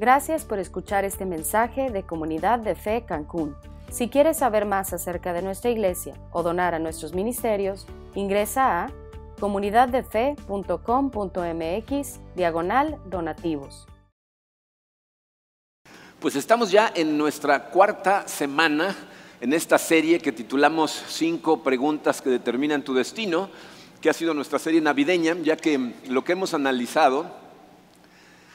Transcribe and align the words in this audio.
Gracias 0.00 0.44
por 0.44 0.60
escuchar 0.60 1.04
este 1.04 1.24
mensaje 1.24 1.90
de 1.90 2.04
Comunidad 2.04 2.60
de 2.60 2.76
Fe 2.76 3.04
Cancún. 3.04 3.56
Si 3.90 4.08
quieres 4.08 4.36
saber 4.36 4.64
más 4.64 4.92
acerca 4.92 5.32
de 5.32 5.42
nuestra 5.42 5.72
iglesia 5.72 6.14
o 6.30 6.44
donar 6.44 6.72
a 6.72 6.78
nuestros 6.78 7.14
ministerios, 7.14 7.84
ingresa 8.14 8.84
a 8.84 8.92
comunidaddefe.com.mx 9.40 12.20
diagonal 12.36 13.00
donativos. 13.06 13.88
Pues 16.20 16.36
estamos 16.36 16.70
ya 16.70 16.92
en 16.94 17.18
nuestra 17.18 17.70
cuarta 17.70 18.28
semana 18.28 18.94
en 19.40 19.52
esta 19.52 19.78
serie 19.78 20.20
que 20.20 20.30
titulamos 20.30 20.92
Cinco 21.08 21.64
preguntas 21.64 22.22
que 22.22 22.30
determinan 22.30 22.84
tu 22.84 22.94
destino, 22.94 23.50
que 24.00 24.10
ha 24.10 24.12
sido 24.12 24.32
nuestra 24.32 24.60
serie 24.60 24.80
navideña, 24.80 25.34
ya 25.42 25.56
que 25.56 25.92
lo 26.08 26.22
que 26.22 26.34
hemos 26.34 26.54
analizado 26.54 27.47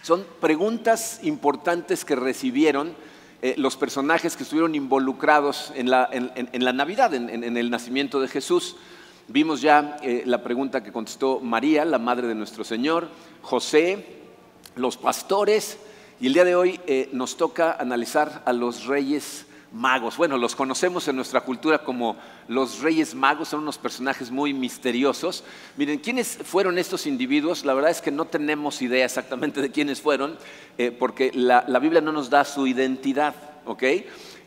son 0.03 0.25
preguntas 0.41 1.21
importantes 1.23 2.03
que 2.03 2.17
recibieron 2.17 2.93
eh, 3.41 3.55
los 3.57 3.77
personajes 3.77 4.35
que 4.35 4.43
estuvieron 4.43 4.75
involucrados 4.75 5.71
en 5.75 5.89
la, 5.89 6.09
Navidad, 6.73 7.13
en, 7.13 7.57
el 7.57 7.69
nacimiento 7.69 8.19
de 8.19 8.27
Jesús. 8.27 8.75
Vimos 9.29 9.61
ya 9.61 9.97
eh, 10.03 10.23
la 10.25 10.43
pregunta 10.43 10.83
que 10.83 10.91
contestó 10.91 11.39
María, 11.39 11.85
la 11.85 11.99
madre 11.99 12.27
de 12.27 12.35
nuestro 12.35 12.65
Señor, 12.65 13.07
José, 13.41 14.19
los 14.75 14.97
pastores, 14.97 15.77
y 16.19 16.27
el 16.27 16.33
día 16.33 16.43
de 16.43 16.55
hoy 16.55 16.81
eh, 16.85 17.09
nos 17.13 17.37
toca 17.37 17.71
analizar 17.71 18.43
a 18.45 18.51
los 18.51 18.85
reyes 18.85 19.45
magos. 19.73 20.17
Bueno, 20.17 20.37
los 20.37 20.55
conocemos 20.55 21.07
en 21.07 21.15
nuestra 21.15 21.41
cultura 21.41 21.79
como 21.79 22.15
los 22.47 22.81
reyes 22.81 23.15
magos, 23.15 23.49
son 23.49 23.61
unos 23.61 23.79
personajes 23.79 24.29
muy 24.29 24.53
misteriosos. 24.53 25.43
Miren, 25.77 25.99
¿quiénes 25.99 26.37
fueron 26.43 26.77
estos 26.77 27.07
individuos? 27.07 27.65
La 27.65 27.73
verdad 27.73 27.91
es 27.91 27.99
que 27.99 28.11
no 28.11 28.25
tenemos 28.25 28.81
idea 28.81 29.05
exactamente 29.05 29.61
de 29.61 29.71
quiénes 29.71 29.99
fueron, 29.99 30.37
eh, 30.77 30.91
porque 30.91 31.31
la, 31.33 31.61
Biblia 31.79 32.01
no 32.01 32.11
nos 32.11 32.29
da 32.29 32.45
su 32.45 32.67
identidad, 32.67 33.33
¿ok? 33.65 33.83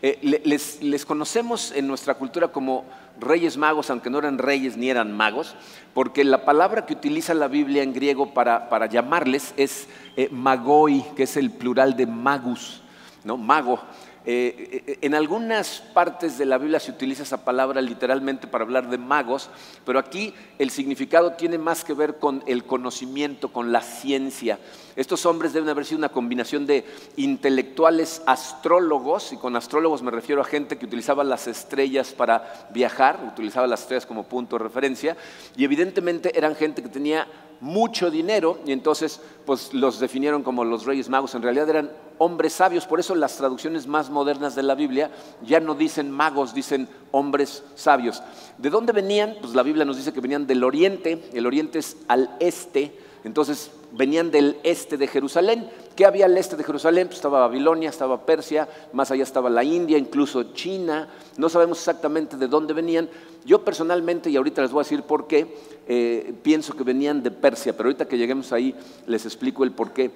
Eh, 0.03 0.41
les, 0.45 1.05
conocemos 1.05 1.73
en 1.73 1.89
nuestra 1.89 2.15
cultura 2.15 2.49
como 2.49 2.85
reyes 3.19 3.57
magos, 3.57 3.91
aunque 3.91 4.11
no 4.11 4.19
eran 4.19 4.39
reyes 4.39 4.77
ni 4.77 4.91
eran 4.91 5.17
magos, 5.17 5.57
porque 5.93 6.23
la 6.23 6.45
palabra 6.45 6.87
que 6.87 6.93
utiliza 6.93 7.35
la 7.35 7.49
Biblia 7.49 7.83
en 7.83 7.93
griego 7.93 8.33
para, 8.33 8.87
llamarles 8.87 9.55
es 9.57 9.89
eh, 10.17 10.29
magoi, 10.31 11.05
que 11.17 11.25
es 11.25 11.37
el 11.37 11.51
plural 11.51 11.97
de 11.97 12.07
magus, 12.07 12.81
¿no? 13.25 13.37
Mago. 13.37 13.81
Eh, 14.29 14.83
eh, 14.87 14.99
en 15.03 15.15
algunas 15.15 15.81
partes 15.95 16.37
de 16.37 16.47
la 16.47 16.59
Biblia 16.59 16.81
se 16.81 16.91
utiliza 16.91 17.23
esa 17.23 17.45
palabra 17.45 17.81
literalmente 17.81 18.49
para 18.49 18.65
hablar 18.65 18.91
de 18.91 18.99
magos, 18.99 19.51
pero 19.85 20.01
aquí 20.01 20.35
el 20.59 20.71
significado 20.71 21.35
tiene 21.35 21.59
más 21.59 21.85
que 21.85 21.95
ver 21.95 22.19
con 22.19 22.43
el 22.47 22.65
conocimiento, 22.65 23.53
con 23.53 23.71
la 23.71 23.83
ciencia. 23.83 24.59
Estos 24.97 25.27
hombres 25.27 25.53
deben 25.53 25.69
haber 25.69 25.85
sido 25.85 25.99
una 25.99 26.09
combinación 26.09 26.67
de 26.67 26.85
intelectuales 27.17 28.21
astrólogos, 28.27 29.33
y 29.33 29.37
con 29.37 29.55
astrólogos 29.55 30.03
me 30.03 30.11
refiero 30.11 30.41
a 30.41 30.45
gente 30.45 30.77
que 30.77 30.87
utilizaba 30.87 31.23
las 31.23 31.47
estrellas 31.47 32.13
para 32.13 32.67
viajar, 32.71 33.21
utilizaba 33.33 33.69
las 33.69 33.83
estrellas 33.83 34.07
como 34.07 34.25
punto 34.25 34.59
de 34.59 34.65
referencia, 34.65 35.17
y 35.57 35.63
evidentemente 35.63 36.37
eran 36.37 36.57
gente 36.57 36.83
que 36.83 36.89
tenía 36.89 37.29
mucho 37.61 38.11
dinero 38.11 38.59
y 38.67 38.73
entonces 38.73 39.21
pues 39.45 39.73
los 39.73 39.99
definieron 39.99 40.43
como 40.43 40.65
los 40.65 40.85
reyes 40.85 41.09
magos. 41.09 41.35
En 41.35 41.43
realidad 41.43 41.69
eran 41.71 41.91
hombres 42.19 42.53
sabios, 42.53 42.87
por 42.87 43.01
eso 43.01 43.15
las 43.15 43.37
traducciones 43.37 43.87
más 43.87 44.11
modernas 44.11 44.55
de 44.55 44.63
la 44.63 44.75
Biblia 44.75 45.11
ya 45.43 45.61
no 45.61 45.75
dicen 45.75 46.11
magos, 46.11 46.55
dicen 46.55 46.89
hombres 47.11 47.63
sabios. 47.75 48.23
¿De 48.59 48.71
dónde 48.71 48.93
venían? 48.93 49.37
Pues 49.41 49.55
la 49.55 49.63
Biblia 49.63 49.85
nos 49.85 49.97
dice 49.97 50.13
que 50.13 50.21
venían 50.21 50.47
del 50.47 50.65
oriente, 50.65 51.23
el 51.33 51.47
oriente 51.47 51.79
es 51.79 51.97
al 52.09 52.31
este, 52.41 52.93
entonces 53.25 53.71
venían 53.93 54.31
del 54.31 54.57
este 54.63 54.97
de 54.97 55.09
Jerusalén. 55.09 55.69
¿Qué 55.97 56.05
había 56.05 56.27
al 56.27 56.37
este 56.37 56.57
de 56.57 56.63
Jerusalén? 56.63 57.09
Pues 57.09 57.17
estaba 57.17 57.41
Babilonia, 57.41 57.89
estaba 57.89 58.25
Persia, 58.25 58.69
más 58.93 59.11
allá 59.11 59.23
estaba 59.23 59.51
la 59.51 59.65
India, 59.65 59.99
incluso 59.99 60.53
China. 60.53 61.09
No 61.37 61.49
sabemos 61.49 61.79
exactamente 61.79 62.37
de 62.37 62.47
dónde 62.47 62.75
venían. 62.75 63.09
Yo 63.45 63.65
personalmente, 63.65 64.31
y 64.31 64.37
ahorita 64.37 64.63
les 64.63 64.71
voy 64.71 64.81
a 64.81 64.85
decir 64.85 65.03
por 65.03 65.27
qué, 65.27 65.57
eh, 65.89 66.35
pienso 66.43 66.75
que 66.75 66.85
venían 66.85 67.23
de 67.23 67.31
Persia, 67.31 67.77
pero 67.77 67.89
ahorita 67.89 68.07
que 68.07 68.19
lleguemos 68.19 68.53
ahí 68.53 68.75
les 69.07 69.25
explico 69.25 69.65
el 69.65 69.73
por 69.73 69.93
qué. 69.93 70.11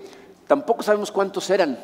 Tampoco 0.51 0.83
sabemos 0.83 1.13
cuántos 1.13 1.49
eran. 1.49 1.79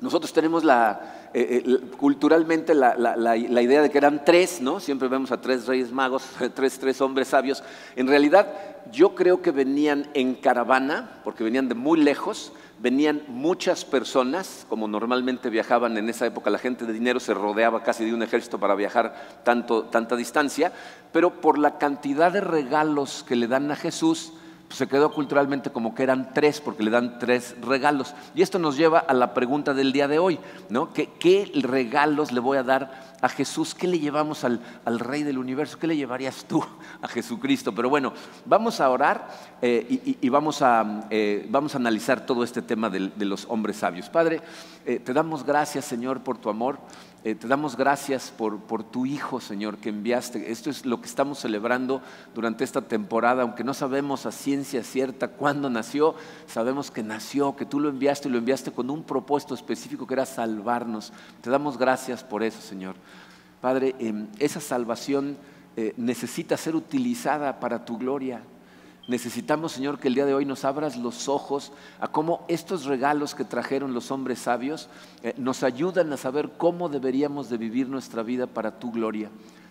Nosotros 0.00 0.32
tenemos 0.32 0.62
la, 0.62 1.30
eh, 1.34 1.64
eh, 1.66 1.80
culturalmente 1.96 2.72
la, 2.72 3.36
idea 3.36 3.82
de 3.82 3.90
que 3.90 3.98
eran 3.98 4.24
tres, 4.24 4.60
¿no? 4.60 4.78
Siempre 4.78 5.08
vemos 5.08 5.32
a 5.32 5.40
tres 5.40 5.66
reyes 5.66 5.90
magos, 5.90 6.22
tres, 6.54 6.78
tres 6.78 7.00
hombres 7.00 7.26
sabios. 7.26 7.64
En 7.96 8.06
realidad, 8.06 8.46
yo 8.92 9.16
creo 9.16 9.42
que 9.42 9.50
venían 9.50 10.08
en 10.14 10.36
caravana, 10.36 11.20
porque 11.24 11.42
venían 11.42 11.68
de 11.68 11.74
muy 11.74 12.00
lejos, 12.00 12.52
venían 12.78 13.22
muchas 13.26 13.84
personas, 13.84 14.66
como 14.68 14.86
normalmente 14.86 15.50
viajaban 15.50 15.96
en 15.96 16.08
esa 16.08 16.26
época, 16.26 16.48
la 16.48 16.58
gente 16.58 16.86
de 16.86 16.92
dinero 16.92 17.18
se 17.18 17.34
rodeaba 17.34 17.82
casi 17.82 18.04
de 18.04 18.14
un 18.14 18.22
ejército 18.22 18.60
para 18.60 18.76
viajar 18.76 19.40
tanto, 19.42 19.86
tanta 19.86 20.14
distancia, 20.14 20.70
pero 21.10 21.40
por 21.40 21.58
la 21.58 21.76
cantidad 21.76 22.30
de 22.30 22.40
regalos 22.40 23.24
que 23.26 23.34
le 23.34 23.48
dan 23.48 23.68
a 23.72 23.74
Jesús, 23.74 24.34
se 24.70 24.86
quedó 24.86 25.12
culturalmente 25.12 25.70
como 25.70 25.94
que 25.94 26.04
eran 26.04 26.32
tres, 26.32 26.60
porque 26.60 26.82
le 26.82 26.90
dan 26.90 27.18
tres 27.18 27.56
regalos. 27.60 28.14
Y 28.34 28.42
esto 28.42 28.58
nos 28.58 28.76
lleva 28.76 29.00
a 29.00 29.14
la 29.14 29.34
pregunta 29.34 29.74
del 29.74 29.92
día 29.92 30.08
de 30.08 30.18
hoy, 30.18 30.38
¿no? 30.68 30.92
¿Qué, 30.92 31.10
qué 31.18 31.50
regalos 31.54 32.32
le 32.32 32.40
voy 32.40 32.56
a 32.56 32.62
dar 32.62 33.10
a 33.20 33.28
Jesús? 33.28 33.74
¿Qué 33.74 33.86
le 33.86 33.98
llevamos 33.98 34.44
al, 34.44 34.60
Rey 34.86 35.22
del 35.22 35.38
Universo? 35.38 35.78
¿Qué 35.78 35.86
le 35.86 35.96
llevarías 35.96 36.44
tú 36.44 36.64
a 37.02 37.08
Jesucristo? 37.08 37.74
Pero 37.74 37.90
bueno, 37.90 38.12
vamos 38.46 38.80
a 38.80 38.88
orar 38.88 39.28
eh, 39.60 40.16
y, 40.20 40.28
vamos, 40.28 40.62
a, 40.62 41.06
eh, 41.10 41.46
vamos 41.50 41.74
a 41.74 41.78
analizar 41.78 42.24
todo 42.24 42.44
este 42.44 42.62
tema 42.62 42.88
de, 42.88 43.10
los 43.24 43.46
hombres 43.48 43.76
sabios. 43.76 44.08
Padre, 44.08 44.40
eh, 44.86 45.00
te 45.00 45.12
damos 45.12 45.44
gracias, 45.44 45.84
Señor, 45.84 46.20
por 46.20 46.38
tu 46.38 46.48
amor. 46.48 46.78
Eh, 47.22 47.34
te 47.34 47.46
damos 47.46 47.76
gracias 47.76 48.30
por, 48.30 48.60
por, 48.60 48.82
tu 48.82 49.04
Hijo, 49.04 49.40
Señor, 49.40 49.76
que 49.76 49.90
enviaste. 49.90 50.50
Esto 50.50 50.70
es 50.70 50.86
lo 50.86 51.02
que 51.02 51.06
estamos 51.06 51.38
celebrando 51.38 52.00
durante 52.34 52.64
esta 52.64 52.80
temporada, 52.80 53.42
aunque 53.42 53.62
no 53.62 53.74
sabemos 53.74 54.24
a 54.24 54.32
ciencia 54.32 54.82
cierta 54.82 55.28
cuándo 55.28 55.68
nació, 55.68 56.14
sabemos 56.46 56.90
que 56.90 57.02
nació, 57.02 57.56
que 57.56 57.66
tú 57.66 57.78
lo 57.78 57.90
enviaste 57.90 58.28
y 58.28 58.30
lo 58.30 58.38
enviaste 58.38 58.72
con 58.72 58.88
un 58.88 59.04
propósito 59.04 59.52
específico 59.52 60.06
que 60.06 60.14
era 60.14 60.24
salvarnos. 60.24 61.12
Te 61.42 61.50
damos 61.50 61.76
gracias 61.76 62.24
por 62.24 62.42
eso, 62.42 62.62
Señor. 62.62 62.96
Padre, 63.60 63.94
em, 63.98 64.26
esa 64.38 64.60
salvación 64.60 65.36
eh, 65.76 65.92
necesita 65.98 66.56
ser 66.56 66.74
utilizada 66.74 67.60
para 67.60 67.84
tu 67.84 67.98
gloria. 67.98 68.40
Necesitamos, 69.10 69.72
Señor, 69.72 69.98
que 69.98 70.06
el 70.06 70.14
día 70.14 70.24
de 70.24 70.34
hoy 70.34 70.44
nos 70.44 70.64
abras 70.64 70.96
los 70.96 71.26
ojos 71.26 71.72
a 71.98 72.06
cómo 72.06 72.44
estos 72.46 72.84
regalos 72.84 73.34
que 73.34 73.42
trajeron 73.42 73.92
los 73.92 74.12
hombres 74.12 74.38
sabios 74.38 74.88
eh, 75.24 75.34
nos 75.36 75.64
ayudan 75.64 76.12
a 76.12 76.16
saber 76.16 76.52
cómo 76.56 76.88
deberíamos 76.88 77.50
de 77.50 77.56
vivir 77.56 77.88
nuestra 77.88 78.22
vida 78.22 78.46
para 78.46 78.78
tu 78.78 78.92
gloria. 78.92 79.28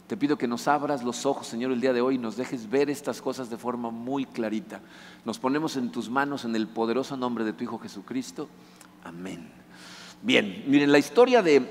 Te 0.07 0.17
pido 0.17 0.37
que 0.37 0.45
nos 0.45 0.67
abras 0.67 1.05
los 1.05 1.25
ojos, 1.25 1.47
Señor, 1.47 1.71
el 1.71 1.79
día 1.79 1.93
de 1.93 2.01
hoy 2.01 2.15
y 2.15 2.17
nos 2.17 2.35
dejes 2.35 2.69
ver 2.69 2.89
estas 2.89 3.21
cosas 3.21 3.49
de 3.49 3.55
forma 3.55 3.91
muy 3.91 4.25
clarita. 4.25 4.81
Nos 5.23 5.39
ponemos 5.39 5.77
en 5.77 5.89
tus 5.89 6.09
manos 6.09 6.43
en 6.43 6.53
el 6.53 6.67
poderoso 6.67 7.15
nombre 7.15 7.45
de 7.45 7.53
tu 7.53 7.63
Hijo 7.63 7.79
Jesucristo. 7.79 8.49
Amén. 9.05 9.49
Bien, 10.21 10.65
miren, 10.67 10.91
la 10.91 10.99
historia 10.99 11.41
de 11.41 11.65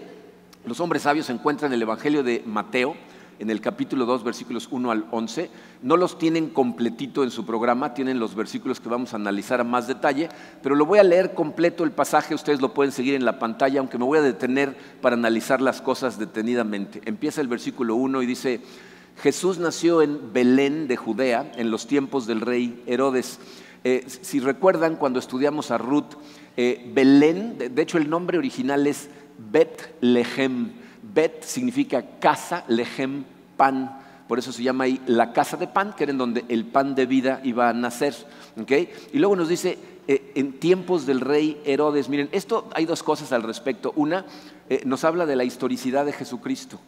los 0.64 0.80
hombres 0.80 1.02
sabios 1.02 1.26
se 1.26 1.32
encuentra 1.32 1.66
en 1.66 1.74
el 1.74 1.82
Evangelio 1.82 2.22
de 2.22 2.42
Mateo 2.46 2.96
en 3.38 3.50
el 3.50 3.60
capítulo 3.60 4.06
2, 4.06 4.24
versículos 4.24 4.68
1 4.70 4.90
al 4.90 5.06
11. 5.10 5.50
No 5.82 5.96
los 5.96 6.18
tienen 6.18 6.48
completito 6.48 7.22
en 7.22 7.30
su 7.30 7.46
programa, 7.46 7.94
tienen 7.94 8.18
los 8.18 8.34
versículos 8.34 8.80
que 8.80 8.88
vamos 8.88 9.12
a 9.12 9.16
analizar 9.16 9.60
a 9.60 9.64
más 9.64 9.86
detalle, 9.86 10.28
pero 10.62 10.74
lo 10.74 10.86
voy 10.86 10.98
a 10.98 11.04
leer 11.04 11.34
completo 11.34 11.84
el 11.84 11.92
pasaje, 11.92 12.34
ustedes 12.34 12.60
lo 12.60 12.74
pueden 12.74 12.92
seguir 12.92 13.14
en 13.14 13.24
la 13.24 13.38
pantalla, 13.38 13.80
aunque 13.80 13.98
me 13.98 14.04
voy 14.04 14.18
a 14.18 14.22
detener 14.22 14.76
para 15.00 15.14
analizar 15.14 15.60
las 15.60 15.80
cosas 15.80 16.18
detenidamente. 16.18 17.00
Empieza 17.04 17.40
el 17.40 17.48
versículo 17.48 17.94
1 17.94 18.22
y 18.22 18.26
dice, 18.26 18.60
Jesús 19.22 19.58
nació 19.58 20.02
en 20.02 20.32
Belén 20.32 20.88
de 20.88 20.96
Judea 20.96 21.50
en 21.56 21.70
los 21.70 21.86
tiempos 21.86 22.26
del 22.26 22.40
rey 22.40 22.82
Herodes. 22.86 23.40
Eh, 23.84 24.04
si 24.06 24.40
recuerdan 24.40 24.96
cuando 24.96 25.18
estudiamos 25.18 25.70
a 25.70 25.78
Ruth, 25.78 26.14
eh, 26.56 26.90
Belén, 26.92 27.58
de 27.58 27.82
hecho 27.82 27.98
el 27.98 28.10
nombre 28.10 28.38
original 28.38 28.86
es 28.86 29.08
Bet-Lehem. 29.50 30.72
Bet 31.14 31.42
significa 31.44 32.04
casa, 32.20 32.64
lejem, 32.68 33.24
pan. 33.56 34.00
Por 34.26 34.38
eso 34.38 34.52
se 34.52 34.62
llama 34.62 34.84
ahí 34.84 35.00
la 35.06 35.32
casa 35.32 35.56
de 35.56 35.66
pan, 35.66 35.94
que 35.96 36.04
era 36.04 36.12
en 36.12 36.18
donde 36.18 36.44
el 36.48 36.64
pan 36.64 36.94
de 36.94 37.06
vida 37.06 37.40
iba 37.44 37.68
a 37.68 37.72
nacer. 37.72 38.14
Y 39.12 39.18
luego 39.18 39.36
nos 39.36 39.48
dice, 39.48 39.78
eh, 40.06 40.32
en 40.34 40.58
tiempos 40.58 41.06
del 41.06 41.20
rey 41.20 41.60
Herodes, 41.64 42.08
miren, 42.08 42.28
esto 42.32 42.68
hay 42.74 42.84
dos 42.84 43.02
cosas 43.02 43.32
al 43.32 43.42
respecto. 43.42 43.92
Una, 43.96 44.26
eh, 44.68 44.82
nos 44.84 45.04
habla 45.04 45.26
de 45.26 45.36
la 45.36 45.44
historicidad 45.44 46.04
de 46.04 46.12
Jesucristo. 46.12 46.78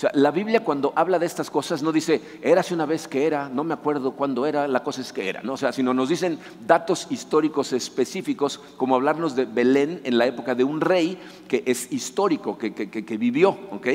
O 0.00 0.04
sea, 0.08 0.10
la 0.14 0.30
Biblia 0.30 0.64
cuando 0.64 0.94
habla 0.96 1.18
de 1.18 1.26
estas 1.26 1.50
cosas 1.50 1.82
no 1.82 1.92
dice, 1.92 2.22
érase 2.40 2.72
una 2.72 2.86
vez 2.86 3.06
que 3.06 3.26
era, 3.26 3.50
no 3.50 3.64
me 3.64 3.74
acuerdo 3.74 4.12
cuándo 4.12 4.46
era, 4.46 4.66
la 4.66 4.82
cosa 4.82 5.02
es 5.02 5.12
que 5.12 5.28
era, 5.28 5.42
¿no? 5.42 5.52
O 5.52 5.56
sea, 5.58 5.74
sino 5.74 5.92
nos 5.92 6.08
dicen 6.08 6.38
datos 6.66 7.06
históricos 7.10 7.74
específicos, 7.74 8.62
como 8.78 8.94
hablarnos 8.94 9.36
de 9.36 9.44
Belén 9.44 10.00
en 10.04 10.16
la 10.16 10.24
época 10.24 10.54
de 10.54 10.64
un 10.64 10.80
rey 10.80 11.20
que 11.46 11.64
es 11.66 11.92
histórico, 11.92 12.56
que, 12.56 12.70
vivió, 13.18 13.50
¿ok? 13.72 13.88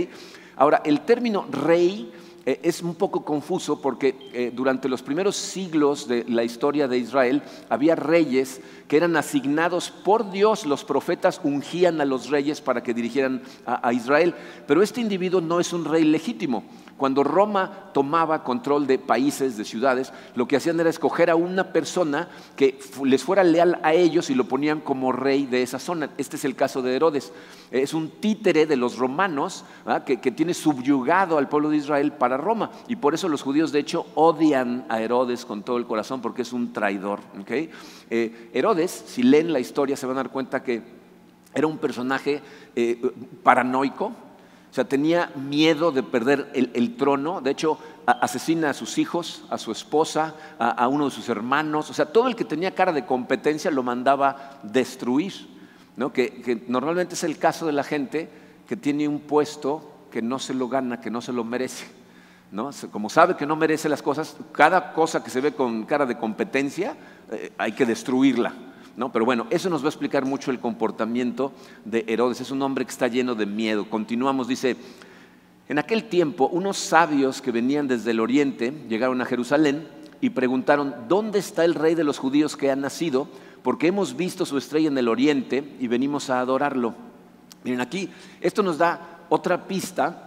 Ahora, 0.58 0.84
el 0.86 1.02
término 1.02 1.48
rey 1.50 2.14
eh, 2.46 2.60
es 2.62 2.82
un 2.82 2.96
poco 2.96 3.26
confuso 3.26 3.82
porque 3.82 4.16
eh, 4.34 4.52
durante 4.54 4.88
los 4.88 5.02
primeros 5.02 5.36
siglos 5.36 6.08
de 6.08 6.26
la 6.28 6.44
historia 6.44 6.88
de 6.88 6.98
Israel 6.98 7.42
había 7.70 7.96
reyes 7.96 8.62
que 8.88 8.98
eran 8.98 9.18
asignados 9.18 9.90
por 9.90 10.32
Dios, 10.32 10.66
los 10.66 10.84
profetas 10.84 11.42
ungían 11.44 12.02
a 12.02 12.06
los 12.06 12.30
reyes 12.30 12.62
para 12.62 12.84
que 12.84 12.94
dirigieran 12.94 13.42
a 13.66 13.92
Israel, 13.94 14.36
pero 14.68 14.84
este 14.84 15.02
individuo 15.02 15.42
no 15.42 15.60
es 15.60 15.74
un 15.74 15.86
rey 15.86 16.04
legítimo. 16.04 16.64
Cuando 16.98 17.26
Roma 17.26 17.90
tomaba 17.94 18.44
control 18.46 18.88
de 18.88 18.98
países, 18.98 19.58
de 19.58 19.66
ciudades, 19.66 20.14
lo 20.34 20.48
que 20.48 20.56
hacían 20.56 20.80
era 20.80 20.90
escoger 20.90 21.30
a 21.30 21.36
una 21.36 21.74
persona 21.74 22.30
que 22.56 22.80
les 23.04 23.22
fuera 23.22 23.44
leal 23.44 23.80
a 23.84 23.94
ellos 23.94 24.30
y 24.30 24.36
lo 24.36 24.46
ponían 24.46 24.80
como 24.80 25.12
rey 25.12 25.46
de 25.46 25.62
esa 25.62 25.78
zona. 25.78 26.12
Este 26.18 26.38
es 26.38 26.46
el 26.46 26.56
caso 26.56 26.82
de 26.82 26.96
Herodes. 26.96 27.34
Es 27.70 27.94
un 27.94 28.10
títere 28.10 28.66
de 28.66 28.78
los 28.78 28.98
romanos 28.98 29.66
que, 30.06 30.18
tiene 30.18 30.54
subyugado 30.54 31.38
al 31.38 31.50
pueblo 31.50 31.70
de 31.70 31.78
Israel 31.78 32.14
para 32.14 32.38
Roma. 32.38 32.72
Y 32.88 32.96
por 32.96 33.14
eso 33.14 33.28
los 33.28 33.42
judíos, 33.42 33.74
de 33.74 33.80
hecho, 33.80 34.06
odian 34.16 34.86
a 34.88 35.02
Herodes 35.02 35.46
con 35.46 35.64
todo 35.64 35.78
el 35.78 35.86
corazón 35.86 36.22
porque 36.22 36.44
es 36.44 36.54
un 36.54 36.72
traidor. 36.72 37.20
Eh, 38.10 38.52
Herodes, 38.54 39.04
si 39.06 39.22
leen 39.22 39.52
la 39.52 39.60
historia, 39.60 39.98
se 39.98 40.06
van 40.06 40.16
a 40.16 40.24
dar 40.24 40.32
cuenta 40.32 40.64
que 40.64 40.82
era 41.54 41.68
un 41.68 41.78
personaje 41.78 42.42
eh, 42.76 43.02
paranoico, 43.44 44.12
sea, 44.76 44.84
tenía 44.84 45.32
miedo 45.36 45.94
de 45.94 46.04
perder 46.04 46.52
el, 46.54 46.98
trono. 46.98 47.40
De 47.40 47.52
hecho, 47.52 47.78
asesina 48.06 48.72
a 48.72 48.74
sus 48.74 48.98
hijos, 48.98 49.46
a 49.50 49.58
su 49.58 49.72
esposa, 49.72 50.36
a, 50.60 50.86
uno 50.90 51.06
de 51.06 51.12
sus 51.12 51.30
hermanos. 51.30 51.90
O 51.90 51.94
sea, 51.94 52.08
todo 52.08 52.28
el 52.28 52.36
que 52.36 52.44
tenía 52.44 52.76
cara 52.76 52.92
de 52.92 53.06
competencia 53.06 53.72
lo 53.72 53.84
mandaba 53.84 54.60
destruir. 54.64 55.34
¿no? 55.96 56.12
Que, 56.12 56.66
normalmente 56.68 57.14
es 57.14 57.24
el 57.24 57.38
caso 57.38 57.66
de 57.66 57.72
la 57.72 57.86
gente 57.86 58.30
que 58.68 58.76
tiene 58.76 59.08
un 59.08 59.22
puesto 59.22 60.08
que 60.12 60.22
no 60.22 60.40
se 60.40 60.54
lo 60.54 60.68
gana, 60.68 61.00
que 61.00 61.10
no 61.10 61.22
se 61.22 61.32
lo 61.32 61.46
merece. 61.46 61.86
¿no? 62.52 62.70
Como 62.92 63.10
sabe 63.10 63.38
que 63.38 63.46
no 63.46 63.56
merece 63.56 63.88
las 63.88 64.02
cosas, 64.02 64.36
cada 64.52 64.92
cosa 64.92 65.24
que 65.24 65.30
se 65.30 65.40
ve 65.40 65.54
con 65.54 65.86
cara 65.86 66.06
de 66.06 66.18
competencia 66.18 66.98
eh, 67.32 67.54
hay 67.58 67.72
que 67.72 67.86
destruirla. 67.86 68.54
Pero 68.98 69.26
bueno, 69.26 69.48
eso 69.50 69.70
nos 69.70 69.82
va 69.82 69.88
a 69.88 69.90
explicar 69.90 70.26
mucho 70.26 70.52
el 70.52 70.60
comportamiento 70.60 71.52
de 71.84 72.06
Herodes. 72.08 72.42
Es 72.42 72.52
un 72.52 72.62
hombre 72.62 72.86
que 72.86 72.92
está 72.92 73.08
lleno 73.08 73.36
de 73.36 73.46
miedo. 73.46 73.90
Continuamos, 73.90 74.48
dice, 74.48 74.78
en 75.68 75.80
aquel 75.80 76.06
tiempo 76.06 76.48
unos 76.52 76.78
sabios 76.78 77.42
que 77.42 77.52
venían 77.52 77.88
desde 77.88 78.12
el 78.12 78.20
oriente 78.20 78.74
llegaron 78.88 79.22
a 79.22 79.26
Jerusalén 79.26 79.88
y 80.22 80.30
preguntaron, 80.30 80.96
¿dónde 81.10 81.40
está 81.40 81.66
el 81.66 81.76
rey 81.76 81.96
de 81.96 82.04
los 82.04 82.20
judíos 82.20 82.56
que 82.56 82.72
ha 82.72 82.76
nacido? 82.76 83.28
Porque 83.64 83.88
hemos 83.88 84.16
visto 84.16 84.46
su 84.46 84.58
estrella 84.58 84.88
en 84.88 84.98
el 84.98 85.10
oriente 85.10 85.76
y 85.80 85.88
venimos 85.88 86.30
a 86.30 86.40
adorarlo. 86.40 86.94
Miren 87.64 87.82
aquí, 87.82 88.10
esto 88.40 88.64
nos 88.64 88.78
da 88.78 89.26
otra 89.30 89.68
pista 89.68 90.25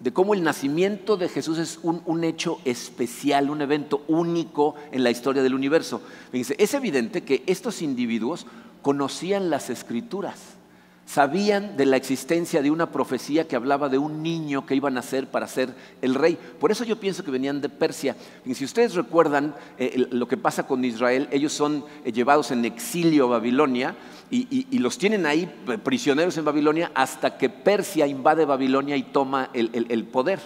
de 0.00 0.12
cómo 0.12 0.34
el 0.34 0.42
nacimiento 0.42 1.16
de 1.16 1.28
Jesús 1.28 1.58
es 1.58 1.80
un, 1.82 2.24
hecho 2.24 2.60
especial, 2.64 3.50
un 3.50 3.62
evento 3.62 4.04
único 4.06 4.74
en 4.92 5.02
la 5.02 5.10
historia 5.10 5.42
del 5.42 5.54
universo. 5.54 6.02
Es 6.32 6.74
evidente 6.74 7.24
que 7.24 7.42
estos 7.46 7.82
individuos 7.82 8.46
conocían 8.82 9.50
las 9.50 9.70
escrituras 9.70 10.57
sabían 11.08 11.74
de 11.78 11.86
la 11.86 11.96
existencia 11.96 12.60
de 12.60 12.70
una 12.70 12.92
profecía 12.92 13.48
que 13.48 13.56
hablaba 13.56 13.88
de 13.88 13.96
un 13.96 14.22
niño 14.22 14.66
que 14.66 14.74
iba 14.74 14.88
a 14.88 14.92
nacer 14.92 15.26
para 15.26 15.48
ser 15.48 15.74
el 16.02 16.14
rey. 16.14 16.38
Por 16.60 16.70
eso 16.70 16.84
yo 16.84 17.00
pienso 17.00 17.24
que 17.24 17.30
venían 17.30 17.62
de 17.62 17.70
Persia. 17.70 18.14
Y 18.44 18.54
si 18.54 18.66
ustedes 18.66 18.94
recuerdan 18.94 19.54
eh, 19.78 20.06
lo 20.10 20.28
que 20.28 20.36
pasa 20.36 20.66
con 20.66 20.84
Israel, 20.84 21.26
ellos 21.30 21.54
son 21.54 21.82
eh, 22.04 22.12
llevados 22.12 22.50
en 22.50 22.62
exilio 22.66 23.24
a 23.24 23.38
Babilonia 23.38 23.96
y, 24.30 24.78
los 24.78 24.98
tienen 24.98 25.24
ahí 25.24 25.50
eh, 25.68 25.78
prisioneros 25.78 26.36
en 26.36 26.44
Babilonia 26.44 26.92
hasta 26.94 27.38
que 27.38 27.48
Persia 27.48 28.06
invade 28.06 28.44
Babilonia 28.44 28.94
y 28.94 29.04
toma 29.04 29.48
el 29.54 30.04
poder. 30.04 30.40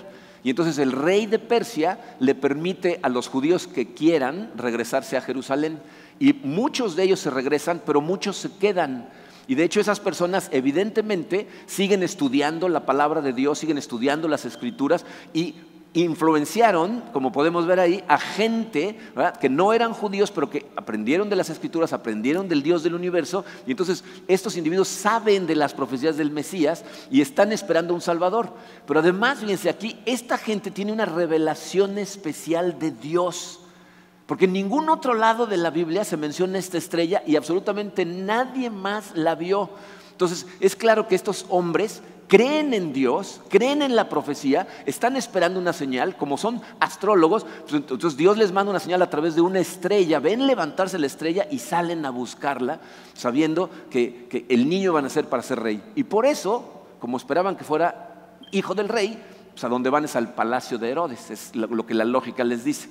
Y 0.44 0.50
entonces 0.50 0.79
el 0.79 0.93
rey 0.93 1.26
de 1.26 1.41
Persia 1.41 2.17
le 2.20 2.37
permite 2.37 3.00
a 3.03 3.08
los 3.08 3.29
judíos 3.29 3.67
que 3.67 3.94
quieran 3.94 4.53
regresarse 4.56 5.17
a 5.17 5.23
Jerusalén. 5.23 5.81
Y 6.20 6.35
muchos 6.35 6.94
de 6.94 7.03
ellos 7.03 7.19
se 7.19 7.31
regresan, 7.31 7.82
pero 7.85 8.00
muchos 8.00 8.37
se 8.37 8.53
quedan 8.58 9.08
y 9.53 9.55
de 9.55 9.65
hecho 9.65 9.81
esas 9.81 10.01
personas 10.01 10.49
evidentemente 10.51 11.47
siguen 11.67 12.03
estudiando 12.03 12.71
la 12.71 12.87
palabra 12.87 13.21
de 13.21 13.35
Dios, 13.35 13.59
siguen 13.59 13.77
estudiando 13.77 14.27
las 14.27 14.47
escrituras 14.47 15.05
y 15.35 15.57
influenciaron, 15.93 17.03
como 17.13 17.33
podemos 17.33 17.67
ver 17.67 17.79
ahí, 17.79 18.03
a 18.09 18.17
gente 18.17 18.99
que 19.43 19.51
no 19.51 19.75
eran 19.75 19.93
judíos, 19.93 20.31
pero 20.31 20.49
que 20.49 20.65
aprendieron 20.75 21.29
de 21.29 21.37
las 21.37 21.51
escrituras, 21.51 21.93
aprendieron 21.93 22.49
del 22.49 22.63
Dios 22.63 22.83
del 22.83 22.95
universo, 22.95 23.45
y 23.67 23.73
entonces 23.73 24.05
estos 24.27 24.57
individuos 24.57 24.89
saben 24.89 25.47
de 25.47 25.55
las 25.55 25.75
profecías 25.75 26.17
del 26.17 26.31
Mesías 26.31 26.83
y 27.11 27.21
están 27.21 27.53
esperando 27.53 27.93
un 27.93 28.01
Salvador. 28.01 28.55
Pero 28.87 29.01
además, 29.01 29.41
fíjense 29.41 29.69
aquí, 29.69 30.01
esta 30.07 30.39
gente 30.39 30.71
tiene 30.71 30.93
una 30.93 31.05
revelación 31.05 31.99
especial 31.99 32.79
de 32.79 32.91
Dios. 32.91 33.62
Porque 34.32 34.46
en 34.46 34.55
ningún 34.55 34.88
otro 34.88 35.12
lado 35.12 35.46
de 35.46 35.58
la 35.58 35.69
Biblia 35.69 36.06
se 36.06 36.17
menciona 36.17 36.56
esta 36.56 36.79
estrella 36.79 37.23
y 37.26 37.37
absolutamente 37.37 38.06
nadie 38.06 38.70
más 38.70 39.14
la 39.14 39.34
vio. 39.34 39.69
Entonces 40.11 40.46
es 40.58 40.75
claro 40.75 41.06
que 41.06 41.14
estos 41.14 41.44
hombres 41.50 42.00
creen 42.29 42.73
en 42.73 42.94
Dios, 42.94 43.43
creen 43.50 43.82
en 43.82 43.94
la 43.94 44.08
profecía, 44.08 44.67
están 44.87 45.19
esperando 45.19 45.61
una 45.61 45.75
señal, 45.75 46.17
como 46.17 46.38
son 46.38 46.62
astrólogos, 46.81 47.44
entonces 47.70 48.17
Dios 48.17 48.38
les 48.38 48.52
manda 48.52 48.70
una 48.70 48.81
señal 48.81 49.02
a 49.02 49.11
través 49.11 49.34
de 49.34 49.43
una 49.43 49.61
estrella, 49.61 50.19
ven 50.19 50.46
levantarse 50.46 50.99
la 50.99 51.08
estrella 51.08 51.46
y 51.50 51.58
salen 51.58 52.06
a 52.06 52.11
buscarla, 52.11 52.81
sabiendo 53.12 53.69
que, 53.90 54.46
el 54.49 54.67
niño 54.67 54.94
va 54.94 55.00
a 55.00 55.02
nacer 55.02 55.26
para 55.26 55.43
ser 55.43 55.61
rey. 55.61 55.82
Y 55.94 56.05
por 56.05 56.25
eso, 56.25 56.87
como 57.00 57.19
esperaban 57.19 57.55
que 57.55 57.64
fuera 57.64 58.38
hijo 58.50 58.75
del 58.75 58.88
rey, 58.88 59.23
pues 59.50 59.62
a 59.62 59.69
donde 59.69 59.90
van 59.90 60.06
es 60.06 60.17
al 60.17 60.32
palacio 60.32 60.79
de 60.79 60.88
Herodes, 60.88 61.31
es 61.31 61.55
lo 61.55 61.84
que 61.84 61.93
la 61.93 62.06
lógica 62.06 62.44
les 62.44 62.64
dice 62.64 62.88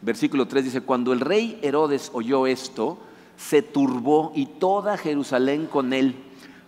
versículo 0.00 0.46
3 0.46 0.64
dice, 0.64 0.80
cuando 0.80 1.12
el 1.12 1.20
rey 1.20 1.58
Herodes 1.62 2.10
oyó 2.12 2.46
esto, 2.46 2.98
se 3.36 3.62
turbó 3.62 4.32
y 4.34 4.46
toda 4.46 4.96
Jerusalén 4.96 5.66
con 5.66 5.92
él. 5.92 6.16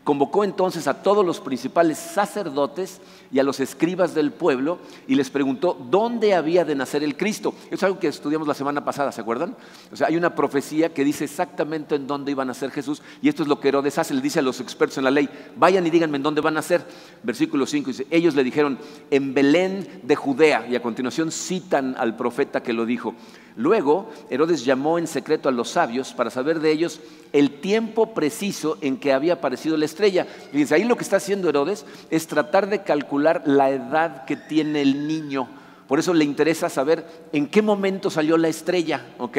Convocó 0.05 0.45
entonces 0.45 0.87
a 0.87 1.03
todos 1.03 1.27
los 1.27 1.41
principales 1.41 1.99
sacerdotes 1.99 3.01
y 3.31 3.39
a 3.39 3.43
los 3.43 3.61
escribas 3.61 4.15
del 4.15 4.33
pueblo 4.33 4.79
y 5.07 5.15
les 5.15 5.31
preguntó 5.31 5.77
dónde 5.91 6.35
había 6.35 6.65
de 6.65 6.75
nacer 6.75 7.03
el 7.03 7.17
Cristo. 7.17 7.55
Es 7.71 7.83
algo 7.83 7.99
que 7.99 8.09
estudiamos 8.09 8.49
la 8.49 8.55
semana 8.55 8.85
pasada, 8.85 9.13
¿se 9.13 9.21
acuerdan? 9.21 9.57
O 9.93 9.97
sea, 9.97 10.09
hay 10.09 10.17
una 10.17 10.35
profecía 10.35 10.93
que 10.93 11.05
dice 11.05 11.25
exactamente 11.25 11.95
en 11.95 12.07
dónde 12.07 12.33
iba 12.33 12.43
a 12.43 12.47
nacer 12.47 12.71
Jesús 12.71 13.03
y 13.23 13.29
esto 13.29 13.43
es 13.43 13.49
lo 13.49 13.61
que 13.61 13.69
Herodes 13.69 13.99
hace, 13.99 14.15
le 14.15 14.21
dice 14.21 14.39
a 14.39 14.43
los 14.43 14.61
expertos 14.61 14.99
en 14.99 15.05
la 15.05 15.11
ley, 15.11 15.29
vayan 15.57 15.87
y 15.87 15.91
díganme 15.91 16.17
en 16.17 16.23
dónde 16.23 16.41
van 16.41 16.55
a 16.55 16.57
nacer. 16.57 16.85
Versículo 17.23 17.67
5 17.67 17.89
dice, 17.89 18.07
ellos 18.11 18.35
le 18.35 18.45
dijeron, 18.45 18.79
en 19.11 19.35
Belén 19.35 20.01
de 20.03 20.17
Judea 20.17 20.67
y 20.69 20.77
a 20.77 20.83
continuación 20.83 21.31
citan 21.31 21.95
al 21.99 22.17
profeta 22.17 22.63
que 22.63 22.73
lo 22.73 22.87
dijo. 22.87 23.15
Luego, 23.57 24.11
Herodes 24.29 24.67
llamó 24.67 24.99
en 24.99 25.07
secreto 25.07 25.49
a 25.49 25.53
los 25.53 25.71
sabios 25.71 26.13
para 26.13 26.29
saber 26.29 26.61
de 26.61 26.71
ellos 26.71 27.01
el 27.33 27.61
tiempo 27.61 28.13
preciso 28.13 28.77
en 28.83 28.99
que 28.99 29.15
había 29.15 29.35
aparecido 29.35 29.79
la 29.79 29.87
estrella. 29.87 30.27
Fíjense, 30.53 30.75
ahí 30.75 30.85
lo 30.85 30.97
que 30.97 31.05
está 31.05 31.17
haciendo 31.17 31.49
Herodes 31.49 31.87
es 32.11 32.27
tratar 32.27 32.69
de 32.69 32.83
calcular 32.83 33.16
la 33.19 33.71
edad 33.71 34.25
que 34.25 34.37
tiene 34.37 34.83
el 34.83 35.07
niño. 35.07 35.49
Por 35.87 36.01
eso 36.01 36.13
le 36.13 36.25
interesa 36.25 36.69
saber 36.69 37.07
en 37.33 37.47
qué 37.47 37.63
momento 37.63 38.11
salió 38.11 38.37
la 38.37 38.49
estrella, 38.49 39.07
¿ok? 39.19 39.39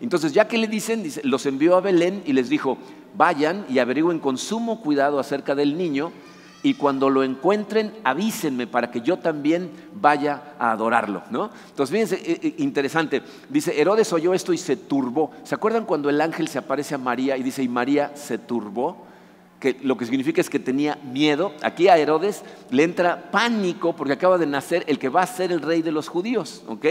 Entonces, 0.00 0.32
ya 0.32 0.48
que 0.48 0.58
le 0.58 0.66
dicen, 0.66 1.04
los 1.22 1.46
envió 1.46 1.76
a 1.76 1.80
Belén 1.80 2.22
y 2.26 2.32
les 2.32 2.48
dijo, 2.48 2.78
vayan 3.16 3.64
y 3.68 3.78
averigüen 3.78 4.18
con 4.18 4.36
sumo 4.36 4.80
cuidado 4.80 5.20
acerca 5.20 5.54
del 5.54 5.78
niño 5.78 6.10
y 6.64 6.74
cuando 6.74 7.10
lo 7.10 7.22
encuentren, 7.22 7.92
avísenme 8.04 8.66
para 8.66 8.90
que 8.90 9.02
yo 9.02 9.18
también 9.18 9.70
vaya 9.94 10.54
a 10.58 10.72
adorarlo. 10.72 11.22
¿no? 11.30 11.50
Entonces, 11.68 11.92
fíjense, 11.92 12.32
eh, 12.32 12.40
eh, 12.42 12.54
interesante. 12.58 13.22
Dice, 13.50 13.78
Herodes 13.78 14.12
oyó 14.12 14.34
esto 14.34 14.52
y 14.52 14.58
se 14.58 14.76
turbó. 14.76 15.30
¿Se 15.44 15.54
acuerdan 15.54 15.84
cuando 15.84 16.08
el 16.08 16.20
ángel 16.20 16.48
se 16.48 16.58
aparece 16.58 16.94
a 16.94 16.98
María 16.98 17.36
y 17.36 17.42
dice, 17.42 17.62
y 17.62 17.68
María 17.68 18.16
se 18.16 18.38
turbó? 18.38 19.06
Que 19.60 19.78
lo 19.82 19.96
que 19.96 20.04
significa 20.04 20.40
es 20.40 20.50
que 20.50 20.58
tenía 20.58 20.96
miedo. 20.96 21.52
Aquí 21.62 21.88
a 21.88 21.96
Herodes 21.96 22.42
le 22.70 22.82
entra 22.82 23.30
pánico 23.30 23.94
porque 23.94 24.12
acaba 24.12 24.36
de 24.36 24.46
nacer 24.46 24.84
el 24.86 24.98
que 24.98 25.08
va 25.08 25.22
a 25.22 25.26
ser 25.26 25.52
el 25.52 25.62
rey 25.62 25.80
de 25.80 25.92
los 25.92 26.08
judíos. 26.08 26.62
¿ok? 26.66 26.86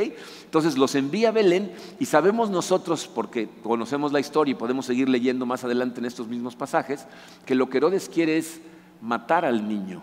Entonces 0.45 0.77
los 0.77 0.95
envía 0.95 1.29
a 1.29 1.31
Belén 1.31 1.71
y 1.99 2.05
sabemos 2.05 2.49
nosotros, 2.49 3.09
porque 3.13 3.49
conocemos 3.61 4.11
la 4.11 4.19
historia 4.19 4.53
y 4.53 4.55
podemos 4.55 4.85
seguir 4.85 5.09
leyendo 5.09 5.45
más 5.45 5.63
adelante 5.63 5.99
en 5.99 6.05
estos 6.05 6.27
mismos 6.27 6.55
pasajes, 6.55 7.05
que 7.45 7.55
lo 7.55 7.69
que 7.69 7.77
Herodes 7.77 8.09
quiere 8.09 8.37
es 8.37 8.59
matar 9.01 9.45
al 9.45 9.67
niño. 9.67 10.01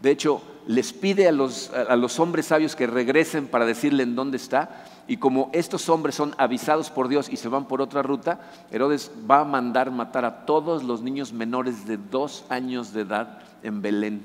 De 0.00 0.10
hecho, 0.10 0.42
les 0.66 0.92
pide 0.92 1.26
a 1.26 1.32
los, 1.32 1.70
a 1.70 1.96
los, 1.96 2.20
hombres 2.20 2.46
sabios 2.46 2.76
que 2.76 2.86
regresen 2.86 3.48
para 3.48 3.66
decirle 3.66 4.04
en 4.04 4.14
dónde 4.14 4.36
está. 4.36 4.84
Y 5.08 5.16
como 5.16 5.50
estos 5.52 5.88
hombres 5.88 6.14
son 6.14 6.34
avisados 6.38 6.90
por 6.90 7.08
Dios 7.08 7.28
y 7.30 7.36
se 7.36 7.48
van 7.48 7.66
por 7.66 7.80
otra 7.80 8.02
ruta, 8.02 8.40
Herodes 8.70 9.10
va 9.28 9.40
a 9.40 9.44
mandar 9.44 9.90
matar 9.90 10.24
a 10.24 10.44
todos 10.44 10.84
los 10.84 11.02
niños 11.02 11.32
menores 11.32 11.86
de 11.86 11.96
dos 11.96 12.44
años 12.50 12.92
de 12.92 13.00
edad 13.00 13.40
en 13.62 13.82
Belén. 13.82 14.22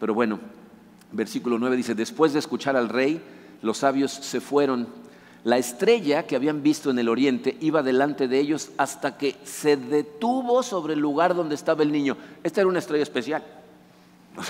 Pero 0.00 0.14
bueno, 0.14 0.40
versículo 1.12 1.58
9 1.58 1.76
dice, 1.76 1.94
después 1.94 2.32
de 2.32 2.38
escuchar 2.38 2.76
al 2.76 2.88
rey, 2.88 3.22
los 3.62 3.78
sabios 3.78 4.10
se 4.10 4.40
fueron 4.40 4.88
la 5.44 5.56
estrella 5.56 6.26
que 6.26 6.36
habían 6.36 6.62
visto 6.62 6.90
en 6.90 6.98
el 6.98 7.08
oriente 7.08 7.56
iba 7.60 7.82
delante 7.82 8.28
de 8.28 8.38
ellos 8.38 8.70
hasta 8.76 9.16
que 9.16 9.36
se 9.42 9.76
detuvo 9.76 10.62
sobre 10.62 10.94
el 10.94 11.00
lugar 11.00 11.34
donde 11.34 11.54
estaba 11.54 11.82
el 11.82 11.92
niño. 11.92 12.16
Esta 12.42 12.60
era 12.60 12.68
una 12.68 12.78
estrella 12.78 13.02
especial. 13.02 13.42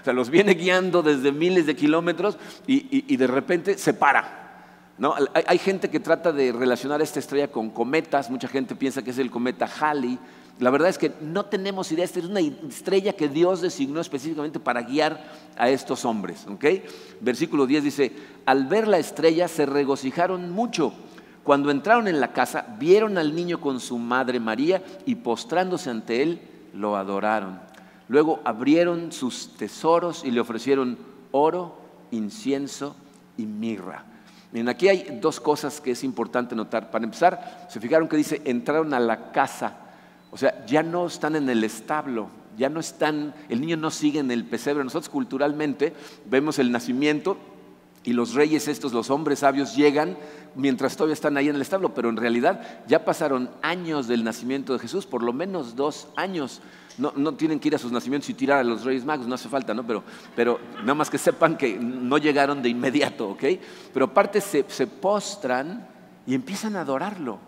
O 0.00 0.04
sea, 0.04 0.12
los 0.12 0.30
viene 0.30 0.54
guiando 0.54 1.02
desde 1.02 1.32
miles 1.32 1.66
de 1.66 1.74
kilómetros 1.74 2.38
y, 2.66 3.16
de 3.16 3.26
repente 3.26 3.76
se 3.76 3.92
para. 3.92 4.37
Hay, 5.46 5.58
gente 5.58 5.90
que 5.90 6.00
trata 6.00 6.32
de 6.32 6.50
relacionar 6.50 7.00
esta 7.00 7.20
estrella 7.20 7.48
con 7.48 7.70
cometas, 7.70 8.30
mucha 8.30 8.48
gente 8.48 8.74
piensa 8.74 9.02
que 9.02 9.10
es 9.10 9.18
el 9.18 9.30
cometa 9.30 9.66
Halley. 9.66 10.18
La 10.58 10.70
verdad 10.70 10.88
es 10.88 10.98
que 10.98 11.12
no 11.20 11.44
tenemos 11.44 11.92
idea, 11.92 12.04
esta 12.04 12.18
es 12.18 12.24
una 12.24 12.40
estrella 12.40 13.12
que 13.12 13.28
Dios 13.28 13.60
designó 13.60 14.00
específicamente 14.00 14.58
para 14.58 14.82
guiar 14.82 15.22
a 15.56 15.68
estos 15.68 16.04
hombres. 16.04 16.46
Versículo 17.20 17.66
10 17.66 17.84
dice, 17.84 18.12
al 18.44 18.66
ver 18.66 18.88
la 18.88 18.98
estrella 18.98 19.46
se 19.46 19.66
regocijaron 19.66 20.50
mucho. 20.50 20.92
Cuando 21.44 21.70
entraron 21.70 22.08
en 22.08 22.18
la 22.18 22.32
casa, 22.32 22.66
vieron 22.80 23.18
al 23.18 23.36
niño 23.36 23.60
con 23.60 23.78
su 23.78 23.98
madre 23.98 24.40
María 24.40 24.82
y 25.06 25.14
postrándose 25.14 25.90
ante 25.90 26.22
él, 26.22 26.40
lo 26.74 26.96
adoraron. 26.96 27.60
Luego 28.08 28.40
abrieron 28.44 29.12
sus 29.12 29.56
tesoros 29.56 30.24
y 30.24 30.32
le 30.32 30.40
ofrecieron 30.40 30.98
oro, 31.30 31.78
incienso 32.10 32.96
y 33.36 33.46
mirra. 33.46 34.04
Miren, 34.52 34.68
aquí 34.68 34.88
hay 34.88 35.18
dos 35.20 35.40
cosas 35.40 35.80
que 35.80 35.90
es 35.90 36.04
importante 36.04 36.54
notar. 36.54 36.90
Para 36.90 37.04
empezar, 37.04 37.66
se 37.68 37.80
fijaron 37.80 38.08
que 38.08 38.16
dice, 38.16 38.40
entraron 38.44 38.94
a 38.94 39.00
la 39.00 39.30
casa 39.30 39.88
o 40.30 40.36
sea, 40.36 40.64
ya 40.66 40.82
no 40.82 41.06
están 41.06 41.36
en 41.36 41.48
el 41.48 41.64
establo, 41.64 42.28
ya 42.56 42.68
no 42.68 42.80
están, 42.80 43.34
el 43.48 43.60
niño 43.60 43.76
no 43.76 43.90
sigue 43.90 44.20
en 44.20 44.30
el 44.30 44.44
pesebre. 44.44 44.84
Nosotros 44.84 45.08
culturalmente 45.08 45.94
vemos 46.26 46.58
el 46.58 46.70
nacimiento 46.70 47.38
y 48.04 48.12
los 48.12 48.34
reyes 48.34 48.68
estos, 48.68 48.92
los 48.92 49.10
hombres 49.10 49.40
sabios, 49.40 49.74
llegan 49.74 50.16
mientras 50.54 50.96
todavía 50.96 51.14
están 51.14 51.36
ahí 51.36 51.48
en 51.48 51.56
el 51.56 51.62
establo, 51.62 51.94
pero 51.94 52.08
en 52.08 52.16
realidad 52.16 52.82
ya 52.86 53.04
pasaron 53.04 53.50
años 53.62 54.06
del 54.06 54.24
nacimiento 54.24 54.72
de 54.72 54.78
Jesús, 54.78 55.06
por 55.06 55.22
lo 55.22 55.32
menos 55.32 55.76
dos 55.76 56.08
años. 56.16 56.60
No, 56.98 57.34
tienen 57.34 57.60
que 57.60 57.68
ir 57.68 57.74
a 57.74 57.78
sus 57.78 57.92
nacimientos 57.92 58.28
y 58.28 58.34
tirar 58.34 58.58
a 58.58 58.64
los 58.64 58.84
reyes 58.84 59.04
magos, 59.04 59.26
no 59.26 59.34
hace 59.34 59.48
falta, 59.48 59.72
¿no? 59.72 59.86
Pero, 59.86 60.02
pero 60.34 60.58
nada 60.80 60.94
más 60.94 61.08
que 61.08 61.18
sepan 61.18 61.56
que 61.56 61.78
no 61.78 62.18
llegaron 62.18 62.60
de 62.60 62.68
inmediato, 62.68 63.30
¿ok? 63.30 63.44
Pero 63.92 64.06
aparte 64.06 64.40
se 64.40 64.86
postran 64.86 65.86
y 66.26 66.34
empiezan 66.34 66.76
a 66.76 66.80
adorarlo. 66.80 67.38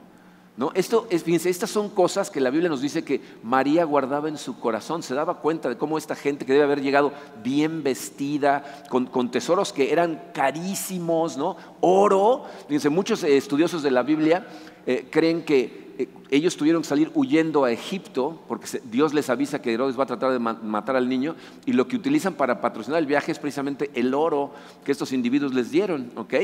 ¿No? 0.61 0.73
Esto 0.75 1.07
es, 1.09 1.25
fíjense, 1.25 1.49
estas 1.49 1.71
son 1.71 1.89
cosas 1.89 2.29
que 2.29 2.39
la 2.39 2.51
Biblia 2.51 2.69
nos 2.69 2.83
dice 2.83 3.03
que 3.03 3.23
María 3.43 3.85
guardaba 3.85 4.29
en 4.29 4.37
su 4.37 4.61
corazón. 4.61 5.03
Se 5.03 5.15
daba 5.15 5.39
cuenta 5.39 5.71
de 5.71 5.79
cómo 5.79 5.97
esta 5.97 6.15
gente 6.15 6.45
que 6.45 6.53
debe 6.53 6.65
haber 6.65 6.83
llegado 6.83 7.15
bien 7.43 7.83
vestida, 7.83 8.85
con, 8.91 9.31
tesoros 9.31 9.73
que 9.73 9.91
eran 9.91 10.21
carísimos, 10.35 11.39
¿no? 11.39 11.57
Oro. 11.81 12.45
Fíjense, 12.67 12.91
muchos 12.91 13.23
estudiosos 13.23 13.83
de 13.83 13.91
la 13.91 14.03
Biblia 14.03 14.47
eh, 14.87 15.09
creen 15.11 15.47
que 15.47 15.90
ellos 16.31 16.57
tuvieron 16.57 16.83
que 16.83 16.89
salir 16.89 17.11
huyendo 17.15 17.65
a 17.65 17.73
Egipto, 17.73 18.41
porque 18.49 18.81
Dios 18.85 19.15
les 19.15 19.31
avisa 19.31 19.61
que 19.61 19.73
Herodes 19.73 19.99
va 19.99 20.05
a 20.05 20.07
tratar 20.07 20.33
de 20.33 20.39
matar 20.39 20.97
al 20.97 21.09
niño, 21.09 21.37
y 21.67 21.73
lo 21.73 21.87
que 21.87 21.97
utilizan 21.97 22.35
para 22.35 22.61
patrocinar 22.61 22.99
el 22.99 23.07
viaje 23.07 23.33
es 23.33 23.39
precisamente 23.39 23.91
el 23.95 24.15
oro 24.15 24.53
que 24.85 24.93
estos 24.93 25.13
individuos 25.13 25.55
les 25.55 25.71
dieron. 25.71 26.11
¿ok? 26.17 26.35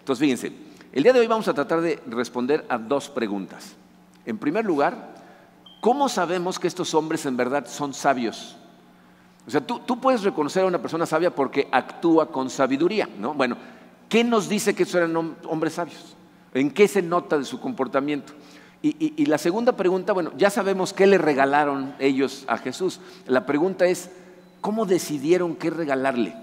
Entonces, 0.00 0.18
fíjense. 0.18 0.52
El 0.92 1.02
día 1.02 1.12
de 1.12 1.20
hoy 1.20 1.26
vamos 1.26 1.46
a 1.48 1.54
tratar 1.54 1.80
de 1.80 2.00
responder 2.06 2.64
a 2.68 2.78
dos 2.78 3.10
preguntas. 3.10 3.76
En 4.24 4.38
primer 4.38 4.64
lugar, 4.64 5.14
¿cómo 5.80 6.08
sabemos 6.08 6.58
que 6.58 6.66
estos 6.66 6.94
hombres 6.94 7.26
en 7.26 7.36
verdad 7.36 7.66
son 7.68 7.92
sabios? 7.92 8.56
O 9.46 9.50
sea, 9.50 9.62
tú, 9.62 10.00
puedes 10.00 10.22
reconocer 10.22 10.62
a 10.62 10.66
una 10.66 10.80
persona 10.80 11.06
sabia 11.06 11.34
porque 11.34 11.68
actúa 11.72 12.30
con 12.30 12.50
sabiduría, 12.50 13.08
¿no? 13.18 13.32
Bueno, 13.32 13.56
¿qué 14.08 14.22
nos 14.22 14.48
dice 14.48 14.74
que 14.74 14.82
estos 14.82 14.96
eran 14.96 15.16
hombres 15.44 15.72
sabios? 15.72 16.16
¿En 16.52 16.70
qué 16.70 16.86
se 16.88 17.00
nota 17.00 17.38
de 17.38 17.44
su 17.44 17.58
comportamiento? 17.58 18.32
Y, 18.80 19.26
la 19.26 19.38
segunda 19.38 19.72
pregunta, 19.72 20.12
bueno, 20.12 20.32
ya 20.36 20.50
sabemos 20.50 20.92
qué 20.92 21.06
le 21.06 21.18
regalaron 21.18 21.94
ellos 21.98 22.44
a 22.46 22.58
Jesús. 22.58 23.00
La 23.26 23.44
pregunta 23.44 23.86
es, 23.86 24.10
¿cómo 24.60 24.86
decidieron 24.86 25.56
qué 25.56 25.70
regalarle? 25.70 26.34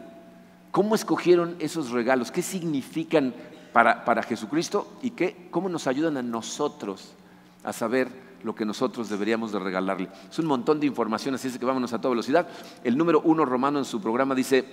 ¿Cómo 0.72 0.96
escogieron 0.96 1.56
esos 1.60 1.92
regalos? 1.92 2.32
¿Qué 2.32 2.42
significan 2.42 3.34
para, 3.76 4.24
Jesucristo 4.24 4.88
y 5.02 5.12
que, 5.12 5.50
cómo 5.52 5.68
nos 5.68 5.88
ayudan 5.88 6.16
a 6.16 6.22
nosotros 6.22 7.14
a 7.62 7.74
saber 7.74 8.08
lo 8.42 8.56
que 8.56 8.64
nosotros 8.64 9.10
deberíamos 9.10 9.52
de 9.52 9.60
regalarle. 9.60 10.08
Es 10.32 10.40
un 10.40 10.46
montón 10.46 10.80
de 10.80 10.86
información, 10.86 11.36
así 11.36 11.50
es 11.50 11.58
que 11.58 11.66
vámonos 11.66 11.92
a 11.92 12.00
toda 12.00 12.12
velocidad. 12.12 12.48
El 12.86 12.98
número 12.98 13.20
uno 13.26 13.44
romano 13.44 13.80
en 13.80 13.84
su 13.84 14.00
programa 14.00 14.34
dice, 14.34 14.64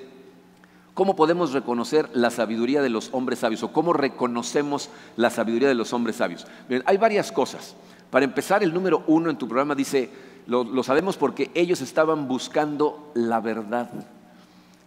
¿cómo 0.95 1.17
podemos 1.17 1.53
reconocer 1.53 2.09
la 2.13 2.31
sabiduría 2.31 2.83
de 2.83 2.91
los 2.91 3.11
hombres 3.13 3.41
sabios 3.41 3.63
o 3.63 3.73
cómo 3.73 3.93
reconocemos 3.93 4.91
la 5.17 5.31
sabiduría 5.31 5.69
de 5.69 5.75
los 5.75 5.93
hombres 5.93 6.17
sabios? 6.17 6.47
hay 6.85 6.97
varias 6.97 7.33
cosas. 7.33 7.75
Para 8.11 8.25
empezar, 8.25 8.63
el 8.63 8.75
número 8.75 9.03
uno 9.07 9.31
en 9.31 9.39
tu 9.39 9.49
programa 9.49 9.75
dice, 9.75 10.11
lo 10.47 10.83
sabemos 10.83 11.17
porque 11.17 11.51
ellos 11.55 11.81
estaban 11.81 12.29
buscando 12.29 13.11
la 13.15 13.41
verdad. 13.41 13.89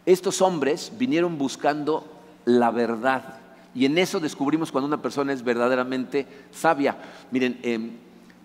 Estos 0.06 0.42
hombres 0.42 0.92
vinieron 0.98 1.38
buscando 1.38 2.06
la 2.46 2.70
verdad. 2.70 3.40
Y 3.74 3.86
en 3.86 3.98
eso 3.98 4.20
descubrimos 4.20 4.72
cuando 4.72 4.88
una 4.88 5.02
persona 5.02 5.34
es 5.34 5.44
verdaderamente 5.44 6.28
sabia. 6.52 6.96
Miren, 7.32 7.60
em, 7.64 7.92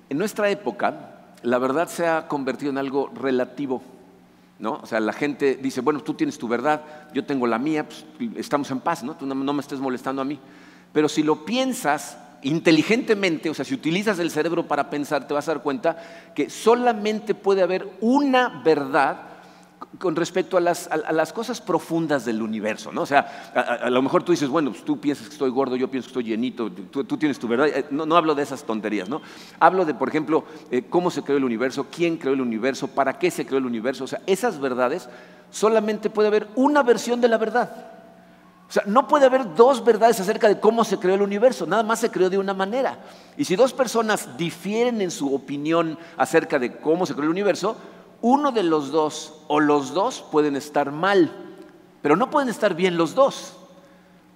en 0.09 0.19
nuestra 0.19 0.51
época 0.51 1.21
la 1.43 1.59
verdad 1.59 1.89
se 1.89 2.07
ha 2.07 2.27
convertido 2.27 2.71
en 2.71 2.79
algo 2.79 3.11
relativo. 3.15 3.83
¿No? 4.61 4.75
O 4.83 4.87
sea, 4.87 5.01
la 5.01 5.15
gente 5.15 5.57
dice, 5.57 5.81
bueno, 5.81 6.01
tú 6.01 6.15
tienes 6.15 6.39
tu 6.39 6.47
verdad, 6.47 6.85
yo 7.15 7.25
tengo 7.25 7.47
la 7.47 7.59
mía, 7.59 7.89
pues, 7.89 8.05
estamos 8.37 8.71
en 8.71 8.81
paz, 8.81 9.03
¿no? 9.03 9.17
Tú 9.17 9.27
no, 9.27 9.35
no 9.35 9.53
me 9.55 9.63
estés 9.63 9.81
molestando 9.81 10.21
a 10.21 10.25
mí. 10.25 10.39
Pero 10.93 11.09
si 11.09 11.23
lo 11.23 11.47
piensas 11.47 12.19
inteligentemente, 12.43 13.49
o 13.49 13.55
sea, 13.55 13.65
si 13.65 13.75
utilizas 13.75 14.19
el 14.19 14.31
cerebro 14.31 14.69
para 14.69 14.91
pensar, 14.91 15.27
te 15.27 15.35
vas 15.35 15.49
a 15.49 15.55
dar 15.55 15.63
cuenta 15.63 15.97
que 16.35 16.51
solamente 16.51 17.35
puede 17.35 17.63
haber 17.63 17.89
una 18.01 18.61
verdad 18.63 19.30
con 19.99 20.15
respecto 20.15 20.57
a 20.57 20.61
las, 20.61 20.89
cosas 21.33 21.61
profundas 21.61 22.25
del 22.25 22.43
universo, 22.43 22.93
¿no? 22.93 23.03
O 23.03 23.07
sea, 23.07 23.51
a, 23.83 23.91
lo 23.91 24.03
mejor 24.03 24.23
tú 24.23 24.33
dices, 24.33 24.49
bueno, 24.49 24.71
pues 24.71 24.85
tú 24.85 25.01
piensas 25.01 25.27
que 25.27 25.33
estoy 25.33 25.51
gordo, 25.51 25.77
yo 25.77 25.91
pienso 25.91 26.07
que 26.07 26.11
estoy 26.11 26.25
llenito, 26.25 26.71
tú, 26.71 27.05
tienes 27.17 27.39
tu 27.39 27.49
verdad. 27.49 27.69
Eh, 27.69 27.87
no, 27.91 28.15
hablo 28.17 28.35
de 28.35 28.43
esas 28.43 28.65
tonterías, 28.65 29.09
¿no? 29.09 29.23
Hablo 29.59 29.85
de, 29.85 29.95
por 29.95 30.09
ejemplo, 30.09 30.45
eh, 30.71 30.85
cómo 30.89 31.11
se 31.11 31.23
creó 31.23 31.39
el 31.39 31.45
universo, 31.45 31.87
quién 31.91 32.19
creó 32.19 32.35
el 32.35 32.41
universo, 32.41 32.89
para 32.89 33.19
qué 33.19 33.31
se 33.31 33.47
creó 33.47 33.59
el 33.59 33.67
universo. 33.67 34.05
O 34.05 34.07
sea, 34.07 34.21
esas 34.27 34.61
verdades 34.61 35.09
solamente 35.51 36.11
puede 36.11 36.29
haber 36.29 36.49
una 36.57 36.83
versión 36.83 37.21
de 37.21 37.29
la 37.29 37.39
verdad. 37.39 37.87
O 38.69 38.73
sea, 38.73 38.85
no 38.87 39.09
puede 39.09 39.27
haber 39.27 39.55
dos 39.57 39.85
verdades 39.85 40.21
acerca 40.21 40.47
de 40.47 40.61
cómo 40.61 40.85
se 40.85 40.99
creó 40.99 41.17
el 41.17 41.23
universo, 41.23 41.67
nada 41.67 41.83
más 41.83 41.99
se 41.99 42.11
creó 42.11 42.31
de 42.31 42.39
una 42.39 42.55
manera. 42.55 42.99
Y 43.37 43.45
si 43.45 43.57
dos 43.57 43.73
personas 43.73 44.37
difieren 44.39 45.01
en 45.01 45.11
su 45.11 45.35
opinión 45.35 45.99
acerca 46.17 46.59
de 46.59 46.77
cómo 46.77 47.05
se 47.05 47.15
creó 47.15 47.25
el 47.25 47.31
universo, 47.31 47.77
uno 48.23 48.53
de 48.53 48.63
los 48.63 48.91
dos 48.91 49.35
o 49.49 49.61
los 49.61 49.95
dos 49.95 50.25
pueden 50.31 50.57
estar 50.57 50.93
mal, 50.93 51.31
pero 52.03 52.17
no 52.17 52.31
pueden 52.31 52.49
estar 52.49 52.75
bien 52.75 52.97
los 52.97 53.15
dos, 53.15 53.55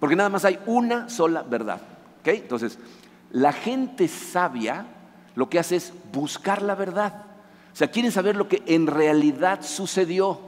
porque 0.00 0.16
nada 0.16 0.28
más 0.28 0.44
hay 0.44 0.58
una 0.66 1.08
sola 1.08 1.42
verdad. 1.42 1.80
Entonces, 2.24 2.78
la 3.30 3.52
gente 3.52 4.08
sabia 4.08 4.86
lo 5.34 5.48
que 5.48 5.58
hace 5.58 5.76
es 5.76 5.92
buscar 6.12 6.62
la 6.62 6.74
verdad. 6.74 7.24
O 7.72 7.76
sea, 7.76 7.90
quieren 7.90 8.12
saber 8.12 8.36
lo 8.36 8.48
que 8.48 8.62
en 8.66 8.86
realidad 8.86 9.60
sucedió. 9.62 10.38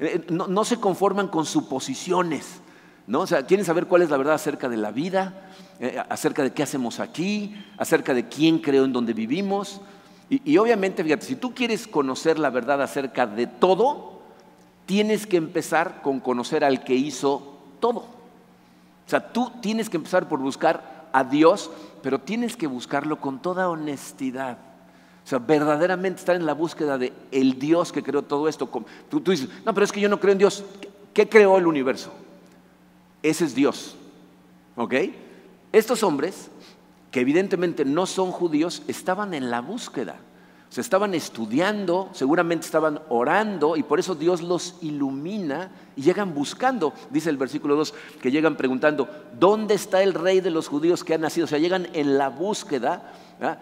Eh, 0.00 0.26
no, 0.28 0.64
se 0.64 0.80
conforman 0.80 1.28
con 1.28 1.46
suposiciones, 1.46 2.60
¿no? 3.06 3.20
O 3.20 3.26
sea, 3.26 3.46
quieren 3.46 3.64
saber 3.64 3.86
cuál 3.86 4.02
es 4.02 4.10
la 4.10 4.16
verdad 4.16 4.34
acerca 4.34 4.68
de 4.68 4.76
la 4.76 4.90
vida, 4.90 5.50
eh, 5.78 6.02
acerca 6.08 6.42
de 6.42 6.52
qué 6.52 6.64
hacemos 6.64 6.98
aquí, 6.98 7.54
acerca 7.78 8.12
de 8.12 8.28
quién 8.28 8.58
creó 8.58 8.84
en 8.84 8.92
donde 8.92 9.12
vivimos, 9.12 9.80
y, 10.28 10.56
obviamente, 10.56 11.04
fíjate, 11.04 11.26
si 11.26 11.36
tú 11.36 11.54
quieres 11.54 11.86
conocer 11.86 12.38
la 12.38 12.50
verdad 12.50 12.82
acerca 12.82 13.26
de 13.26 13.46
todo, 13.46 14.20
tienes 14.86 15.26
que 15.26 15.36
empezar 15.36 16.02
con 16.02 16.20
conocer 16.20 16.64
al 16.64 16.82
que 16.82 16.94
hizo 16.94 17.58
todo. 17.78 18.00
O 18.00 19.10
sea, 19.10 19.32
tú 19.32 19.52
tienes 19.60 19.90
que 19.90 19.98
empezar 19.98 20.28
por 20.28 20.40
buscar 20.40 21.08
a 21.12 21.24
Dios, 21.24 21.70
pero 22.02 22.18
tienes 22.18 22.56
que 22.56 22.66
buscarlo 22.66 23.20
con 23.20 23.40
toda 23.40 23.68
honestidad. 23.68 24.58
O 25.24 25.26
sea, 25.26 25.38
verdaderamente 25.38 26.20
estar 26.20 26.36
en 26.36 26.46
la 26.46 26.54
búsqueda 26.54 26.98
de 26.98 27.12
el 27.30 27.58
Dios 27.58 27.92
que 27.92 28.02
creó 28.02 28.22
todo 28.22 28.48
esto. 28.48 28.68
Tú, 29.08 29.20
dices, 29.20 29.48
no, 29.64 29.72
pero 29.72 29.84
es 29.84 29.92
que 29.92 30.00
yo 30.00 30.08
no 30.08 30.20
creo 30.20 30.32
en 30.32 30.38
Dios. 30.38 30.64
¿Qué 31.12 31.28
creó 31.28 31.56
el 31.56 31.66
universo? 31.66 32.12
Ese 33.22 33.44
es 33.44 33.54
Dios. 33.54 33.96
¿Ok? 34.76 34.94
Estos 35.72 36.02
hombres 36.02 36.50
que 37.14 37.20
evidentemente 37.20 37.84
no 37.84 38.06
son 38.06 38.32
judíos, 38.32 38.82
estaban 38.88 39.34
en 39.34 39.48
la 39.48 39.60
búsqueda. 39.60 40.16
Se 40.68 40.80
estaban 40.80 41.14
estudiando, 41.14 42.10
seguramente 42.12 42.66
estaban 42.66 42.98
orando 43.08 43.76
y 43.76 43.84
por 43.84 44.00
eso 44.00 44.16
Dios 44.16 44.42
los 44.42 44.78
ilumina 44.82 45.70
y 45.94 46.02
llegan 46.02 46.34
buscando, 46.34 46.92
dice 47.10 47.30
el 47.30 47.36
versículo 47.36 47.76
2, 47.76 47.94
que 48.20 48.32
llegan 48.32 48.56
preguntando, 48.56 49.08
¿dónde 49.38 49.74
está 49.74 50.02
el 50.02 50.12
rey 50.12 50.40
de 50.40 50.50
los 50.50 50.66
judíos 50.66 51.04
que 51.04 51.14
ha 51.14 51.18
nacido? 51.18 51.44
O 51.44 51.46
sea, 51.48 51.60
llegan 51.60 51.86
en 51.92 52.18
la 52.18 52.30
búsqueda, 52.30 53.12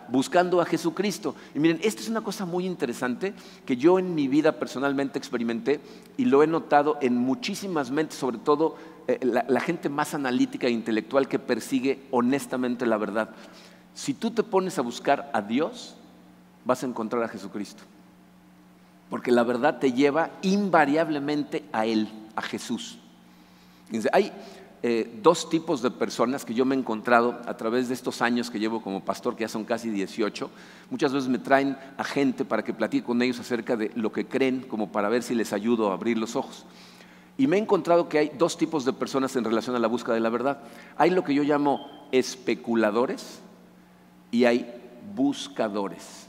buscando 0.09 0.61
a 0.62 0.64
Jesucristo. 0.64 1.35
Y 1.54 1.59
miren, 1.59 1.78
esta 1.82 2.00
es 2.00 2.09
una 2.09 2.23
cosa 2.23 2.47
muy 2.47 2.64
interesante 2.64 3.35
que 3.66 3.76
yo 3.76 3.99
en 3.99 4.14
mi 4.14 4.28
vida 4.28 4.52
personalmente 4.52 5.18
experimenté 5.18 5.80
y 6.16 6.25
lo 6.25 6.42
he 6.42 6.47
notado 6.47 6.97
en 7.02 7.18
muchísimas 7.18 7.90
mentes, 7.90 8.18
sobre 8.18 8.38
todo 8.38 8.76
eh, 9.09 9.18
la, 9.23 9.61
gente 9.61 9.88
más 9.88 10.14
analítica 10.14 10.66
e 10.66 10.71
intelectual 10.71 11.28
que 11.28 11.38
persigue 11.38 12.06
honestamente 12.11 12.87
la 12.87 12.97
verdad. 12.97 13.30
Si 13.94 14.14
tú 14.14 14.30
te 14.30 14.42
pones 14.42 14.78
a 14.78 14.82
buscar 14.82 15.30
a 15.32 15.42
Dios, 15.42 15.97
vas 16.64 16.82
a 16.82 16.87
encontrar 16.87 17.23
a 17.23 17.28
Jesucristo. 17.28 17.82
porque 19.11 19.30
la 19.30 19.42
verdad 19.42 19.78
te 19.78 19.92
lleva 19.92 20.30
invariablemente 20.40 21.64
a 21.71 21.85
Él, 21.85 22.09
a 22.35 22.40
Jesús. 22.40 22.99
Hay 24.11 24.32
eh, 24.85 25.21
dos 25.23 25.49
tipos 25.49 25.80
de 25.80 25.92
personas 25.92 26.44
que 26.44 26.54
yo 26.54 26.64
me 26.64 26.75
he 26.75 26.78
encontrado 26.78 27.40
a 27.47 27.56
través 27.56 27.87
de 27.87 27.94
estos 27.94 28.21
años 28.21 28.50
que 28.50 28.59
llevo 28.59 28.82
como 28.82 29.04
pastor, 29.04 29.37
que 29.37 29.42
ya 29.42 29.49
son 29.49 29.64
casi 29.64 29.90
18. 29.90 30.50
Muchas 30.90 31.12
veces 31.12 31.28
me 31.28 31.38
traen 31.38 31.76
a 31.97 32.02
gente 32.02 32.44
para 32.44 32.64
que 32.64 32.75
platique 32.75 33.06
con 33.06 33.23
ellos 33.23 33.38
acerca 33.38 33.76
de 33.76 33.92
lo 33.94 34.11
que 34.11 34.26
creen, 34.26 34.62
como 34.62 34.90
para 34.90 35.09
ver 35.09 35.23
si 35.23 35.37
les 35.37 35.52
ayudo 35.52 35.90
a 35.90 35.94
abrir 35.94 36.18
los 36.18 36.35
ojos. 36.35 36.66
Y 37.39 37.47
me 37.47 37.57
he 37.57 37.61
encontrado 37.61 38.09
que 38.09 38.19
hay 38.19 38.33
dos 38.39 38.57
tipos 38.57 38.85
de 38.85 38.93
personas 38.93 39.35
en 39.37 39.45
relación 39.45 39.75
a 39.75 39.79
la 39.79 39.89
búsqueda 39.89 40.15
de 40.15 40.21
la 40.21 40.29
verdad. 40.29 40.61
Hay 40.97 41.11
lo 41.11 41.25
que 41.25 41.35
yo 41.35 41.43
llamo 41.43 42.09
especuladores 42.12 43.41
y 44.31 44.45
hay 44.45 44.73
buscadores. 45.15 46.27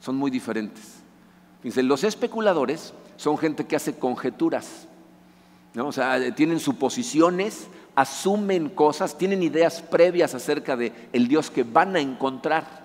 Son 0.00 0.16
muy 0.16 0.30
diferentes. 0.30 1.02
Fíjense, 1.60 1.82
los 1.82 2.02
especuladores 2.02 2.94
son 3.16 3.38
gente 3.38 3.66
que 3.66 3.76
hace 3.76 3.98
conjeturas 3.98 4.88
o 5.80 5.92
sea, 5.92 6.34
tienen 6.34 6.60
suposiciones, 6.60 7.66
asumen 7.94 8.68
cosas, 8.68 9.16
tienen 9.16 9.42
ideas 9.42 9.80
previas 9.80 10.34
acerca 10.34 10.76
de 10.76 10.92
el 11.12 11.28
Dios 11.28 11.50
que 11.50 11.62
van 11.62 11.96
a 11.96 12.00
encontrar. 12.00 12.82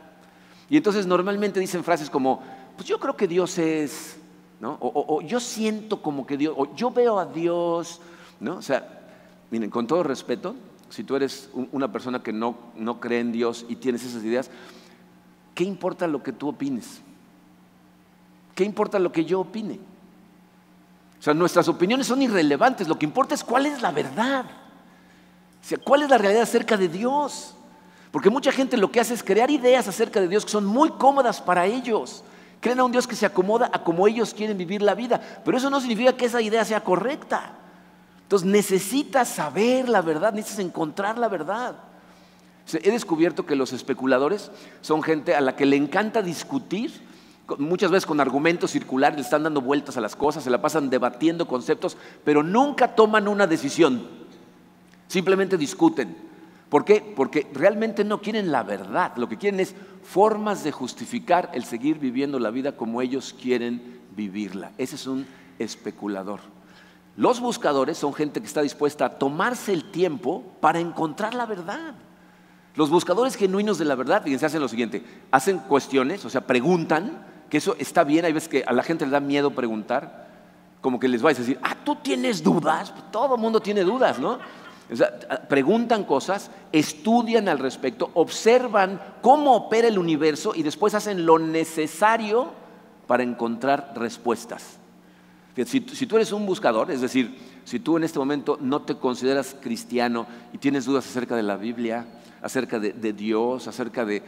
Y 0.70 0.78
entonces 0.78 1.06
normalmente 1.06 1.60
dicen 1.60 1.84
frases 1.84 2.10
como, 2.10 2.42
pues 2.76 2.88
yo 2.88 3.00
creo 3.00 3.18
que 3.18 3.28
Dios 3.28 3.58
es, 3.58 4.18
¿no? 4.60 4.78
o, 4.82 5.22
yo 5.22 5.40
siento 5.40 6.02
como 6.02 6.26
que 6.26 6.38
Dios, 6.38 6.54
o 6.58 6.74
yo 6.76 6.92
veo 6.92 7.20
a 7.20 7.26
Dios, 7.26 8.02
¿no? 8.40 8.58
O 8.58 8.62
sea, 8.62 9.02
miren, 9.52 9.70
con 9.70 9.88
todo 9.88 10.04
respeto, 10.04 10.56
si 10.90 11.04
tú 11.04 11.16
eres 11.16 11.50
una 11.72 11.92
persona 11.92 12.22
que 12.24 12.32
no, 12.32 12.58
no 12.76 13.00
cree 13.00 13.20
en 13.20 13.32
Dios 13.32 13.66
y 13.68 13.76
tienes 13.76 14.04
esas 14.04 14.24
ideas, 14.24 14.50
¿qué 15.54 15.64
importa 15.64 16.08
lo 16.08 16.24
que 16.24 16.32
tú 16.32 16.50
opines? 16.50 17.02
¿Qué 18.56 18.64
importa 18.64 18.98
lo 18.98 19.12
que 19.12 19.26
yo 19.26 19.42
opine? 19.42 19.80
O 21.20 21.24
sea, 21.24 21.34
nuestras 21.34 21.68
opiniones 21.68 22.08
son 22.08 22.22
irrelevantes, 22.22 22.88
lo 22.88 22.98
que 22.98 23.06
importa 23.06 23.36
es 23.36 23.44
cuál 23.44 23.66
es 23.66 23.82
la 23.82 23.92
verdad. 23.92 24.46
O 25.62 25.66
sea, 25.66 25.78
cuál 25.78 26.04
es 26.04 26.10
la 26.10 26.18
realidad 26.18 26.44
acerca 26.44 26.78
de 26.78 26.88
Dios. 26.88 27.56
Porque 28.12 28.30
mucha 28.30 28.52
gente 28.52 28.78
lo 28.78 28.92
que 28.92 29.00
hace 29.00 29.14
es 29.14 29.24
crear 29.24 29.52
ideas 29.52 29.88
acerca 29.88 30.22
de 30.22 30.28
Dios 30.28 30.46
que 30.46 30.52
son 30.52 30.66
muy 30.66 30.92
cómodas 30.92 31.42
para 31.42 31.66
ellos. 31.66 32.24
Creen 32.60 32.80
a 32.80 32.84
un 32.84 32.92
Dios 32.92 33.08
que 33.08 33.16
se 33.16 33.26
acomoda 33.26 33.70
a 33.72 33.84
como 33.84 34.08
ellos 34.08 34.34
quieren 34.34 34.58
vivir 34.58 34.82
la 34.82 34.96
vida. 34.96 35.22
Pero 35.46 35.58
eso 35.58 35.70
no 35.70 35.80
significa 35.80 36.14
que 36.14 36.26
esa 36.26 36.42
idea 36.42 36.66
sea 36.66 36.84
correcta. 36.84 37.54
Entonces 38.24 38.48
necesitas 38.48 39.30
saber 39.30 39.88
la 39.88 40.02
verdad, 40.02 40.34
necesitas 40.34 40.66
encontrar 40.66 41.18
la 41.18 41.30
verdad. 41.30 41.76
He 42.74 42.92
descubierto 42.92 43.46
que 43.46 43.56
los 43.56 43.72
especuladores 43.72 44.52
son 44.82 45.02
gente 45.02 45.36
a 45.36 45.42
la 45.42 45.56
que 45.56 45.66
le 45.66 45.78
encanta 45.78 46.22
discutir 46.22 47.08
muchas 47.58 47.92
veces 47.92 48.06
con 48.06 48.20
argumentos 48.20 48.72
circulares, 48.72 49.18
le 49.18 49.24
están 49.24 49.44
dando 49.44 49.62
vueltas 49.62 49.96
a 49.96 50.02
las 50.02 50.18
cosas, 50.18 50.44
se 50.44 50.50
la 50.50 50.62
pasan 50.62 50.90
debatiendo 50.90 51.48
conceptos, 51.48 51.96
pero 52.26 52.44
nunca 52.44 52.94
toman 52.94 53.28
una 53.30 53.48
decisión. 53.48 54.06
Simplemente 55.08 55.58
discuten. 55.58 56.27
¿Por 56.70 56.84
qué? 56.84 57.02
Porque 57.16 57.48
realmente 57.54 58.04
no 58.04 58.22
quieren 58.22 58.52
la 58.52 58.64
verdad, 58.64 59.16
lo 59.16 59.30
que 59.30 59.38
quieren 59.38 59.60
es 59.60 59.74
formas 60.04 60.64
de 60.64 60.72
justificar 60.72 61.50
el 61.54 61.64
seguir 61.64 62.00
viviendo 62.00 62.40
la 62.40 62.50
vida 62.50 62.74
como 62.76 63.02
ellos 63.02 63.34
quieren 63.40 64.02
vivirla. 64.16 64.72
Ese 64.78 64.96
es 64.96 65.08
un 65.08 65.26
especulador. 65.60 66.42
Los 67.16 67.40
buscadores 67.40 67.98
son 67.98 68.14
gente 68.14 68.42
que 68.42 68.48
está 68.48 68.62
dispuesta 68.62 69.06
a 69.06 69.18
tomarse 69.18 69.74
el 69.74 69.86
tiempo 69.92 70.44
para 70.60 70.80
encontrar 70.80 71.34
la 71.34 71.46
verdad. 71.46 71.96
Los 72.76 72.90
buscadores 72.90 73.36
genuinos 73.36 73.80
de 73.80 73.86
la 73.86 73.96
verdad, 73.96 74.22
fíjense, 74.24 74.46
hacen 74.46 74.62
lo 74.62 74.68
siguiente, 74.68 75.04
hacen 75.32 75.58
cuestiones, 75.60 76.24
o 76.26 76.30
sea, 76.30 76.42
preguntan, 76.46 77.26
que 77.50 77.58
eso 77.58 77.76
está 77.80 78.04
bien, 78.04 78.26
hay 78.26 78.34
veces 78.34 78.50
que 78.50 78.64
a 78.68 78.74
la 78.74 78.84
gente 78.84 79.06
le 79.06 79.12
da 79.12 79.20
miedo 79.20 79.52
preguntar, 79.52 80.28
como 80.82 81.00
que 81.00 81.08
les 81.08 81.22
vais 81.22 81.38
a 81.38 81.42
decir, 81.42 81.60
ah, 81.64 81.76
tú 81.84 81.96
tienes 81.96 82.44
dudas, 82.44 82.94
todo 83.12 83.36
el 83.36 83.42
mundo 83.42 83.62
tiene 83.62 83.82
dudas, 83.82 84.20
¿no? 84.20 84.38
O 84.92 84.96
sea, 84.96 85.20
preguntan 85.50 86.06
cosas, 86.06 86.50
estudian 86.72 87.50
al 87.50 87.60
respecto, 87.60 88.10
observan 88.14 89.02
cómo 89.22 89.56
opera 89.56 89.88
el 89.88 90.00
universo 90.00 90.54
y 90.56 90.64
después 90.64 90.94
hacen 90.94 91.26
lo 91.26 91.40
necesario 91.40 92.52
para 93.06 93.24
encontrar 93.24 93.94
respuestas. 93.96 94.80
Si, 95.66 95.82
tú 95.82 96.16
eres 96.16 96.32
un 96.32 96.46
buscador, 96.46 96.92
es 96.92 97.02
decir, 97.02 97.36
si 97.66 97.80
tú 97.80 97.98
en 97.98 98.04
este 98.04 98.20
momento 98.20 98.60
no 98.62 98.84
te 98.84 98.96
consideras 98.96 99.56
cristiano 99.60 100.28
y 100.54 100.60
tienes 100.60 100.86
dudas 100.86 101.08
acerca 101.08 101.36
de 101.36 101.42
la 101.42 101.58
Biblia, 101.58 102.06
acerca 102.44 102.80
de, 102.80 103.14
Dios, 103.14 103.68
acerca 103.68 104.06
de, 104.06 104.22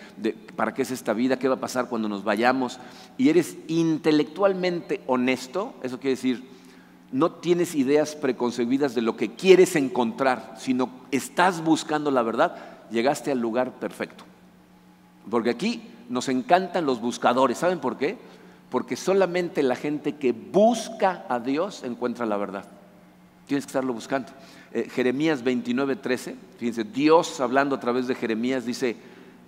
para 0.55 0.73
qué 0.73 0.81
es 0.81 0.89
esta 0.89 1.13
vida, 1.13 1.37
qué 1.37 1.47
va 1.47 1.55
a 1.55 1.59
pasar 1.59 1.87
cuando 1.87 2.09
nos 2.09 2.23
vayamos, 2.23 2.79
y 3.17 3.29
eres 3.29 3.57
intelectualmente 3.67 5.01
honesto, 5.05 5.75
eso 5.83 5.99
quiere 5.99 6.15
decir, 6.15 6.43
no 7.11 7.31
tienes 7.31 7.75
ideas 7.75 8.15
preconcebidas 8.15 8.93
de 8.95 9.01
lo 9.01 9.15
que 9.15 9.33
quieres 9.33 9.75
encontrar, 9.75 10.55
sino 10.57 10.89
estás 11.11 11.63
buscando 11.63 12.11
la 12.11 12.21
verdad, 12.21 12.55
llegaste 12.91 13.31
al 13.31 13.39
lugar 13.39 13.73
perfecto. 13.79 14.23
Porque 15.29 15.49
aquí 15.49 15.81
nos 16.09 16.29
encantan 16.29 16.85
los 16.85 17.01
buscadores, 17.01 17.57
¿saben 17.57 17.79
por 17.79 17.97
qué? 17.97 18.17
Porque 18.69 18.95
solamente 18.95 19.63
la 19.63 19.75
gente 19.75 20.15
que 20.15 20.31
busca 20.31 21.25
a 21.29 21.39
Dios 21.39 21.83
encuentra 21.83 22.25
la 22.25 22.37
verdad. 22.37 22.65
Tienes 23.47 23.65
que 23.65 23.69
estarlo 23.69 23.93
buscando. 23.93 24.31
Eh, 24.71 24.87
Jeremías 24.91 25.43
29, 25.43 25.95
13, 25.95 26.35
fíjense, 26.57 26.83
Dios 26.83 27.39
hablando 27.39 27.75
a 27.75 27.79
través 27.79 28.07
de 28.07 28.13
Jeremías 28.13 28.65
dice, 28.65 28.95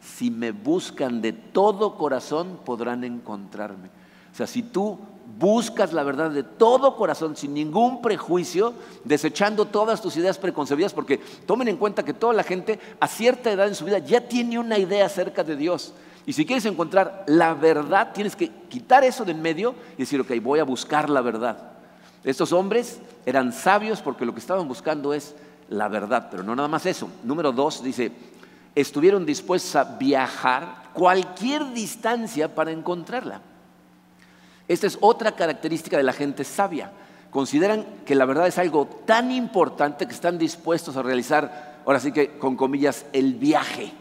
si 0.01 0.31
me 0.31 0.51
buscan 0.51 1.21
de 1.21 1.33
todo 1.33 1.95
corazón 1.95 2.59
podrán 2.65 3.03
encontrarme. 3.03 3.89
O 4.33 4.35
sea, 4.35 4.47
si 4.47 4.63
tú 4.63 4.97
buscas 5.37 5.93
la 5.93 6.03
verdad 6.03 6.31
de 6.31 6.43
todo 6.43 6.95
corazón, 6.95 7.35
sin 7.35 7.53
ningún 7.53 8.01
prejuicio, 8.01 8.73
desechando 9.03 9.65
todas 9.65 10.01
tus 10.01 10.17
ideas 10.17 10.37
preconcebidas, 10.37 10.93
porque 10.93 11.19
tomen 11.45 11.67
en 11.67 11.77
cuenta 11.77 12.03
que 12.03 12.13
toda 12.13 12.33
la 12.33 12.43
gente 12.43 12.79
a 12.99 13.07
cierta 13.07 13.51
edad 13.51 13.67
en 13.67 13.75
su 13.75 13.85
vida 13.85 13.99
ya 13.99 14.27
tiene 14.27 14.59
una 14.59 14.77
idea 14.77 15.05
acerca 15.05 15.43
de 15.43 15.55
Dios. 15.55 15.93
Y 16.25 16.33
si 16.33 16.45
quieres 16.45 16.65
encontrar 16.65 17.23
la 17.27 17.53
verdad, 17.53 18.11
tienes 18.13 18.35
que 18.35 18.49
quitar 18.69 19.03
eso 19.03 19.25
de 19.25 19.31
en 19.31 19.41
medio 19.41 19.73
y 19.97 20.01
decir, 20.01 20.21
ok, 20.21 20.31
voy 20.41 20.59
a 20.59 20.63
buscar 20.63 21.09
la 21.09 21.21
verdad. 21.21 21.71
Estos 22.23 22.53
hombres 22.53 22.99
eran 23.25 23.51
sabios 23.51 24.01
porque 24.01 24.25
lo 24.25 24.33
que 24.33 24.39
estaban 24.39 24.67
buscando 24.67 25.13
es 25.13 25.35
la 25.69 25.87
verdad, 25.87 26.27
pero 26.29 26.43
no 26.43 26.55
nada 26.55 26.67
más 26.67 26.85
eso. 26.85 27.09
Número 27.23 27.51
dos 27.51 27.83
dice, 27.83 28.11
estuvieron 28.75 29.25
dispuestos 29.25 29.75
a 29.75 29.83
viajar 29.83 30.91
cualquier 30.93 31.73
distancia 31.73 32.53
para 32.53 32.71
encontrarla. 32.71 33.41
Esta 34.67 34.87
es 34.87 34.97
otra 35.01 35.33
característica 35.33 35.97
de 35.97 36.03
la 36.03 36.13
gente 36.13 36.43
sabia. 36.43 36.91
Consideran 37.29 37.85
que 38.05 38.15
la 38.15 38.25
verdad 38.25 38.47
es 38.47 38.57
algo 38.57 38.87
tan 39.05 39.31
importante 39.31 40.05
que 40.05 40.13
están 40.13 40.37
dispuestos 40.37 40.97
a 40.97 41.03
realizar, 41.03 41.81
ahora 41.85 41.99
sí 41.99 42.11
que 42.11 42.37
con 42.37 42.55
comillas, 42.55 43.05
el 43.13 43.35
viaje 43.35 43.91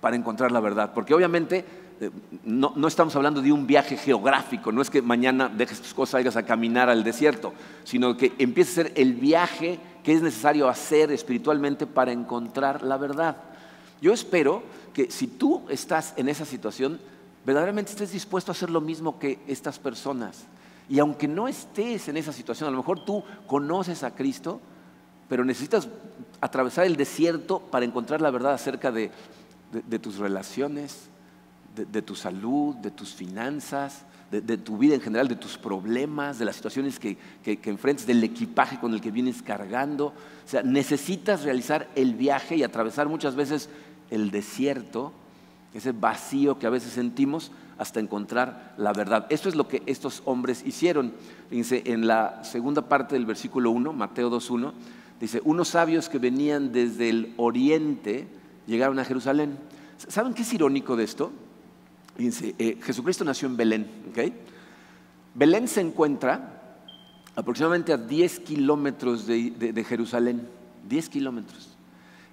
para 0.00 0.16
encontrar 0.16 0.52
la 0.52 0.60
verdad. 0.60 0.92
Porque 0.94 1.14
obviamente 1.14 1.64
eh, 2.00 2.10
no, 2.44 2.72
estamos 2.86 3.16
hablando 3.16 3.40
de 3.40 3.52
un 3.52 3.66
viaje 3.66 3.96
geográfico, 3.96 4.70
no 4.70 4.82
es 4.82 4.90
que 4.90 5.00
mañana 5.00 5.48
dejes 5.48 5.80
tus 5.80 5.94
cosas, 5.94 6.20
vayas 6.20 6.36
a 6.36 6.44
caminar 6.44 6.90
al 6.90 7.02
desierto, 7.02 7.54
sino 7.84 8.16
que 8.16 8.32
empiece 8.38 8.72
a 8.72 8.84
ser 8.84 8.92
el 8.96 9.14
viaje 9.14 9.78
que 10.04 10.12
es 10.12 10.20
necesario 10.20 10.68
hacer 10.68 11.10
espiritualmente 11.10 11.86
para 11.86 12.12
encontrar 12.12 12.82
la 12.82 12.98
verdad. 12.98 13.36
Yo 14.02 14.12
espero 14.12 14.62
que 14.92 15.10
si 15.10 15.26
tú 15.26 15.62
estás 15.70 16.12
en 16.16 16.28
esa 16.28 16.44
situación, 16.44 17.00
verdaderamente 17.46 17.92
estés 17.92 18.12
dispuesto 18.12 18.50
a 18.50 18.54
hacer 18.54 18.68
lo 18.68 18.82
mismo 18.82 19.18
que 19.18 19.38
estas 19.46 19.78
personas. 19.78 20.44
Y 20.88 20.98
aunque 20.98 21.26
no 21.26 21.48
estés 21.48 22.08
en 22.08 22.18
esa 22.18 22.32
situación, 22.32 22.68
a 22.68 22.72
lo 22.72 22.78
mejor 22.78 23.04
tú 23.04 23.24
conoces 23.46 24.02
a 24.02 24.14
Cristo, 24.14 24.60
pero 25.28 25.44
necesitas 25.44 25.88
atravesar 26.40 26.84
el 26.84 26.96
desierto 26.96 27.60
para 27.60 27.86
encontrar 27.86 28.20
la 28.20 28.30
verdad 28.30 28.52
acerca 28.52 28.92
de 28.92 29.10
tus 29.98 30.18
relaciones, 30.18 31.08
de, 31.84 32.02
tu 32.02 32.14
salud, 32.14 32.74
de 32.76 32.90
tus 32.90 33.14
finanzas, 33.14 34.04
de, 34.30 34.56
tu 34.56 34.78
vida 34.78 34.94
en 34.94 35.00
general, 35.00 35.28
de 35.28 35.36
tus 35.36 35.58
problemas, 35.58 36.38
de 36.38 36.44
las 36.44 36.56
situaciones 36.56 36.98
que, 36.98 37.16
que, 37.42 37.58
enfrentas, 37.64 38.06
del 38.06 38.24
equipaje 38.24 38.78
con 38.78 38.92
el 38.92 39.00
que 39.00 39.10
vienes 39.10 39.42
cargando. 39.42 40.06
O 40.06 40.48
sea, 40.48 40.62
necesitas 40.62 41.42
realizar 41.42 41.88
el 41.94 42.14
viaje 42.14 42.56
y 42.56 42.62
atravesar 42.62 43.08
muchas 43.08 43.36
veces 43.36 43.68
el 44.10 44.30
desierto, 44.30 45.12
ese 45.76 45.92
vacío 45.92 46.58
que 46.58 46.66
a 46.66 46.70
veces 46.70 46.92
sentimos 46.92 47.52
hasta 47.78 48.00
encontrar 48.00 48.74
la 48.78 48.92
verdad. 48.92 49.26
Esto 49.28 49.48
es 49.48 49.54
lo 49.54 49.68
que 49.68 49.82
estos 49.86 50.22
hombres 50.24 50.64
hicieron. 50.66 51.12
Fíjense, 51.50 51.82
en 51.86 52.06
la 52.06 52.42
segunda 52.44 52.82
parte 52.82 53.14
del 53.14 53.26
versículo 53.26 53.70
1, 53.70 53.92
Mateo 53.92 54.30
2.1, 54.30 54.72
dice, 55.20 55.40
unos 55.44 55.68
sabios 55.68 56.08
que 56.08 56.18
venían 56.18 56.72
desde 56.72 57.10
el 57.10 57.34
oriente 57.36 58.26
llegaron 58.66 58.98
a 58.98 59.04
Jerusalén. 59.04 59.58
¿Saben 59.98 60.34
qué 60.34 60.42
es 60.42 60.52
irónico 60.52 60.96
de 60.96 61.04
esto? 61.04 61.32
Fíjense, 62.16 62.54
eh, 62.58 62.78
Jesucristo 62.82 63.24
nació 63.24 63.48
en 63.48 63.56
Belén. 63.56 63.86
Belén 65.34 65.68
se 65.68 65.82
encuentra 65.82 66.80
aproximadamente 67.34 67.92
a 67.92 67.98
10 67.98 68.40
kilómetros 68.40 69.26
de, 69.26 69.84
Jerusalén. 69.86 70.48
10 70.88 71.08
kilómetros. 71.10 71.75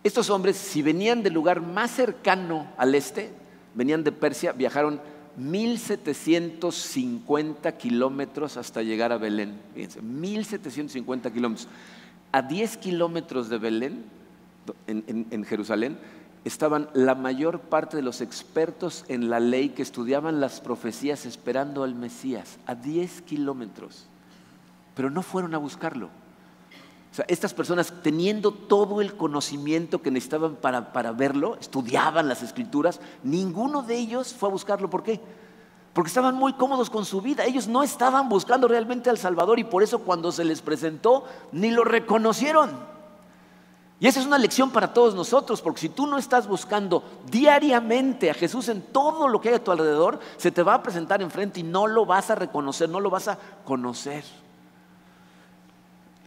Estos 0.03 0.29
hombres, 0.29 0.57
si 0.57 0.81
venían 0.81 1.23
del 1.23 1.33
lugar 1.33 1.61
más 1.61 1.91
cercano 1.91 2.67
al 2.77 2.93
este, 2.93 3.31
venían 3.73 4.03
de 4.03 4.11
Persia, 4.11 4.51
viajaron 4.51 4.99
1750 5.37 7.77
kilómetros 7.77 8.57
hasta 8.57 8.83
llegar 8.83 9.13
a 9.13 9.17
Belén. 9.17 9.61
Fíjense, 9.73 10.01
1750 10.01 11.31
kilómetros. 11.31 11.69
A 12.33 12.41
10 12.41 12.75
kilómetros 12.77 13.47
de 13.49 13.57
Belén, 13.57 14.03
en, 14.87 15.27
en 15.29 15.43
Jerusalén, 15.45 15.97
estaban 16.43 16.89
la 16.93 17.15
mayor 17.15 17.61
parte 17.61 17.95
de 17.95 18.03
los 18.03 18.19
expertos 18.19 19.05
en 19.07 19.29
la 19.29 19.39
ley 19.39 19.69
que 19.69 19.81
estudiaban 19.81 20.41
las 20.41 20.59
profecías 20.59 21.25
esperando 21.25 21.83
al 21.83 21.95
Mesías, 21.95 22.59
a 22.65 22.75
10 22.75 23.21
kilómetros. 23.21 24.07
Pero 24.95 25.09
no 25.09 25.21
fueron 25.21 25.55
a 25.55 25.59
buscarlo. 25.59 26.09
O 27.13 27.15
sea, 27.15 27.25
estas 27.27 27.53
personas 27.53 27.93
teniendo 28.01 28.51
todo 28.51 28.99
el 28.99 29.15
conocimiento 29.15 30.01
que 30.01 30.09
necesitaban 30.09 30.55
para, 30.55 30.91
para, 30.91 31.11
verlo, 31.11 31.57
estudiaban 31.61 32.27
las 32.27 32.41
escrituras, 32.41 32.99
ninguno 33.21 33.83
de 33.83 33.95
ellos 33.95 34.33
fue 34.33 34.49
a 34.49 34.51
buscarlo. 34.51 34.89
¿Por 34.89 35.03
qué? 35.03 35.21
Porque 35.93 36.07
estaban 36.07 36.33
muy 36.33 36.53
cómodos 36.53 36.89
con 36.89 37.05
su 37.05 37.21
vida. 37.21 37.45
Ellos 37.45 37.67
no 37.67 37.83
estaban 37.83 38.29
buscando 38.29 38.67
realmente 38.67 39.11
al 39.11 39.19
Salvador 39.19 39.59
y 39.59 39.63
por 39.63 39.83
eso 39.83 39.99
cuando 39.99 40.31
se 40.31 40.43
les 40.43 40.63
presentó 40.63 41.25
ni 41.51 41.69
lo 41.69 41.83
reconocieron. 41.83 42.71
Y 43.99 44.07
esa 44.07 44.19
es 44.19 44.25
una 44.25 44.39
lección 44.39 44.71
para 44.71 44.91
todos 44.91 45.13
nosotros, 45.13 45.61
porque 45.61 45.81
si 45.81 45.89
tú 45.89 46.07
no 46.07 46.17
estás 46.17 46.47
buscando 46.47 47.03
diariamente 47.29 48.31
a 48.31 48.33
Jesús 48.33 48.69
en 48.69 48.81
todo 48.81 49.27
lo 49.27 49.39
que 49.39 49.49
hay 49.49 49.55
a 49.55 49.63
tu 49.63 49.71
alrededor, 49.71 50.19
se 50.37 50.49
te 50.49 50.63
va 50.63 50.73
a 50.73 50.81
presentar 50.81 51.21
enfrente 51.21 51.59
y 51.59 51.63
no 51.63 51.85
lo 51.85 52.07
vas 52.07 52.31
a 52.31 52.35
reconocer, 52.35 52.89
no 52.89 52.99
lo 52.99 53.11
vas 53.11 53.27
a 53.27 53.37
conocer. 53.63 54.23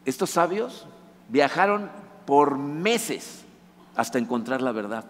Estos 0.07 0.31
sabios 0.31 0.87
viajaron 1.29 1.91
por 2.27 2.57
meses 2.57 3.43
hasta 3.97 4.19
encontrar 4.19 4.63
la 4.63 4.73
verdad. 4.73 5.05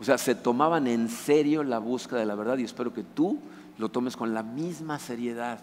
O 0.00 0.04
sea, 0.04 0.18
se 0.18 0.34
tomaban 0.34 0.88
en 0.88 1.08
serio 1.08 1.62
la 1.62 1.78
búsqueda 1.78 2.18
de 2.18 2.26
la 2.26 2.34
verdad 2.34 2.58
y 2.58 2.64
espero 2.64 2.92
que 2.92 3.04
tú 3.04 3.38
lo 3.78 3.88
tomes 3.88 4.16
con 4.16 4.34
la 4.34 4.42
misma 4.42 4.98
seriedad. 4.98 5.60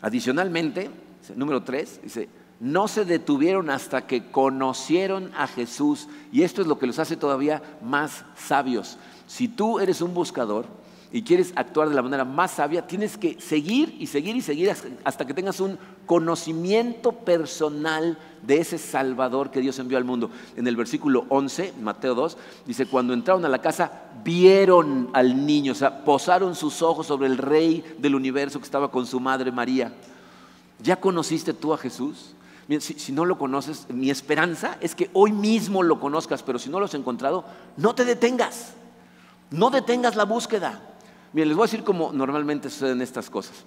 Adicionalmente, 0.00 0.90
número 1.34 1.64
tres, 1.64 2.00
dice, 2.04 2.28
no 2.60 2.86
se 2.86 3.04
detuvieron 3.04 3.68
hasta 3.68 4.06
que 4.06 4.30
conocieron 4.30 5.32
a 5.36 5.48
Jesús 5.48 6.08
y 6.30 6.42
esto 6.42 6.62
es 6.62 6.68
lo 6.68 6.78
que 6.78 6.86
los 6.86 7.00
hace 7.00 7.16
todavía 7.16 7.62
más 7.82 8.24
sabios. 8.36 8.96
Si 9.26 9.48
tú 9.48 9.80
eres 9.80 10.00
un 10.00 10.14
buscador, 10.14 10.66
y 11.14 11.22
quieres 11.22 11.52
actuar 11.54 11.88
de 11.88 11.94
la 11.94 12.02
manera 12.02 12.24
más 12.24 12.50
sabia, 12.50 12.88
tienes 12.88 13.16
que 13.16 13.40
seguir 13.40 13.94
y 14.00 14.08
seguir 14.08 14.34
y 14.34 14.40
seguir 14.40 14.74
hasta 15.04 15.24
que 15.24 15.32
tengas 15.32 15.60
un 15.60 15.78
conocimiento 16.06 17.12
personal 17.12 18.18
de 18.42 18.58
ese 18.58 18.78
Salvador 18.78 19.52
que 19.52 19.60
Dios 19.60 19.78
envió 19.78 19.96
al 19.96 20.02
mundo. 20.02 20.28
En 20.56 20.66
el 20.66 20.74
versículo 20.74 21.24
11, 21.28 21.74
Mateo 21.80 22.16
2, 22.16 22.36
dice, 22.66 22.86
cuando 22.86 23.12
entraron 23.12 23.44
a 23.44 23.48
la 23.48 23.60
casa, 23.60 23.92
vieron 24.24 25.10
al 25.12 25.46
niño, 25.46 25.70
o 25.70 25.76
sea, 25.76 26.04
posaron 26.04 26.56
sus 26.56 26.82
ojos 26.82 27.06
sobre 27.06 27.28
el 27.28 27.38
rey 27.38 27.84
del 27.96 28.16
universo 28.16 28.58
que 28.58 28.64
estaba 28.64 28.90
con 28.90 29.06
su 29.06 29.20
madre 29.20 29.52
María. 29.52 29.92
¿Ya 30.82 30.96
conociste 30.96 31.54
tú 31.54 31.72
a 31.72 31.78
Jesús? 31.78 32.34
Si, 32.80 32.94
si, 32.94 33.12
no 33.12 33.24
lo 33.24 33.38
conoces, 33.38 33.86
mi 33.88 34.10
esperanza 34.10 34.78
es 34.80 34.96
que 34.96 35.10
hoy 35.12 35.30
mismo 35.30 35.84
lo 35.84 36.00
conozcas, 36.00 36.42
pero 36.42 36.58
si 36.58 36.70
no 36.70 36.80
lo 36.80 36.86
has 36.86 36.94
encontrado, 36.94 37.44
no 37.76 37.94
te 37.94 38.04
detengas, 38.04 38.72
no 39.52 39.70
detengas 39.70 40.16
la 40.16 40.24
búsqueda. 40.24 40.90
Miren, 41.34 41.48
les 41.48 41.56
voy 41.56 41.64
a 41.64 41.66
decir 41.66 41.82
cómo 41.82 42.12
normalmente 42.12 42.70
suceden 42.70 43.02
estas 43.02 43.28
cosas. 43.28 43.64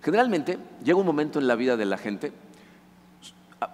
Generalmente 0.00 0.58
llega 0.84 0.96
un 0.96 1.04
momento 1.04 1.40
en 1.40 1.48
la 1.48 1.56
vida 1.56 1.76
de 1.76 1.84
la 1.84 1.98
gente, 1.98 2.32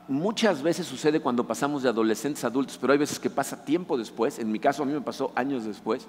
muchas 0.08 0.62
veces 0.62 0.86
sucede 0.86 1.20
cuando 1.20 1.46
pasamos 1.46 1.82
de 1.82 1.90
adolescentes 1.90 2.42
a 2.44 2.46
adultos, 2.46 2.78
pero 2.80 2.94
hay 2.94 2.98
veces 2.98 3.18
que 3.18 3.28
pasa 3.28 3.62
tiempo 3.62 3.98
después, 3.98 4.38
en 4.38 4.50
mi 4.50 4.58
caso 4.58 4.82
a 4.82 4.86
mí 4.86 4.92
me 4.92 5.02
pasó 5.02 5.32
años 5.34 5.64
después, 5.64 6.08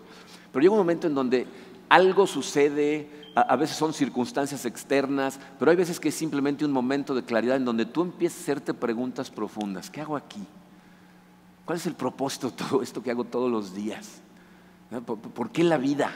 pero 0.53 0.63
llega 0.63 0.71
un 0.71 0.79
momento 0.79 1.05
en 1.05 1.13
donde 1.13 1.45
algo 1.89 2.25
sucede, 2.27 3.09
a, 3.35 3.55
veces 3.57 3.75
son 3.75 3.93
circunstancias 3.93 4.65
externas, 4.65 5.37
pero 5.59 5.69
hay 5.69 5.77
veces 5.77 5.99
que 5.99 6.09
es 6.09 6.15
simplemente 6.15 6.63
un 6.63 6.71
momento 6.71 7.13
de 7.13 7.23
claridad 7.23 7.57
en 7.57 7.65
donde 7.65 7.85
tú 7.85 8.03
empiezas 8.03 8.39
a 8.39 8.41
hacerte 8.43 8.73
preguntas 8.73 9.29
profundas. 9.29 9.89
¿Qué 9.89 9.99
hago 9.99 10.15
aquí? 10.15 10.43
¿Cuál 11.65 11.77
es 11.77 11.85
el 11.85 11.93
propósito 11.93 12.49
de 12.49 12.55
todo 12.55 12.81
esto 12.81 13.03
que 13.03 13.11
hago 13.11 13.25
todos 13.25 13.51
los 13.51 13.75
días? 13.75 14.21
por 15.33 15.51
qué 15.51 15.65
la 15.65 15.77
vida? 15.77 16.11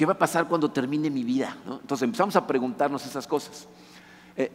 ¿Qué 0.00 0.06
va 0.06 0.14
a 0.14 0.18
pasar 0.18 0.48
cuando 0.48 0.70
termine 0.70 1.10
mi 1.10 1.24
vida? 1.24 1.54
Entonces 1.66 2.04
empezamos 2.04 2.34
a 2.34 2.46
preguntarnos 2.46 3.04
esas 3.04 3.26
cosas. 3.26 3.68
Eh, 4.34 4.50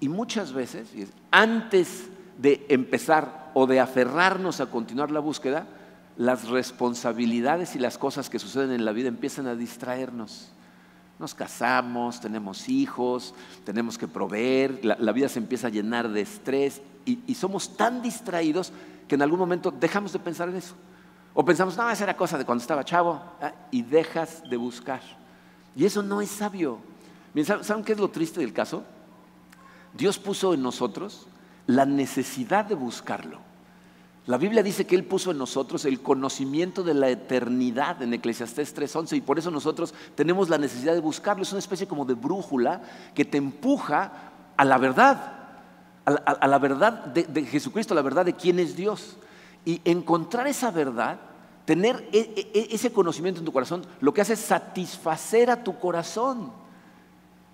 y 0.00 0.08
muchas 0.08 0.52
veces, 0.52 0.88
antes 1.30 2.08
de 2.36 2.66
empezar 2.68 3.52
o 3.54 3.68
de 3.68 3.78
aferrarnos 3.78 4.60
a 4.60 4.66
continuar 4.66 5.12
la 5.12 5.20
búsqueda, 5.20 5.68
las 6.16 6.48
responsabilidades 6.48 7.76
y 7.76 7.78
las 7.78 7.96
cosas 7.96 8.28
que 8.28 8.40
suceden 8.40 8.72
en 8.72 8.84
la 8.84 8.90
vida 8.90 9.06
empiezan 9.06 9.46
a 9.46 9.54
distraernos. 9.54 10.48
Nos 11.20 11.32
casamos, 11.32 12.20
tenemos 12.20 12.68
hijos, 12.68 13.36
tenemos 13.62 13.98
que 13.98 14.08
proveer, 14.08 14.84
la, 14.84 15.12
vida 15.12 15.28
se 15.28 15.38
empieza 15.38 15.68
a 15.68 15.70
llenar 15.70 16.08
de 16.08 16.22
estrés 16.22 16.82
y 17.04 17.34
somos 17.36 17.76
tan 17.76 18.02
distraídos 18.02 18.72
que 19.06 19.14
en 19.14 19.22
algún 19.22 19.38
momento 19.38 19.70
dejamos 19.70 20.12
de 20.12 20.18
pensar 20.18 20.48
en 20.48 20.56
eso. 20.56 20.74
O 21.40 21.44
pensamos, 21.44 21.76
no, 21.76 21.88
esa 21.88 22.02
era 22.02 22.16
cosa 22.16 22.36
de 22.36 22.44
cuando 22.44 22.62
estaba 22.62 22.84
chavo, 22.84 23.22
ah, 23.40 23.52
y 23.70 23.82
dejas 23.82 24.42
de 24.50 24.56
buscar. 24.56 25.00
Y 25.76 25.84
eso 25.84 26.02
no 26.02 26.20
es 26.20 26.30
sabio. 26.30 26.80
¿Saben 27.62 27.84
qué 27.84 27.92
es 27.92 28.00
lo 28.00 28.10
triste 28.10 28.40
del 28.40 28.52
caso? 28.52 28.82
Dios 29.94 30.18
puso 30.18 30.52
en 30.52 30.64
nosotros 30.64 31.28
la 31.68 31.86
necesidad 31.86 32.64
de 32.64 32.74
buscarlo. 32.74 33.38
La 34.26 34.36
Biblia 34.36 34.64
dice 34.64 34.84
que 34.84 34.96
Él 34.96 35.04
puso 35.04 35.30
en 35.30 35.38
nosotros 35.38 35.84
el 35.84 36.02
conocimiento 36.02 36.82
de 36.82 36.94
la 36.94 37.08
eternidad 37.08 38.02
en 38.02 38.14
Eclesiastés 38.14 38.76
3.11 38.76 39.18
y 39.18 39.20
por 39.20 39.38
eso 39.38 39.52
nosotros 39.52 39.94
tenemos 40.16 40.48
la 40.48 40.58
necesidad 40.58 40.94
de 40.94 41.00
buscarlo. 41.00 41.44
Es 41.44 41.52
una 41.52 41.60
especie 41.60 41.86
como 41.86 42.04
de 42.04 42.14
brújula 42.14 42.82
que 43.14 43.24
te 43.24 43.38
empuja 43.38 44.10
a 44.56 44.64
la 44.64 44.76
verdad, 44.76 45.34
a 46.04 46.48
la, 46.48 46.58
verdad 46.58 46.94
de, 47.04 47.22
de 47.22 47.44
Jesucristo, 47.44 47.94
a 47.94 47.96
la 47.96 48.02
verdad 48.02 48.24
de 48.24 48.34
quién 48.34 48.58
es 48.58 48.74
Dios. 48.74 49.18
Y 49.64 49.80
encontrar 49.84 50.48
esa 50.48 50.72
verdad 50.72 51.27
Tener 51.68 52.08
e, 52.12 52.18
e, 52.54 52.58
e, 52.58 52.74
ese 52.74 52.90
conocimiento 52.90 53.40
en 53.40 53.44
tu 53.44 53.52
corazón 53.52 53.84
lo 54.00 54.14
que 54.14 54.22
hace 54.22 54.32
es 54.32 54.38
satisfacer 54.38 55.50
a 55.50 55.62
tu 55.62 55.78
corazón. 55.78 56.50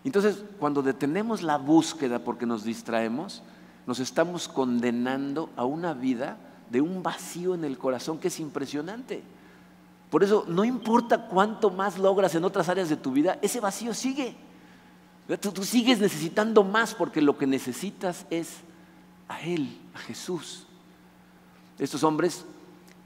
Entonces, 0.04 0.44
cuando 0.60 0.82
detenemos 0.82 1.42
la 1.42 1.58
búsqueda 1.58 2.20
porque 2.20 2.46
nos 2.46 2.62
distraemos, 2.62 3.42
nos 3.88 3.98
estamos 3.98 4.46
condenando 4.46 5.50
a 5.56 5.64
una 5.64 5.94
vida 5.94 6.36
de 6.70 6.80
un 6.80 7.02
vacío 7.02 7.56
en 7.56 7.64
el 7.64 7.76
corazón 7.76 8.18
que 8.20 8.28
es 8.28 8.38
impresionante. 8.38 9.24
Por 10.10 10.22
eso, 10.22 10.44
no 10.46 10.64
importa 10.64 11.26
cuánto 11.26 11.70
más 11.70 11.98
logras 11.98 12.36
en 12.36 12.44
otras 12.44 12.68
áreas 12.68 12.88
de 12.88 12.96
tu 12.96 13.10
vida, 13.10 13.40
ese 13.42 13.58
vacío 13.58 13.92
sigue. 13.92 14.36
Tú, 15.40 15.50
tú 15.50 15.64
sigues 15.64 15.98
necesitando 15.98 16.62
más 16.62 16.94
porque 16.94 17.20
lo 17.20 17.36
que 17.36 17.48
necesitas 17.48 18.26
es 18.30 18.58
a 19.26 19.40
Él, 19.40 19.76
a 19.92 19.98
Jesús. 19.98 20.68
Estos 21.80 22.04
hombres 22.04 22.46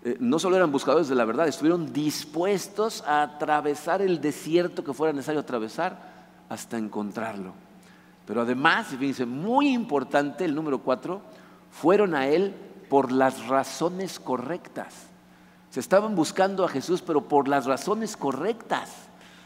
eh, 0.05 0.17
no 0.21 0.39
solo 0.39 0.57
eran 0.57 0.71
buscadores 0.71 1.09
de 1.09 1.15
la 1.15 1.25
verdad, 1.25 1.49
estuvieron 1.49 1.93
dispuestos 1.93 3.03
a 3.07 3.23
atravesar 3.23 4.01
el 4.03 4.21
desierto 4.21 4.85
que 4.85 4.95
fuera 4.95 5.13
necesario 5.13 5.41
atravesar 5.41 5.99
hasta 6.49 6.79
encontrarlo. 6.79 7.53
Pero 8.27 8.43
además, 8.43 8.89
fíjense, 8.89 9.27
muy 9.27 9.69
importante 9.69 10.45
el 10.45 10.55
número 10.55 10.79
cuatro, 10.81 11.23
fueron 11.71 12.15
a 12.15 12.29
Él 12.29 12.55
por 12.89 13.11
las 13.11 13.47
razones 13.47 14.21
correctas. 14.21 15.07
Se 15.71 15.81
estaban 15.81 16.15
buscando 16.15 16.65
a 16.65 16.69
Jesús, 16.69 17.03
pero 17.03 17.23
por 17.23 17.49
las 17.49 17.67
razones 17.67 18.17
correctas. 18.17 18.91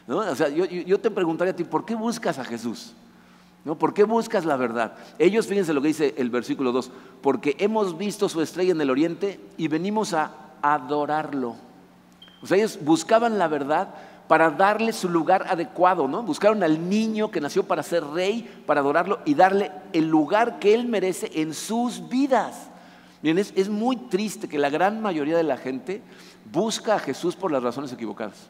O 0.06 0.34
sea, 0.34 0.48
yo, 0.48 1.00
te 1.00 1.10
preguntaría 1.10 1.52
a 1.52 1.56
ti, 1.56 1.64
¿por 1.64 1.84
qué 1.84 1.94
buscas 1.94 2.38
a 2.38 2.44
Jesús? 2.44 2.94
¿No? 3.64 3.78
¿Por 3.78 3.94
qué 3.94 4.04
buscas 4.04 4.44
la 4.44 4.56
verdad? 4.56 4.94
Ellos, 5.18 5.46
fíjense 5.46 5.72
lo 5.72 5.80
que 5.80 5.88
dice 5.88 6.14
el 6.18 6.30
versículo 6.30 6.72
2, 6.72 6.90
porque 7.20 7.56
hemos 7.58 7.96
visto 7.96 8.28
su 8.28 8.42
estrella 8.42 8.72
en 8.72 8.80
el 8.80 8.90
oriente 8.90 9.38
y 9.56 9.68
venimos 9.68 10.14
a 10.14 10.32
adorarlo. 10.62 11.54
O 12.42 12.46
sea, 12.46 12.56
ellos 12.56 12.78
buscaban 12.82 13.38
la 13.38 13.46
verdad 13.46 13.94
para 14.26 14.50
darle 14.50 14.92
su 14.92 15.08
lugar 15.08 15.46
adecuado, 15.48 16.08
¿no? 16.08 16.22
Buscaron 16.22 16.62
al 16.62 16.88
niño 16.88 17.30
que 17.30 17.40
nació 17.40 17.64
para 17.64 17.82
ser 17.82 18.02
rey, 18.04 18.62
para 18.66 18.80
adorarlo 18.80 19.20
y 19.24 19.34
darle 19.34 19.70
el 19.92 20.08
lugar 20.08 20.58
que 20.58 20.74
él 20.74 20.86
merece 20.86 21.30
en 21.34 21.54
sus 21.54 22.08
vidas. 22.08 22.68
Bien, 23.22 23.38
es, 23.38 23.68
muy 23.68 23.96
triste 23.96 24.48
que 24.48 24.58
la 24.58 24.70
gran 24.70 25.00
mayoría 25.00 25.36
de 25.36 25.44
la 25.44 25.56
gente 25.56 26.02
busca 26.50 26.96
a 26.96 26.98
Jesús 26.98 27.36
por 27.36 27.52
las 27.52 27.62
razones 27.62 27.92
equivocadas. 27.92 28.48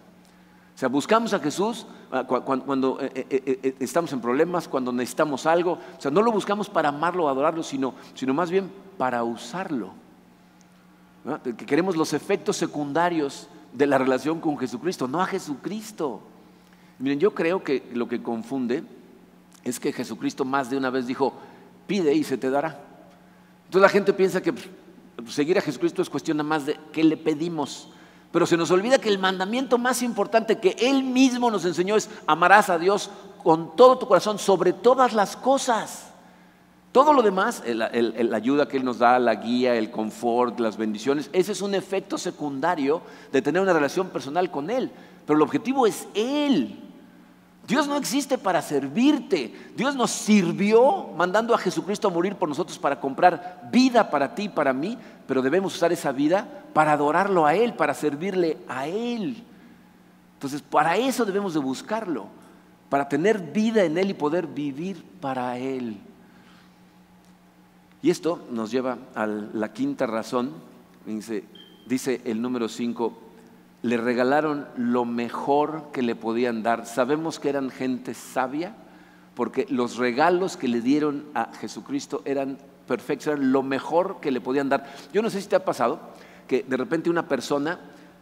O 0.83 0.85
sea, 0.85 0.89
buscamos 0.89 1.33
a 1.33 1.39
Jesús 1.39 1.87
ah, 2.11 2.25
cuando, 2.25 2.99
eh, 3.01 3.13
eh, 3.15 3.61
eh, 3.63 3.77
estamos 3.79 4.13
en 4.13 4.21
problemas, 4.21 4.67
cuando 4.67 4.91
necesitamos 4.91 5.47
algo. 5.47 5.75
O 5.75 6.01
sea, 6.01 6.11
no 6.11 6.23
lo 6.23 6.33
buscamos 6.33 6.69
para 6.69 6.89
amarlo 6.89 7.27
o 7.27 7.29
adorarlo, 7.29 7.63
sino, 7.63 7.95
sino 8.15 8.35
más 8.35 8.51
bien 8.51 8.69
para 8.99 9.23
usarlo 9.23 9.93
que 11.45 11.67
queremos 11.67 11.97
los 11.97 12.13
efectos 12.15 12.57
secundarios 12.57 13.47
de 13.73 13.87
la 13.87 13.97
relación 13.97 14.41
con 14.41 14.59
Jesucristo, 14.59 15.07
no 15.07 15.23
a 15.23 15.27
Jesucristo. 15.27 16.21
Miren, 16.99 17.21
yo 17.21 17.33
creo 17.33 17.63
que 17.63 17.89
lo 17.95 18.09
que 18.09 18.21
confunde 18.21 18.83
es 19.63 19.79
que 19.79 19.93
Jesucristo 19.93 20.45
más 20.45 20.69
de 20.69 20.79
una 20.79 20.91
vez 20.91 21.07
dijo, 21.07 21.33
pide 21.87 22.13
y 22.13 22.25
se 22.25 22.39
te 22.39 22.51
dará. 22.51 22.81
Entonces 23.67 23.83
la 23.83 23.89
gente 23.89 24.13
piensa 24.13 24.43
que 24.43 24.53
pues, 24.53 24.69
seguir 25.29 25.57
a 25.59 25.61
Jesucristo 25.61 26.03
es 26.03 26.11
cuestión 26.11 26.39
nada 26.39 26.49
más 26.49 26.67
de 26.67 26.77
qué 26.91 27.05
le 27.05 27.17
pedimos. 27.17 27.89
Pero 28.33 28.47
se 28.47 28.57
nos 28.57 28.71
olvida 28.71 28.99
que 28.99 29.11
el 29.11 29.19
mandamiento 29.19 29.79
más 29.79 30.03
importante 30.03 30.59
que 30.59 30.75
Él 30.81 31.05
mismo 31.05 31.51
nos 31.51 31.65
enseñó 31.65 31.97
es 31.97 32.09
amarás 32.27 32.71
a 32.71 32.79
Dios 32.79 33.11
con 33.45 33.77
todo 33.77 33.99
tu 33.99 34.09
corazón, 34.09 34.39
sobre 34.39 34.73
todas 34.73 35.13
las 35.13 35.37
cosas. 35.37 36.09
Todo 36.93 37.13
lo 37.13 37.23
demás, 37.23 37.63
la 37.67 38.37
ayuda 38.37 38.69
que 38.69 38.77
Él 38.77 38.85
nos 38.85 38.99
da, 38.99 39.19
la 39.19 39.35
guía, 39.37 39.75
el 39.75 39.91
confort, 39.91 40.61
las 40.61 40.77
bendiciones, 40.77 41.31
ese 41.33 41.53
es 41.53 41.63
un 41.63 41.75
efecto 41.75 42.19
secundario 42.19 43.03
de 43.33 43.41
tener 43.41 43.63
una 43.63 43.73
relación 43.73 44.09
personal 44.09 44.51
con 44.51 44.71
Él. 44.71 44.91
Pero 45.27 45.37
el 45.37 45.43
objetivo 45.43 45.87
es 45.87 46.07
Él. 46.15 46.92
Dios 47.67 47.87
no 47.87 47.97
existe 47.97 48.39
para 48.39 48.61
servirte. 48.61 49.55
Dios 49.77 49.95
nos 49.95 50.11
sirvió 50.11 51.09
mandando 51.17 51.55
a 51.55 51.59
Jesucristo 51.59 52.09
a 52.09 52.11
morir 52.11 52.35
por 52.35 52.49
nosotros 52.49 52.79
para 52.79 53.01
comprar 53.01 53.69
vida 53.71 54.11
para 54.11 54.35
ti 54.35 54.45
y 54.45 54.49
para 54.49 54.73
mí, 54.73 54.99
pero 55.27 55.43
debemos 55.43 55.75
usar 55.75 55.93
esa 55.93 56.11
vida 56.13 56.65
para 56.73 56.93
adorarlo 56.93 57.47
a 57.47 57.55
Él, 57.55 57.75
para 57.75 57.95
servirle 57.95 58.59
a 58.69 58.89
Él. 58.89 59.45
Entonces, 60.35 60.61
para 60.61 60.97
eso 60.97 61.25
debemos 61.25 61.55
de 61.55 61.61
buscarlo, 61.61 62.27
para 62.89 63.09
tener 63.09 63.39
vida 63.39 63.85
en 63.85 63.97
Él 63.97 64.11
y 64.11 64.15
poder 64.15 64.49
vivir 64.49 65.05
para 65.21 65.57
Él. 65.57 65.99
Y 68.03 68.11
esto 68.11 68.45
nos 68.51 68.73
lleva 68.73 68.99
a 69.15 69.27
la 69.27 69.73
quinta 69.73 70.07
razón, 70.07 70.51
dice, 71.07 71.45
dice 71.87 72.21
el 72.25 72.43
número 72.43 72.69
5, 72.69 73.17
le 73.83 73.97
regalaron 73.97 74.67
lo 74.77 75.05
mejor 75.05 75.91
que 75.93 76.03
le 76.03 76.15
podían 76.15 76.63
dar. 76.63 76.87
Sabemos 76.87 77.39
que 77.39 77.49
eran 77.49 77.71
gente 77.71 78.15
sabia 78.15 78.75
porque 79.35 79.67
los 79.69 79.97
regalos 79.97 80.57
que 80.57 80.69
le 80.69 80.81
dieron 80.81 81.25
a 81.35 81.53
Jesucristo 81.55 82.23
eran 82.25 82.59
perfectos, 82.87 83.29
eran 83.29 83.53
lo 83.53 83.63
mejor 83.63 84.21
que 84.21 84.31
le 84.31 84.41
podían 84.41 84.69
dar. 84.69 84.93
Yo 85.13 85.23
no 85.23 85.31
sé 85.31 85.41
si 85.41 85.49
te 85.49 85.57
ha 85.57 85.65
pasado 85.65 86.01
que 86.47 86.63
de 86.63 86.77
repente 86.77 87.11
una 87.11 87.27
persona 87.27 87.81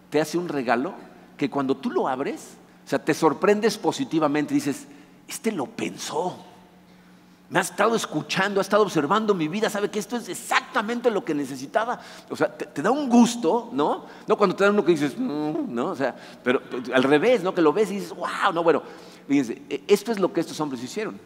te 0.09 0.21
hace 0.21 0.39
un 0.39 0.49
regalo 0.49 0.95
que 1.37 1.51
cuando 1.51 1.77
tú 1.77 1.91
lo 1.91 2.09
abres, 2.09 2.57
o 2.85 2.89
sea, 2.89 3.05
te 3.05 3.15
sorprendes 3.15 3.79
positivamente, 3.79 4.55
dices, 4.55 4.87
este 5.29 5.53
lo 5.53 5.67
pensó 5.67 6.45
me 7.51 7.59
ha 7.59 7.63
estado 7.63 7.97
escuchando, 7.97 8.61
ha 8.61 8.63
estado 8.63 8.85
observando 8.85 9.35
mi 9.35 9.49
vida, 9.49 9.69
sabe 9.69 9.91
que 9.91 9.99
esto 9.99 10.17
es 10.17 10.29
exactamente 10.29 11.11
lo 11.11 11.25
que 11.25 11.35
necesitaba. 11.35 12.01
O 12.31 12.37
sea, 12.37 12.57
te, 12.57 12.81
da 12.81 12.93
un 12.93 13.09
gusto, 13.09 13.71
¿no? 13.73 14.07
No 14.29 14.37
cuando 14.39 14.55
te 14.55 14.63
dan 14.63 14.75
uno 14.75 14.85
que 14.85 14.93
dices, 14.93 15.19
mm", 15.19 15.75
¿no? 15.75 15.87
O 15.87 15.97
sea, 15.97 16.15
pero 16.45 16.63
al 16.95 17.03
revés, 17.03 17.43
¿no? 17.43 17.53
Que 17.53 17.61
lo 17.61 17.73
ves 17.73 17.91
y 17.91 17.95
dices, 17.95 18.15
wow, 18.15 18.53
no, 18.55 18.63
bueno, 18.63 18.85
fíjense, 19.27 19.63
e, 19.69 19.83
esto 19.89 20.13
es 20.13 20.21
lo 20.21 20.33
que 20.33 20.41
estos 20.41 20.61
hombres 20.61 20.81
hicieron. 20.81 21.19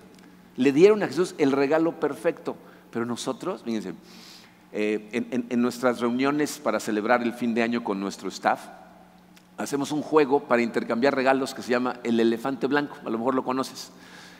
Le 0.57 0.73
dieron 0.73 1.03
a 1.03 1.09
Jesús 1.09 1.35
el 1.37 1.53
regalo 1.53 2.01
perfecto, 2.01 2.57
pero 2.91 3.05
nosotros, 3.05 3.63
fíjense, 3.63 3.93
eh, 4.73 5.11
en, 5.13 5.47
en 5.51 5.61
nuestras 5.61 6.01
reuniones 6.01 6.59
para 6.59 6.81
celebrar 6.81 7.23
el 7.23 7.35
fin 7.35 7.53
de 7.53 7.63
año 7.63 7.85
con 7.85 8.01
nuestro 8.01 8.31
staff, 8.31 8.61
hacemos 9.59 9.93
un 9.93 10.01
juego 10.01 10.45
para 10.45 10.63
intercambiar 10.63 11.15
regalos 11.15 11.53
que 11.53 11.61
se 11.61 11.71
llama 11.71 12.01
el 12.03 12.19
elefante 12.19 12.67
blanco, 12.67 12.97
a 13.05 13.11
lo 13.11 13.19
mejor 13.19 13.35
lo 13.35 13.45
conoces. 13.45 13.93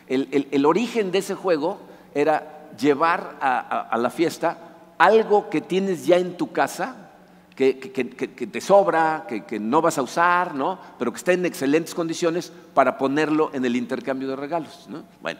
El, 0.07 0.65
origen 0.65 1.11
de 1.11 1.19
ese 1.19 1.35
juego 1.35 1.79
era 2.13 2.69
llevar 2.77 3.37
a, 3.41 3.97
la 3.97 4.09
fiesta 4.09 4.57
algo 4.97 5.49
que 5.49 5.61
tienes 5.61 6.05
ya 6.05 6.17
en 6.17 6.37
tu 6.37 6.51
casa, 6.51 7.11
que, 7.55 7.73
te 7.73 8.61
sobra, 8.61 9.25
que, 9.27 9.59
no 9.59 9.81
vas 9.81 9.97
a 9.97 10.01
usar, 10.01 10.55
¿no? 10.55 10.79
pero 10.99 11.11
que 11.11 11.17
está 11.17 11.33
en 11.33 11.45
excelentes 11.45 11.95
condiciones 11.95 12.51
para 12.73 12.97
ponerlo 12.97 13.51
en 13.53 13.65
el 13.65 13.75
intercambio 13.75 14.27
de 14.27 14.35
regalos. 14.35 14.87
Bueno, 15.21 15.39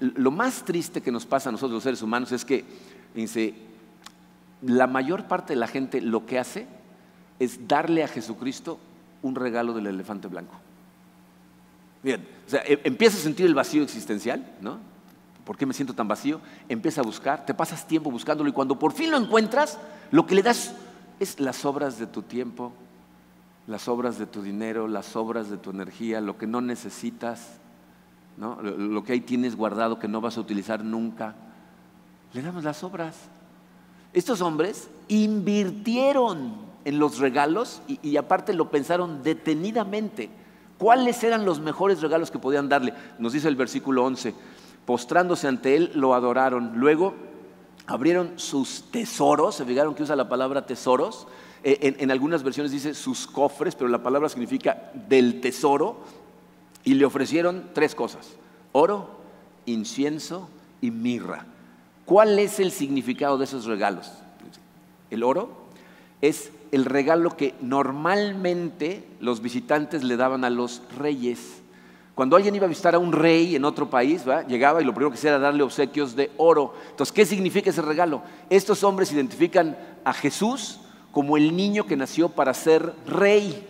lo 0.00 0.30
más 0.30 0.64
triste 0.64 1.00
que 1.00 1.12
nos 1.12 1.26
pasa 1.26 1.50
a 1.50 1.52
nosotros 1.52 1.74
los 1.74 1.82
seres 1.82 2.02
humanos 2.02 2.32
es 2.32 2.44
que 2.44 2.64
la 4.62 4.86
mayor 4.86 5.26
parte 5.26 5.52
de 5.52 5.60
la 5.60 5.68
gente 5.68 6.00
lo 6.00 6.26
que 6.26 6.38
hace 6.38 6.66
es 7.38 7.68
darle 7.68 8.02
a 8.02 8.08
Jesucristo 8.08 8.78
un 9.22 9.34
regalo 9.34 9.72
del 9.72 9.86
elefante 9.86 10.28
blanco. 10.28 10.54
Bien, 12.02 12.26
o 12.46 12.50
sea, 12.50 12.62
e, 12.64 12.80
empieza 12.84 13.16
a 13.16 13.20
sentir 13.20 13.46
el 13.46 13.54
vacío 13.54 13.82
existencial, 13.82 14.44
¿no? 14.60 14.78
¿Por 15.44 15.56
qué 15.56 15.66
me 15.66 15.74
siento 15.74 15.94
tan 15.94 16.08
vacío? 16.08 16.40
Empieza 16.68 17.00
a 17.00 17.04
buscar, 17.04 17.46
te 17.46 17.54
pasas 17.54 17.86
tiempo 17.86 18.10
buscándolo 18.10 18.50
y 18.50 18.52
cuando 18.52 18.78
por 18.78 18.92
fin 18.92 19.10
lo 19.10 19.16
encuentras, 19.16 19.78
lo 20.10 20.26
que 20.26 20.34
le 20.34 20.42
das 20.42 20.74
es 21.20 21.40
las 21.40 21.64
obras 21.64 21.98
de 21.98 22.06
tu 22.06 22.22
tiempo, 22.22 22.72
las 23.66 23.88
obras 23.88 24.18
de 24.18 24.26
tu 24.26 24.42
dinero, 24.42 24.88
las 24.88 25.16
obras 25.16 25.50
de 25.50 25.56
tu 25.56 25.70
energía, 25.70 26.20
lo 26.20 26.38
que 26.38 26.46
no 26.46 26.60
necesitas, 26.60 27.58
¿no? 28.36 28.60
lo 28.62 29.02
que 29.02 29.12
ahí 29.14 29.20
tienes 29.20 29.56
guardado 29.56 29.98
que 29.98 30.08
no 30.08 30.20
vas 30.20 30.36
a 30.36 30.40
utilizar 30.40 30.84
nunca. 30.84 31.34
Le 32.32 32.42
damos 32.42 32.62
las 32.62 32.84
obras. 32.84 33.16
Estos 34.12 34.40
hombres 34.40 34.88
invirtieron 35.08 36.56
en 36.84 36.98
los 36.98 37.18
regalos 37.18 37.82
y 37.86 38.16
aparte 38.16 38.52
lo 38.52 38.70
pensaron 38.70 39.22
detenidamente. 39.22 40.30
¿Cuáles 40.78 41.22
eran 41.24 41.44
los 41.44 41.60
mejores 41.60 42.00
regalos 42.00 42.30
que 42.30 42.38
podían 42.38 42.68
darle? 42.68 42.94
Nos 43.18 43.32
dice 43.32 43.48
el 43.48 43.56
versículo 43.56 44.04
11, 44.04 44.32
postrándose 44.86 45.48
ante 45.48 45.74
él, 45.74 45.90
lo 45.94 46.14
adoraron. 46.14 46.72
Luego 46.76 47.14
abrieron 47.86 48.38
sus 48.38 48.84
tesoros, 48.92 49.56
se 49.56 49.64
fijaron 49.64 49.94
que 49.94 50.04
usa 50.04 50.14
la 50.14 50.28
palabra 50.28 50.66
tesoros. 50.66 51.26
Eh, 51.64 51.96
en, 51.98 52.10
algunas 52.12 52.44
versiones 52.44 52.70
dice 52.70 52.94
sus 52.94 53.26
cofres, 53.26 53.74
pero 53.74 53.88
la 53.88 54.02
palabra 54.02 54.28
significa 54.28 54.92
del 55.08 55.40
tesoro. 55.40 55.96
Y 56.84 56.94
le 56.94 57.04
ofrecieron 57.04 57.70
tres 57.74 57.94
cosas, 57.94 58.30
oro, 58.72 59.18
incienso 59.66 60.48
y 60.80 60.92
mirra. 60.92 61.44
¿Cuál 62.04 62.38
es 62.38 62.60
el 62.60 62.70
significado 62.70 63.36
de 63.36 63.44
esos 63.44 63.64
regalos? 63.64 64.12
El 65.10 65.24
oro 65.24 65.50
es 66.22 66.50
el 66.72 66.84
regalo 66.84 67.36
que 67.36 67.54
normalmente 67.60 69.04
los 69.20 69.40
visitantes 69.40 70.04
le 70.04 70.16
daban 70.16 70.44
a 70.44 70.50
los 70.50 70.82
reyes. 70.96 71.62
Cuando 72.14 72.34
alguien 72.34 72.54
iba 72.54 72.66
a 72.66 72.68
visitar 72.68 72.94
a 72.96 72.98
un 72.98 73.12
rey 73.12 73.54
en 73.54 73.64
otro 73.64 73.88
país, 73.88 74.24
llegaba 74.48 74.82
y 74.82 74.84
lo 74.84 74.92
primero 74.92 75.10
que 75.10 75.18
hacía 75.18 75.30
era 75.30 75.38
darle 75.38 75.62
obsequios 75.62 76.16
de 76.16 76.32
oro. 76.36 76.74
Entonces, 76.90 77.12
¿qué 77.12 77.24
significa 77.24 77.70
ese 77.70 77.80
regalo? 77.80 78.22
Estos 78.50 78.82
hombres 78.82 79.12
identifican 79.12 79.76
a 80.04 80.12
Jesús 80.12 80.80
como 81.12 81.36
el 81.36 81.54
niño 81.56 81.86
que 81.86 81.96
nació 81.96 82.28
para 82.28 82.54
ser 82.54 82.92
rey. 83.06 83.66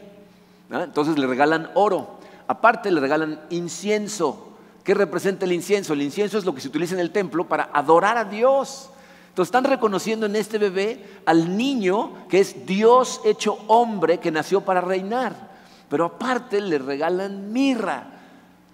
Entonces 0.70 1.18
le 1.18 1.26
regalan 1.26 1.70
oro. 1.74 2.18
Aparte 2.46 2.90
le 2.90 3.00
regalan 3.00 3.40
incienso. 3.50 4.56
¿Qué 4.82 4.94
representa 4.94 5.44
el 5.44 5.52
incienso? 5.52 5.92
El 5.92 6.00
incienso 6.00 6.38
es 6.38 6.46
lo 6.46 6.54
que 6.54 6.62
se 6.62 6.68
utiliza 6.68 6.94
en 6.94 7.00
el 7.00 7.10
templo 7.10 7.46
para 7.46 7.68
adorar 7.74 8.16
a 8.16 8.24
Dios. 8.24 8.88
Entonces 9.38 9.54
están 9.54 9.70
reconociendo 9.70 10.26
en 10.26 10.34
este 10.34 10.58
bebé 10.58 11.00
al 11.24 11.56
niño 11.56 12.26
que 12.28 12.40
es 12.40 12.66
Dios 12.66 13.20
hecho 13.24 13.56
hombre 13.68 14.18
que 14.18 14.32
nació 14.32 14.62
para 14.62 14.80
reinar. 14.80 15.32
Pero 15.88 16.06
aparte 16.06 16.60
le 16.60 16.76
regalan 16.76 17.52
mirra. 17.52 18.08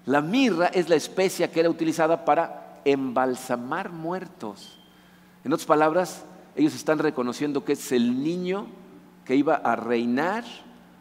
La 0.06 0.22
mirra 0.22 0.68
es 0.68 0.88
la 0.88 0.94
especia 0.94 1.52
que 1.52 1.60
era 1.60 1.68
utilizada 1.68 2.24
para 2.24 2.80
embalsamar 2.86 3.92
muertos. 3.92 4.78
En 5.44 5.52
otras 5.52 5.66
palabras, 5.66 6.24
ellos 6.56 6.74
están 6.74 6.98
reconociendo 6.98 7.62
que 7.62 7.74
es 7.74 7.92
el 7.92 8.24
niño 8.24 8.66
que 9.26 9.36
iba 9.36 9.56
a 9.56 9.76
reinar, 9.76 10.44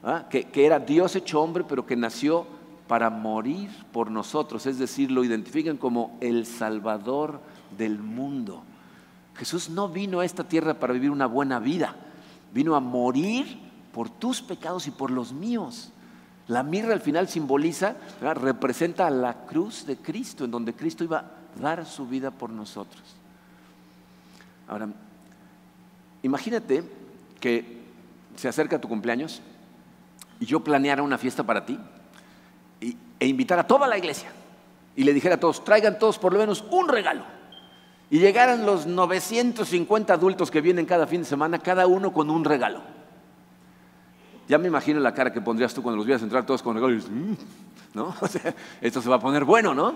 ¿ah? 0.04 0.26
que, 0.30 0.44
que 0.44 0.66
era 0.66 0.80
Dios 0.80 1.16
hecho 1.16 1.42
hombre, 1.42 1.64
pero 1.64 1.86
que 1.86 1.96
nació 1.96 2.46
para 2.90 3.10
morir 3.10 3.70
por 3.94 4.12
nosotros. 4.12 4.66
Es 4.66 4.78
decir, 4.78 5.10
lo 5.10 5.24
identifican 5.24 5.78
como 5.78 6.18
el 6.20 6.46
Salvador 6.46 7.40
del 7.78 8.00
mundo. 8.00 8.66
Jesús 9.36 9.70
no 9.70 9.90
vino 9.90 10.20
a 10.20 10.26
esta 10.26 10.44
tierra 10.44 10.76
para 10.76 10.94
vivir 10.94 11.10
una 11.10 11.26
buena 11.26 11.60
vida, 11.60 11.96
vino 12.54 12.76
a 12.76 12.80
morir 12.80 13.60
por 13.92 14.10
tus 14.10 14.42
pecados 14.42 14.88
y 14.88 14.92
por 14.92 15.12
los 15.12 15.34
míos. 15.34 15.92
La 16.48 16.62
mirra 16.62 16.94
al 16.94 17.02
final 17.02 17.28
simboliza, 17.28 17.96
representa 18.22 19.10
la 19.10 19.46
cruz 19.46 19.86
de 19.86 19.98
Cristo, 19.98 20.46
en 20.46 20.52
donde 20.52 20.74
Cristo 20.74 21.04
iba 21.04 21.20
a 21.20 21.62
dar 21.62 21.86
su 21.86 22.08
vida 22.08 22.32
por 22.32 22.50
nosotros. 22.50 23.02
Ahora, 24.68 24.90
imagínate 26.22 26.84
que 27.40 27.84
se 28.36 28.48
acerca 28.48 28.80
tu 28.80 28.88
cumpleaños 28.88 29.42
y 30.40 30.46
yo 30.46 30.60
planeara 30.60 31.04
una 31.04 31.18
fiesta 31.18 31.44
para 31.44 31.66
ti 31.66 31.80
e 33.20 33.28
invitara 33.28 33.62
a 33.62 33.68
toda 33.68 33.88
la 33.88 33.98
iglesia 33.98 34.30
y 34.96 35.04
le 35.04 35.14
dijera 35.14 35.36
a 35.36 35.40
todos, 35.40 35.64
traigan 35.64 35.98
todos 35.98 36.20
por 36.20 36.34
lo 36.34 36.40
menos 36.40 36.64
un 36.70 36.88
regalo 36.90 37.24
y 38.14 38.20
llegaran 38.20 38.64
los 38.64 38.86
950 38.86 40.14
adultos 40.14 40.52
que 40.52 40.62
vienen 40.62 40.86
cada 40.86 41.08
fin 41.08 41.22
de 41.22 41.26
semana, 41.26 41.58
cada 41.58 41.88
uno 41.88 42.14
con 42.14 42.30
un 42.30 42.46
regalo. 42.46 42.80
Ya 44.48 44.60
me 44.60 44.68
imagino 44.68 45.00
la 45.00 45.16
cara 45.16 45.34
que 45.34 45.42
pondrías 45.42 45.74
tú 45.74 45.82
cuando 45.82 45.98
los 45.98 46.06
vieras 46.06 46.22
entrar 46.22 46.46
todos 46.46 46.62
con 46.62 46.76
regalos. 46.76 47.10
Mm", 47.10 47.34
¿no? 47.96 48.14
O 48.22 48.28
sea, 48.28 48.54
esto 48.82 49.02
se 49.02 49.10
va 49.10 49.16
a 49.16 49.20
poner 49.20 49.46
bueno, 49.46 49.74
¿no? 49.74 49.96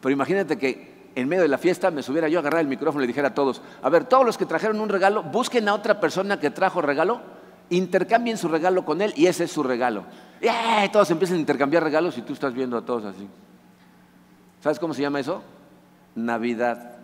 Pero 0.00 0.10
imagínate 0.10 0.56
que 0.56 1.10
en 1.14 1.28
medio 1.28 1.42
de 1.42 1.48
la 1.48 1.58
fiesta 1.58 1.90
me 1.90 2.02
subiera 2.02 2.30
yo 2.30 2.38
a 2.38 2.40
agarrar 2.40 2.62
el 2.62 2.66
micrófono 2.66 3.02
y 3.02 3.06
le 3.06 3.08
dijera 3.08 3.28
a 3.28 3.34
todos, 3.34 3.60
a 3.82 3.90
ver, 3.90 4.06
todos 4.06 4.24
los 4.24 4.38
que 4.38 4.46
trajeron 4.46 4.80
un 4.80 4.88
regalo, 4.88 5.22
busquen 5.22 5.68
a 5.68 5.74
otra 5.74 6.00
persona 6.00 6.40
que 6.40 6.48
trajo 6.48 6.80
regalo, 6.80 7.20
intercambien 7.68 8.38
su 8.38 8.48
regalo 8.48 8.86
con 8.86 9.02
él 9.02 9.12
y 9.16 9.26
ese 9.26 9.44
es 9.44 9.52
su 9.52 9.62
regalo. 9.62 10.04
Y 10.40 10.88
todos 10.88 11.10
empiezan 11.10 11.36
a 11.36 11.40
intercambiar 11.40 11.82
regalos 11.82 12.16
y 12.16 12.22
tú 12.22 12.32
estás 12.32 12.54
viendo 12.54 12.78
a 12.78 12.86
todos 12.86 13.04
así. 13.04 13.28
¿Sabes 14.62 14.78
cómo 14.78 14.94
se 14.94 15.02
llama 15.02 15.20
eso? 15.20 15.42
Navidad. 16.14 16.99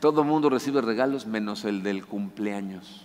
Todo 0.00 0.22
mundo 0.22 0.48
recibe 0.48 0.80
regalos 0.80 1.26
menos 1.26 1.64
el 1.64 1.82
del 1.82 2.06
cumpleaños. 2.06 3.04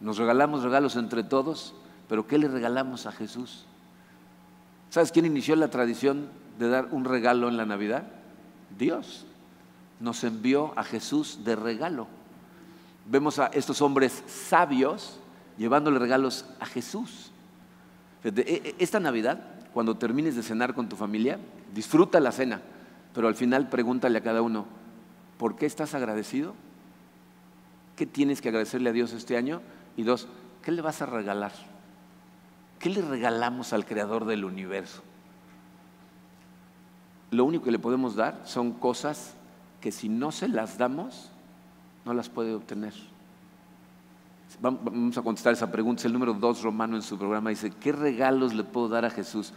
Nos 0.00 0.18
regalamos 0.18 0.62
regalos 0.62 0.96
entre 0.96 1.24
todos, 1.24 1.74
pero 2.08 2.26
¿qué 2.26 2.36
le 2.38 2.48
regalamos 2.48 3.06
a 3.06 3.12
Jesús? 3.12 3.64
¿Sabes 4.90 5.10
quién 5.10 5.24
inició 5.24 5.56
la 5.56 5.68
tradición 5.68 6.28
de 6.58 6.68
dar 6.68 6.88
un 6.90 7.04
regalo 7.04 7.48
en 7.48 7.56
la 7.56 7.64
Navidad? 7.64 8.04
Dios. 8.78 9.26
Nos 9.98 10.22
envió 10.24 10.74
a 10.76 10.84
Jesús 10.84 11.40
de 11.44 11.56
regalo. 11.56 12.06
Vemos 13.06 13.38
a 13.38 13.46
estos 13.46 13.80
hombres 13.80 14.22
sabios 14.26 15.18
llevándole 15.56 15.98
regalos 15.98 16.44
a 16.60 16.66
Jesús. 16.66 17.30
E, 18.22 18.28
e, 18.28 18.74
esta 18.78 19.00
Navidad, 19.00 19.40
cuando 19.72 19.96
termines 19.96 20.36
de 20.36 20.42
cenar 20.42 20.74
con 20.74 20.88
tu 20.88 20.96
familia, 20.96 21.38
disfruta 21.74 22.20
la 22.20 22.32
cena, 22.32 22.60
pero 23.14 23.28
al 23.28 23.34
final 23.34 23.68
pregúntale 23.68 24.18
a 24.18 24.22
cada 24.22 24.42
uno, 24.42 24.66
¿por 25.38 25.56
qué 25.56 25.66
estás 25.66 25.94
agradecido? 25.94 26.54
¿Qué 27.96 28.06
tienes 28.06 28.40
que 28.40 28.48
agradecerle 28.48 28.90
a 28.90 28.92
Dios 28.92 29.12
este 29.12 29.36
año? 29.36 29.62
Y 29.96 30.02
dos, 30.02 30.28
¿qué 30.62 30.72
le 30.72 30.82
vas 30.82 31.00
a 31.02 31.06
regalar? 31.06 31.52
¿Qué 32.78 32.90
le 32.90 33.02
regalamos 33.02 33.72
al 33.72 33.86
creador 33.86 34.26
del 34.26 34.44
universo? 34.44 35.02
Lo 37.30 37.44
único 37.44 37.64
que 37.64 37.70
le 37.70 37.78
podemos 37.78 38.14
dar 38.14 38.42
son 38.44 38.72
cosas 38.72 39.34
que 39.80 39.92
si 39.92 40.08
no 40.08 40.30
se 40.32 40.48
las 40.48 40.78
damos, 40.78 41.30
no 42.04 42.14
las 42.14 42.28
puede 42.28 42.54
obtener. 42.54 42.92
Vamos 44.60 45.18
a 45.18 45.22
contestar 45.22 45.52
esa 45.52 45.70
pregunta. 45.70 46.06
El 46.06 46.12
número 46.12 46.32
dos 46.32 46.62
romano 46.62 46.96
en 46.96 47.02
su 47.02 47.18
programa. 47.18 47.50
Dice, 47.50 47.70
¿qué 47.70 47.92
regalos 47.92 48.54
le 48.54 48.64
puedo 48.64 48.88
dar 48.88 49.04
a 49.04 49.10
Jesús? 49.10 49.52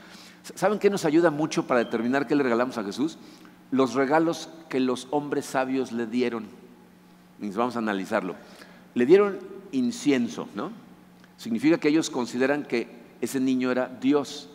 ¿Saben 0.56 0.80
qué 0.80 0.90
nos 0.90 1.06
ayuda 1.06 1.30
mucho 1.30 1.68
para 1.68 1.80
determinar 1.80 2.26
qué 2.26 2.36
le 2.36 2.44
regalamos 2.44 2.78
a 2.78 2.84
Jesús? 2.84 3.18
Los 3.72 3.94
regalos 3.94 4.50
que 4.68 4.80
los 4.80 5.08
hombres 5.12 5.46
sabios 5.46 5.92
le 5.92 6.08
dieron. 6.08 6.46
vamos 7.40 7.76
a 7.76 7.80
analizarlo. 7.80 8.36
Le 8.96 9.06
dieron 9.06 9.40
incienso, 9.72 10.48
¿no? 10.56 10.72
Significa 11.38 11.78
que 11.78 11.90
ellos 11.90 12.10
consideran 12.10 12.64
que 12.64 12.88
ese 13.22 13.40
niño 13.40 13.72
era 13.72 13.88
Dios. 13.88 14.50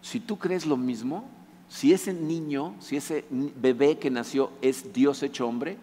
Si 0.00 0.20
tú 0.20 0.38
crees 0.38 0.66
lo 0.66 0.76
mismo, 0.76 1.28
si 1.68 1.92
ese 1.92 2.14
niño, 2.14 2.74
si 2.80 2.96
ese 2.96 3.24
bebé 3.30 3.98
que 3.98 4.10
nació 4.10 4.50
es 4.62 4.92
Dios 4.92 5.22
hecho 5.22 5.46
hombre, 5.46 5.76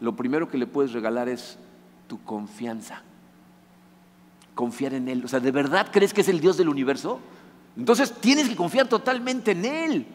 lo 0.00 0.14
primero 0.14 0.48
que 0.48 0.58
le 0.58 0.66
puedes 0.66 0.92
regalar 0.92 1.28
es 1.28 1.56
tu 2.08 2.22
confianza. 2.22 3.02
Confiar 4.54 4.94
en 4.94 5.08
Él. 5.08 5.24
O 5.24 5.28
sea, 5.28 5.40
¿de 5.40 5.50
verdad 5.50 5.88
crees 5.90 6.12
que 6.12 6.20
es 6.20 6.28
el 6.28 6.40
Dios 6.40 6.56
del 6.56 6.68
universo? 6.68 7.20
Entonces 7.76 8.12
tienes 8.20 8.48
que 8.48 8.56
confiar 8.56 8.88
totalmente 8.88 9.52
en 9.52 9.64
Él. 9.64 10.06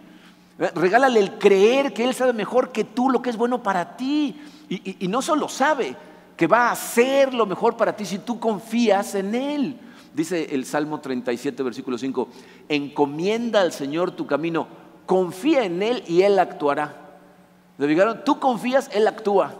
Regálale 0.58 1.20
el 1.20 1.38
creer 1.38 1.94
que 1.94 2.04
Él 2.04 2.16
sabe 2.16 2.34
mejor 2.34 2.72
que 2.72 2.84
tú 2.84 3.10
lo 3.10 3.22
que 3.22 3.30
es 3.30 3.38
bueno 3.38 3.62
para 3.62 3.96
ti. 3.96 4.42
Y, 4.70 5.08
no 5.08 5.22
solo 5.22 5.48
sabe, 5.48 5.96
que 6.36 6.48
va 6.48 6.70
a 6.70 6.72
hacer 6.72 7.34
lo 7.34 7.46
mejor 7.46 7.78
para 7.78 7.96
ti 7.96 8.06
si 8.06 8.20
tú 8.20 8.40
confías 8.40 9.16
en 9.16 9.36
Él. 9.36 9.80
Dice 10.14 10.48
el 10.52 10.66
Salmo 10.66 11.00
37, 11.00 11.62
versículo 11.62 11.98
5, 11.98 12.28
encomienda 12.70 13.62
al 13.62 13.72
Señor 13.72 14.12
tu 14.12 14.26
camino, 14.26 14.68
confía 15.06 15.64
en 15.64 15.84
Él 15.84 16.04
y 16.08 16.24
Él 16.24 16.40
actuará. 16.40 17.20
¿Le 17.78 17.86
dijeron? 17.86 18.22
Tú 18.26 18.40
confías, 18.40 18.90
Él 18.94 19.08
actúa. 19.08 19.54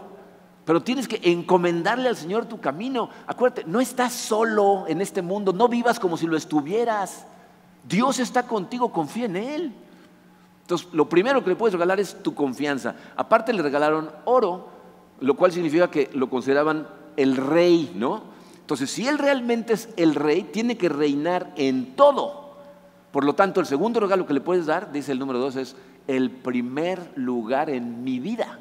Pero 0.64 0.82
tienes 0.82 1.06
que 1.06 1.20
encomendarle 1.30 2.08
al 2.08 2.16
Señor 2.16 2.46
tu 2.46 2.60
camino. 2.60 3.08
Acuérdate, 3.26 3.64
no 3.64 3.80
estás 3.80 4.12
solo 4.12 4.84
en 4.88 5.00
este 5.00 5.22
mundo, 5.22 5.52
no 5.52 5.68
vivas 5.68 6.00
como 6.00 6.16
si 6.16 6.26
lo 6.26 6.36
estuvieras. 6.36 7.24
Dios 7.88 8.18
está 8.18 8.42
contigo, 8.42 8.92
confía 8.92 9.26
en 9.26 9.36
Él. 9.36 9.74
Entonces, 10.68 10.88
lo 10.92 11.08
primero 11.08 11.42
que 11.42 11.48
le 11.48 11.56
puedes 11.56 11.72
regalar 11.72 11.98
es 11.98 12.22
tu 12.22 12.34
confianza. 12.34 12.94
Aparte 13.16 13.54
le 13.54 13.62
regalaron 13.62 14.10
oro, 14.26 14.68
lo 15.20 15.34
cual 15.34 15.50
significa 15.50 15.90
que 15.90 16.10
lo 16.12 16.28
consideraban 16.28 16.86
el 17.16 17.38
rey, 17.38 17.92
¿no? 17.94 18.24
Entonces, 18.60 18.90
si 18.90 19.08
Él 19.08 19.16
realmente 19.16 19.72
es 19.72 19.88
el 19.96 20.14
rey, 20.14 20.42
tiene 20.42 20.76
que 20.76 20.90
reinar 20.90 21.54
en 21.56 21.96
todo. 21.96 22.52
Por 23.12 23.24
lo 23.24 23.34
tanto, 23.34 23.60
el 23.60 23.66
segundo 23.66 23.98
regalo 23.98 24.26
que 24.26 24.34
le 24.34 24.42
puedes 24.42 24.66
dar, 24.66 24.92
dice 24.92 25.12
el 25.12 25.18
número 25.18 25.38
dos, 25.38 25.56
es 25.56 25.74
el 26.06 26.30
primer 26.30 27.12
lugar 27.16 27.70
en 27.70 28.04
mi 28.04 28.18
vida 28.18 28.58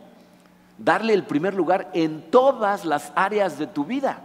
darle 0.78 1.14
el 1.14 1.24
primer 1.24 1.54
lugar 1.54 1.90
en 1.94 2.30
todas 2.30 2.86
las 2.86 3.12
áreas 3.16 3.58
de 3.58 3.68
tu 3.68 3.86
vida. 3.86 4.22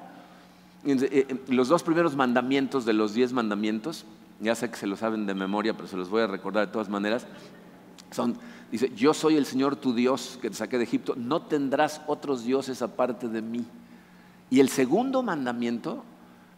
Eh, 0.85 0.97
eh, 1.11 1.37
los 1.49 1.69
dos 1.69 1.83
primeros 1.83 2.17
mandamientos 2.17 2.85
de 2.85 2.93
los 2.93 3.15
diez 3.15 3.33
mandamientos, 3.33 4.05
ya 4.41 4.55
sé 4.55 4.71
que 4.71 4.77
se 4.77 4.87
lo 4.87 4.97
saben 4.97 5.27
de 5.27 5.35
memoria, 5.35 5.75
pero 5.75 5.89
se 5.89 5.97
los 5.97 6.11
voy 6.11 6.23
a 6.23 6.27
recordar 6.27 6.67
de 6.67 6.73
todas 6.73 6.89
maneras, 6.89 7.27
son, 8.15 8.37
dice, 8.71 8.93
yo 8.95 9.15
soy 9.15 9.37
el 9.37 9.47
Señor 9.47 9.77
tu 9.77 9.95
Dios 9.95 10.39
que 10.41 10.51
te 10.51 10.57
saqué 10.57 10.79
de 10.79 10.85
Egipto, 10.85 11.15
no 11.17 11.43
tendrás 11.43 12.01
otros 12.07 12.45
dioses 12.45 12.83
aparte 12.83 13.29
de 13.29 13.43
mí. 13.43 13.65
Y 14.51 14.61
el 14.61 14.69
segundo 14.69 15.23
mandamiento, 15.23 16.05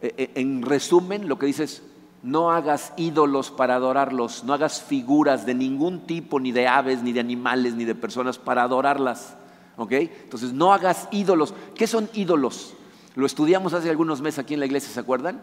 eh, 0.01 0.31
en 0.35 0.61
resumen, 0.61 1.27
lo 1.27 1.39
que 1.39 1.45
dice 1.45 1.63
es, 1.63 1.81
no 2.23 2.51
hagas 2.51 2.93
ídolos 2.97 3.51
para 3.51 3.75
adorarlos, 3.75 4.43
no 4.43 4.53
hagas 4.53 4.81
figuras 4.81 5.45
de 5.45 5.53
ningún 5.53 6.07
tipo, 6.07 6.39
ni 6.39 6.51
de 6.51 6.67
aves, 6.67 7.03
ni 7.03 7.13
de 7.13 7.19
animales, 7.19 7.75
ni 7.75 7.85
de 7.85 7.95
personas 7.95 8.39
para 8.39 8.63
adorarlas. 8.63 9.35
Entonces, 9.77 10.53
no 10.53 10.73
hagas 10.73 11.07
ídolos. 11.11 11.53
¿Qué 11.75 11.87
son 11.87 12.09
ídolos? 12.13 12.73
Lo 13.15 13.25
estudiamos 13.25 13.73
hace 13.73 13.89
algunos 13.89 14.21
meses 14.21 14.39
aquí 14.39 14.53
en 14.53 14.59
la 14.59 14.65
iglesia, 14.65 14.93
¿se 14.93 14.99
acuerdan? 14.99 15.41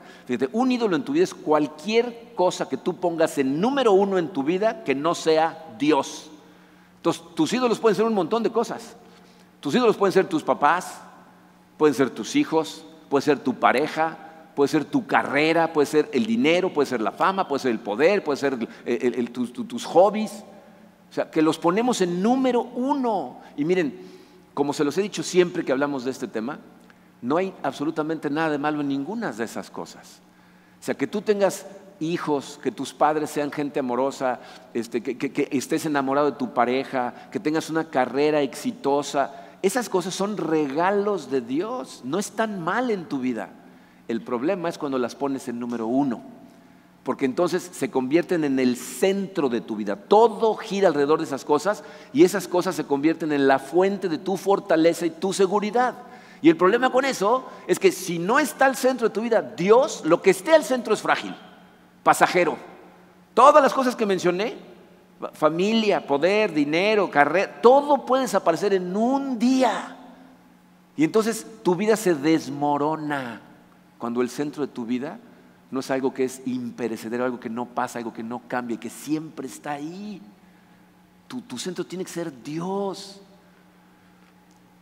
Un 0.53 0.73
ídolo 0.73 0.95
en 0.95 1.05
tu 1.05 1.13
vida 1.13 1.25
es 1.25 1.35
cualquier 1.35 2.33
cosa 2.35 2.69
que 2.69 2.77
tú 2.77 2.97
pongas 2.97 3.39
en 3.39 3.61
número 3.61 3.93
uno 3.93 4.19
en 4.19 4.29
tu 4.29 4.43
vida 4.43 4.85
que 4.85 4.95
no 4.95 5.15
sea 5.15 5.75
Dios. 5.79 6.31
Entonces, 6.97 7.23
tus 7.35 7.53
ídolos 7.53 7.81
pueden 7.81 7.97
ser 7.97 8.05
un 8.05 8.15
montón 8.15 8.43
de 8.43 8.51
cosas. 8.51 8.95
Tus 9.61 9.75
ídolos 9.75 9.97
pueden 9.97 10.13
ser 10.13 10.29
tus 10.29 10.43
papás, 10.43 11.01
pueden 11.79 11.95
ser 11.95 12.11
tus 12.11 12.37
hijos, 12.37 12.85
puede 13.09 13.23
ser 13.23 13.39
tu 13.39 13.55
pareja, 13.55 14.19
puede 14.55 14.69
ser 14.69 14.85
tu 14.85 15.07
carrera, 15.07 15.73
puede 15.73 15.87
ser 15.87 16.11
el 16.13 16.27
dinero, 16.27 16.75
puede 16.75 16.87
ser 16.87 17.01
la 17.01 17.13
fama, 17.13 17.49
puede 17.49 17.63
ser 17.63 17.71
el 17.73 17.81
poder, 17.81 18.23
puede 18.23 18.37
ser 18.37 18.69
tus 19.33 19.85
hobbies. 19.87 20.45
O 21.11 21.15
sea, 21.15 21.31
que 21.31 21.41
los 21.41 21.59
ponemos 21.59 22.03
en 22.03 22.23
número 22.23 22.61
uno. 22.61 23.41
Y 23.57 23.65
miren, 23.65 23.99
como 24.53 24.75
se 24.75 24.85
los 24.85 24.97
he 24.99 25.03
dicho 25.03 25.23
siempre 25.23 25.65
que 25.65 25.73
hablamos 25.73 26.05
de 26.05 26.11
este 26.11 26.29
tema, 26.29 26.59
no 27.23 27.37
hay 27.39 27.55
absolutamente 27.63 28.29
nada 28.29 28.51
de 28.51 28.59
malo 28.59 28.81
en 28.81 28.89
ninguna 28.89 29.33
de 29.33 29.45
esas 29.45 29.71
cosas. 29.71 30.21
O 30.81 30.85
sea, 30.85 30.95
que 30.95 31.07
tú 31.07 31.23
tengas 31.23 31.65
hijos, 32.01 32.59
que 32.63 32.73
tus 32.73 32.93
padres 32.93 33.31
sean 33.31 33.53
gente 33.53 33.79
amorosa, 33.79 34.41
este, 34.75 35.01
que, 35.03 35.49
estés 35.53 35.87
enamorado 35.87 36.33
de 36.33 36.37
tu 36.37 36.53
pareja, 36.53 37.15
que 37.31 37.39
tengas 37.39 37.71
una 37.71 37.85
carrera 37.85 38.43
exitosa, 38.43 39.37
esas 39.63 39.89
cosas 39.89 40.13
son 40.15 40.37
regalos 40.37 41.31
de 41.31 41.41
Dios, 41.41 42.03
no 42.05 42.19
están 42.19 42.61
mal 42.61 42.91
en 42.91 43.05
tu 43.05 43.21
vida. 43.21 43.51
El 44.09 44.23
problema 44.23 44.69
es 44.69 44.77
cuando 44.77 44.99
las 44.99 45.15
pones 45.15 45.47
en 45.47 45.61
número 45.61 45.87
uno 45.87 46.21
porque 47.05 47.25
entonces 47.25 47.69
se 47.73 47.91
convierten 47.91 48.45
en 48.45 48.59
el 48.59 48.77
centro 48.77 49.49
de 49.49 49.61
tu 49.61 49.75
vida. 49.77 49.97
Todo 49.97 50.55
gira 50.55 50.89
alrededor 50.89 51.19
de 51.19 51.25
esas 51.25 51.45
cosas 51.45 51.83
y 52.13 52.23
esas 52.23 52.47
cosas 52.47 52.77
se 52.77 52.85
convierten 52.85 53.33
en 53.33 53.49
la 53.49 53.59
fuente 53.59 54.09
de 54.09 54.19
tu 54.19 54.37
fortaleza 54.37 55.07
y 55.07 55.11
tu 55.11 55.33
seguridad. 55.33 55.95
Y 56.43 56.51
el 56.51 56.57
problema 56.57 56.91
con 56.91 57.05
eso 57.05 57.49
es 57.67 57.79
que 57.79 57.93
si 57.93 58.19
no 58.19 58.39
está 58.39 58.67
al 58.67 58.77
centro 58.77 59.09
de 59.09 59.15
tu 59.15 59.23
vida 59.23 59.41
Dios, 59.41 60.03
lo 60.05 60.21
que 60.21 60.31
esté 60.31 60.53
al 60.53 60.65
centro 60.65 60.93
es 60.93 61.01
frágil, 61.01 61.35
pasajero. 62.03 62.59
Todas 63.33 63.63
las 63.63 63.73
cosas 63.73 63.97
que 63.97 64.05
mencioné, 64.05 64.57
familia, 65.33 66.07
poder, 66.07 66.53
dinero, 66.53 67.11
carrera, 67.11 67.63
todo 67.63 68.05
puede 68.05 68.23
desaparecer 68.23 68.75
en 68.75 68.95
un 68.95 69.39
día. 69.39 69.97
Y 70.97 71.05
entonces 71.05 71.47
tu 71.63 71.75
vida 71.75 71.97
se 71.97 72.15
desmorona 72.15 73.41
cuando 73.99 74.21
el 74.21 74.29
centro 74.29 74.67
de 74.67 74.73
tu 74.73 74.85
vida 74.85 75.19
no 75.71 75.81
es 75.81 75.91
algo 75.91 76.13
que 76.13 76.25
es 76.25 76.43
imperecedero, 76.45 77.25
algo 77.25 77.41
que 77.41 77.49
no 77.49 77.65
pasa, 77.65 77.99
algo 77.99 78.13
que 78.13 78.23
no 78.23 78.43
cambia, 78.47 78.79
que 78.79 78.91
siempre 78.91 79.47
está 79.47 79.73
ahí. 79.73 80.21
Tu, 81.29 81.57
centro 81.57 81.87
tiene 81.87 82.05
que 82.05 82.11
ser 82.11 82.43
Dios. 82.43 83.22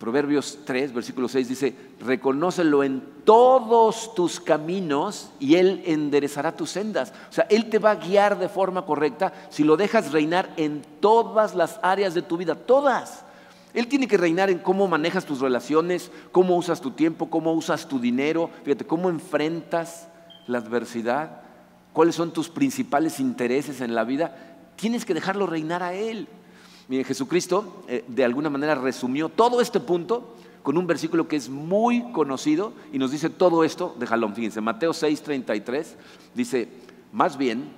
Proverbios 0.00 0.60
3, 0.64 0.94
versículo 0.94 1.28
6 1.28 1.46
dice, 1.46 1.76
reconócelo 2.00 2.82
en 2.82 3.02
todos 3.26 4.14
tus 4.14 4.40
caminos 4.40 5.30
y 5.38 5.56
Él 5.56 5.82
enderezará 5.84 6.56
tus 6.56 6.70
sendas. 6.70 7.12
O 7.28 7.32
sea, 7.34 7.46
Él 7.50 7.68
te 7.68 7.78
va 7.78 7.90
a 7.90 7.96
guiar 7.96 8.38
de 8.38 8.48
forma 8.48 8.86
correcta 8.86 9.30
si 9.50 9.62
lo 9.62 9.76
dejas 9.76 10.10
reinar 10.10 10.54
en 10.56 10.80
todas 11.00 11.54
las 11.54 11.78
áreas 11.82 12.14
de 12.14 12.22
tu 12.22 12.38
vida, 12.38 12.54
todas. 12.54 13.26
Él 13.74 13.88
tiene 13.88 14.08
que 14.08 14.16
reinar 14.16 14.48
en 14.48 14.60
cómo 14.60 14.88
manejas 14.88 15.26
tus 15.26 15.40
relaciones, 15.40 16.10
cómo 16.32 16.56
usas 16.56 16.80
tu 16.80 16.92
tiempo, 16.92 17.28
cómo 17.28 17.52
usas 17.52 17.86
tu 17.86 18.00
dinero, 18.00 18.48
fíjate, 18.64 18.86
cómo 18.86 19.11
enfrentas 19.11 20.09
la 20.46 20.57
adversidad, 20.57 21.42
cuáles 21.92 22.14
son 22.14 22.32
tus 22.32 22.48
principales 22.48 23.20
intereses 23.20 23.82
en 23.82 23.94
la 23.94 24.05
vida, 24.05 24.34
tienes 24.76 25.05
que 25.05 25.12
dejarlo 25.12 25.46
reinar 25.46 25.82
a 25.82 25.92
Él. 25.92 26.26
Miren, 26.91 27.05
Jesucristo 27.05 27.84
eh, 27.86 28.05
de 28.09 28.24
alguna 28.24 28.51
manera 28.51 28.74
resumió 28.74 29.28
todo 29.28 29.61
este 29.61 29.78
punto 29.78 30.34
con 30.64 30.76
un 30.76 30.88
versículo 30.88 31.28
que 31.28 31.36
es 31.36 31.49
muy 31.49 32.03
conocido 32.11 32.72
y 32.93 32.99
nos 32.99 33.12
dice 33.12 33.30
todo 33.30 33.62
esto 33.62 33.95
de 34.01 34.09
jalón. 34.09 34.34
Fíjense, 34.34 34.61
Mateo 34.61 34.91
6:33 34.91 35.86
dice, 36.34 36.66
más 37.12 37.38
bien, 37.38 37.70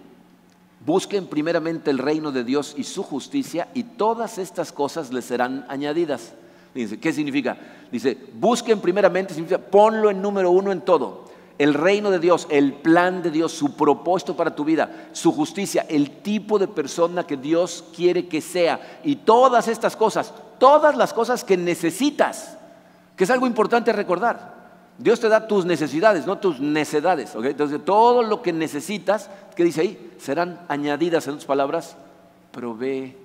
busquen 0.86 1.26
primeramente 1.26 1.90
el 1.90 1.98
reino 1.98 2.32
de 2.32 2.42
Dios 2.42 2.74
y 2.74 2.84
su 2.84 3.02
justicia 3.02 3.68
y 3.74 3.82
todas 3.82 4.38
estas 4.38 4.72
cosas 4.72 5.12
les 5.12 5.26
serán 5.26 5.66
añadidas. 5.68 6.32
Fíjense, 6.72 6.98
¿qué 6.98 7.12
significa? 7.12 7.58
Dice, 7.92 8.16
busquen 8.40 8.80
primeramente, 8.80 9.34
significa 9.34 9.60
ponlo 9.60 10.08
en 10.08 10.22
número 10.22 10.50
uno 10.50 10.72
en 10.72 10.80
todo 10.80 11.21
el 11.62 11.74
reino 11.74 12.10
de 12.10 12.18
Dios, 12.18 12.48
el 12.50 12.72
plan 12.72 13.22
de 13.22 13.30
Dios, 13.30 13.52
su 13.52 13.76
propósito 13.76 14.36
para 14.36 14.52
tu 14.52 14.64
vida, 14.64 15.06
su 15.12 15.30
justicia, 15.30 15.86
el 15.88 16.10
tipo 16.20 16.58
de 16.58 16.66
persona 16.66 17.24
que 17.24 17.36
Dios 17.36 17.84
quiere 17.94 18.26
que 18.26 18.40
sea 18.40 18.98
y 19.04 19.14
todas 19.14 19.68
estas 19.68 19.94
cosas, 19.94 20.34
todas 20.58 20.96
las 20.96 21.12
cosas 21.12 21.44
que 21.44 21.56
necesitas, 21.56 22.58
que 23.14 23.22
es 23.22 23.30
algo 23.30 23.46
importante 23.46 23.92
recordar. 23.92 24.60
Dios 24.98 25.20
te 25.20 25.28
da 25.28 25.46
tus 25.46 25.64
necesidades, 25.64 26.26
no 26.26 26.38
tus 26.38 26.58
necedades. 26.58 27.32
Entonces, 27.36 27.84
todo 27.84 28.24
lo 28.24 28.42
que 28.42 28.52
necesitas, 28.52 29.30
¿qué 29.54 29.62
dice 29.62 29.82
ahí? 29.82 30.12
Serán 30.18 30.62
añadidas, 30.66 31.28
en 31.28 31.34
otras 31.34 31.46
palabras, 31.46 31.96
provee. 32.50 33.16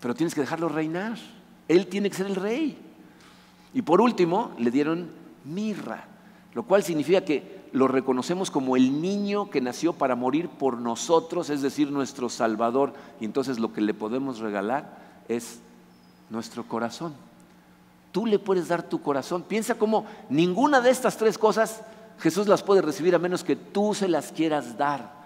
Pero 0.00 0.14
tienes 0.14 0.34
que 0.34 0.42
dejarlo 0.42 0.68
reinar. 0.68 1.16
Él 1.66 1.86
tiene 1.86 2.10
que 2.10 2.16
ser 2.16 2.26
el 2.26 2.36
rey. 2.36 2.76
Y 3.72 3.80
por 3.80 4.02
último, 4.02 4.52
le 4.58 4.70
dieron 4.70 5.08
mirra, 5.44 6.04
lo 6.54 6.64
cual 6.64 6.82
significa 6.82 7.24
que 7.24 7.62
lo 7.72 7.88
reconocemos 7.88 8.50
como 8.50 8.76
el 8.76 9.00
niño 9.00 9.50
que 9.50 9.60
nació 9.60 9.94
para 9.94 10.14
morir 10.14 10.48
por 10.48 10.76
nosotros, 10.76 11.48
es 11.48 11.62
decir, 11.62 11.90
nuestro 11.90 12.28
Salvador. 12.28 12.92
Y 13.20 13.24
entonces 13.24 13.58
lo 13.58 13.72
que 13.72 13.80
le 13.80 13.94
podemos 13.94 14.38
regalar 14.38 14.98
es 15.28 15.60
nuestro 16.28 16.64
corazón. 16.64 17.14
Tú 18.12 18.26
le 18.26 18.38
puedes 18.38 18.68
dar 18.68 18.82
tu 18.82 19.00
corazón. 19.00 19.42
Piensa 19.42 19.76
como 19.76 20.04
ninguna 20.28 20.82
de 20.82 20.90
estas 20.90 21.16
tres 21.16 21.38
cosas 21.38 21.82
Jesús 22.22 22.46
las 22.46 22.62
puede 22.62 22.82
recibir 22.82 23.14
a 23.16 23.18
menos 23.18 23.42
que 23.42 23.56
tú 23.56 23.94
se 23.94 24.06
las 24.06 24.30
quieras 24.30 24.78
dar. 24.78 25.22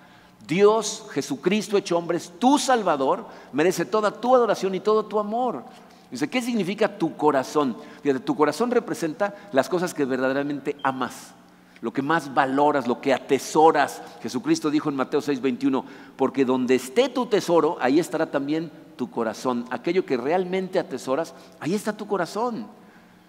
Dios, 0.47 1.07
Jesucristo 1.11 1.77
hecho 1.77 1.99
hombre, 1.99 2.17
es 2.17 2.33
tu 2.39 2.59
Salvador, 2.59 3.27
merece 3.53 3.85
toda 3.85 4.11
tu 4.11 4.35
adoración 4.35 4.75
y 4.75 4.81
todo 4.81 5.05
tu 5.05 5.19
amor. 5.19 5.65
Dice, 6.11 6.29
¿qué 6.29 6.41
significa 6.41 6.99
tu 6.99 7.17
corazón? 7.17 7.77
Fíjate, 8.03 8.21
tu 8.21 8.37
corazón 8.37 8.71
representa 8.71 9.35
las 9.53 9.69
cosas 9.69 9.93
que 9.93 10.05
verdaderamente 10.05 10.77
amas, 10.83 11.35
lo 11.81 11.93
que 11.93 12.03
más 12.03 12.33
valoras, 12.33 12.87
lo 12.87 13.01
que 13.01 13.13
atesoras. 13.13 14.03
Jesucristo 14.23 14.71
dijo 14.71 14.89
en 14.89 14.97
Mateo 14.97 15.21
6:21, 15.21 15.85
porque 16.17 16.45
donde 16.45 16.77
esté 16.77 17.09
tu 17.09 17.27
tesoro, 17.27 17.77
ahí 17.81 17.99
estará 17.99 18.31
también 18.31 18.71
tu 18.97 19.11
corazón. 19.11 19.65
Aquello 19.71 20.07
que 20.07 20.17
realmente 20.17 20.79
atesoras, 20.79 21.35
ahí 21.61 21.75
está 21.75 21.97
tu 21.97 22.07
corazón. 22.07 22.67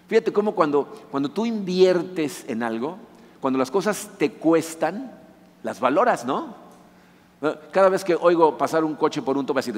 Fíjate 0.06 0.32
cómo 0.32 0.54
cuando, 0.54 0.84
cuando 1.10 1.30
tú 1.30 1.44
inviertes 1.44 2.44
en 2.48 2.62
algo, 2.62 2.96
cuando 3.40 3.58
las 3.58 3.70
cosas 3.70 4.08
te 4.18 4.32
cuestan, 4.32 5.12
las 5.62 5.80
valoras, 5.80 6.24
¿no? 6.24 6.54
Cada 7.70 7.88
vez 7.88 8.02
que 8.02 8.16
oigo 8.16 8.58
pasar 8.58 8.82
un 8.82 8.96
coche 8.96 9.22
por 9.22 9.38
un 9.38 9.46
tope 9.46 9.60
así, 9.60 9.72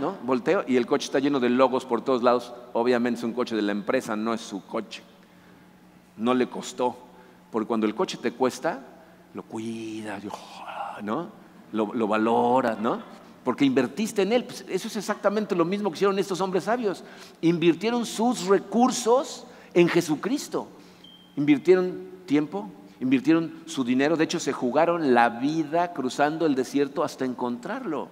¿no? 0.00 0.16
Volteo 0.22 0.64
y 0.66 0.76
el 0.76 0.86
coche 0.86 1.06
está 1.06 1.18
lleno 1.18 1.40
de 1.40 1.48
logos 1.48 1.86
por 1.86 2.02
todos 2.02 2.22
lados. 2.22 2.52
Obviamente 2.74 3.18
es 3.18 3.24
un 3.24 3.32
coche 3.32 3.56
de 3.56 3.62
la 3.62 3.72
empresa, 3.72 4.16
no 4.16 4.34
es 4.34 4.42
su 4.42 4.66
coche. 4.66 5.02
No 6.18 6.34
le 6.34 6.48
costó. 6.48 6.96
Porque 7.50 7.66
cuando 7.66 7.86
el 7.86 7.94
coche 7.94 8.18
te 8.18 8.32
cuesta, 8.32 8.80
lo 9.32 9.42
cuidas, 9.44 10.22
¿no? 11.02 11.28
Lo, 11.72 11.94
lo 11.94 12.06
valoras, 12.06 12.78
¿no? 12.78 13.00
Porque 13.44 13.64
invertiste 13.64 14.20
en 14.20 14.32
él. 14.34 14.44
Pues 14.44 14.66
eso 14.68 14.88
es 14.88 14.96
exactamente 14.96 15.56
lo 15.56 15.64
mismo 15.64 15.90
que 15.90 15.94
hicieron 15.94 16.18
estos 16.18 16.42
hombres 16.42 16.64
sabios. 16.64 17.02
Invirtieron 17.40 18.04
sus 18.04 18.46
recursos 18.46 19.46
en 19.72 19.88
Jesucristo. 19.88 20.68
Invirtieron 21.36 22.10
tiempo, 22.26 22.70
invirtieron 23.00 23.62
su 23.66 23.82
dinero, 23.82 24.16
de 24.16 24.24
hecho 24.24 24.38
se 24.38 24.52
jugaron 24.52 25.14
la 25.14 25.28
vida 25.30 25.92
cruzando 25.92 26.46
el 26.46 26.54
desierto 26.54 27.02
hasta 27.02 27.24
encontrarlo. 27.24 28.08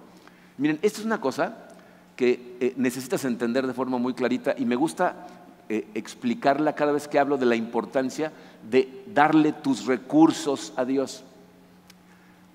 Miren, 0.56 0.78
esto 0.82 1.00
es 1.00 1.06
una 1.06 1.20
cosa 1.20 1.68
que 2.16 2.56
eh, 2.58 2.74
necesitas 2.76 3.24
entender 3.24 3.66
de 3.66 3.74
forma 3.74 3.98
muy 3.98 4.14
clarita 4.14 4.54
y 4.58 4.64
me 4.64 4.74
gusta 4.76 5.26
eh, 5.68 5.86
explicarla 5.94 6.74
cada 6.74 6.92
vez 6.92 7.06
que 7.06 7.18
hablo 7.18 7.36
de 7.36 7.46
la 7.46 7.54
importancia 7.54 8.32
de 8.68 9.04
darle 9.14 9.52
tus 9.52 9.86
recursos 9.86 10.72
a 10.76 10.84
Dios. 10.84 11.22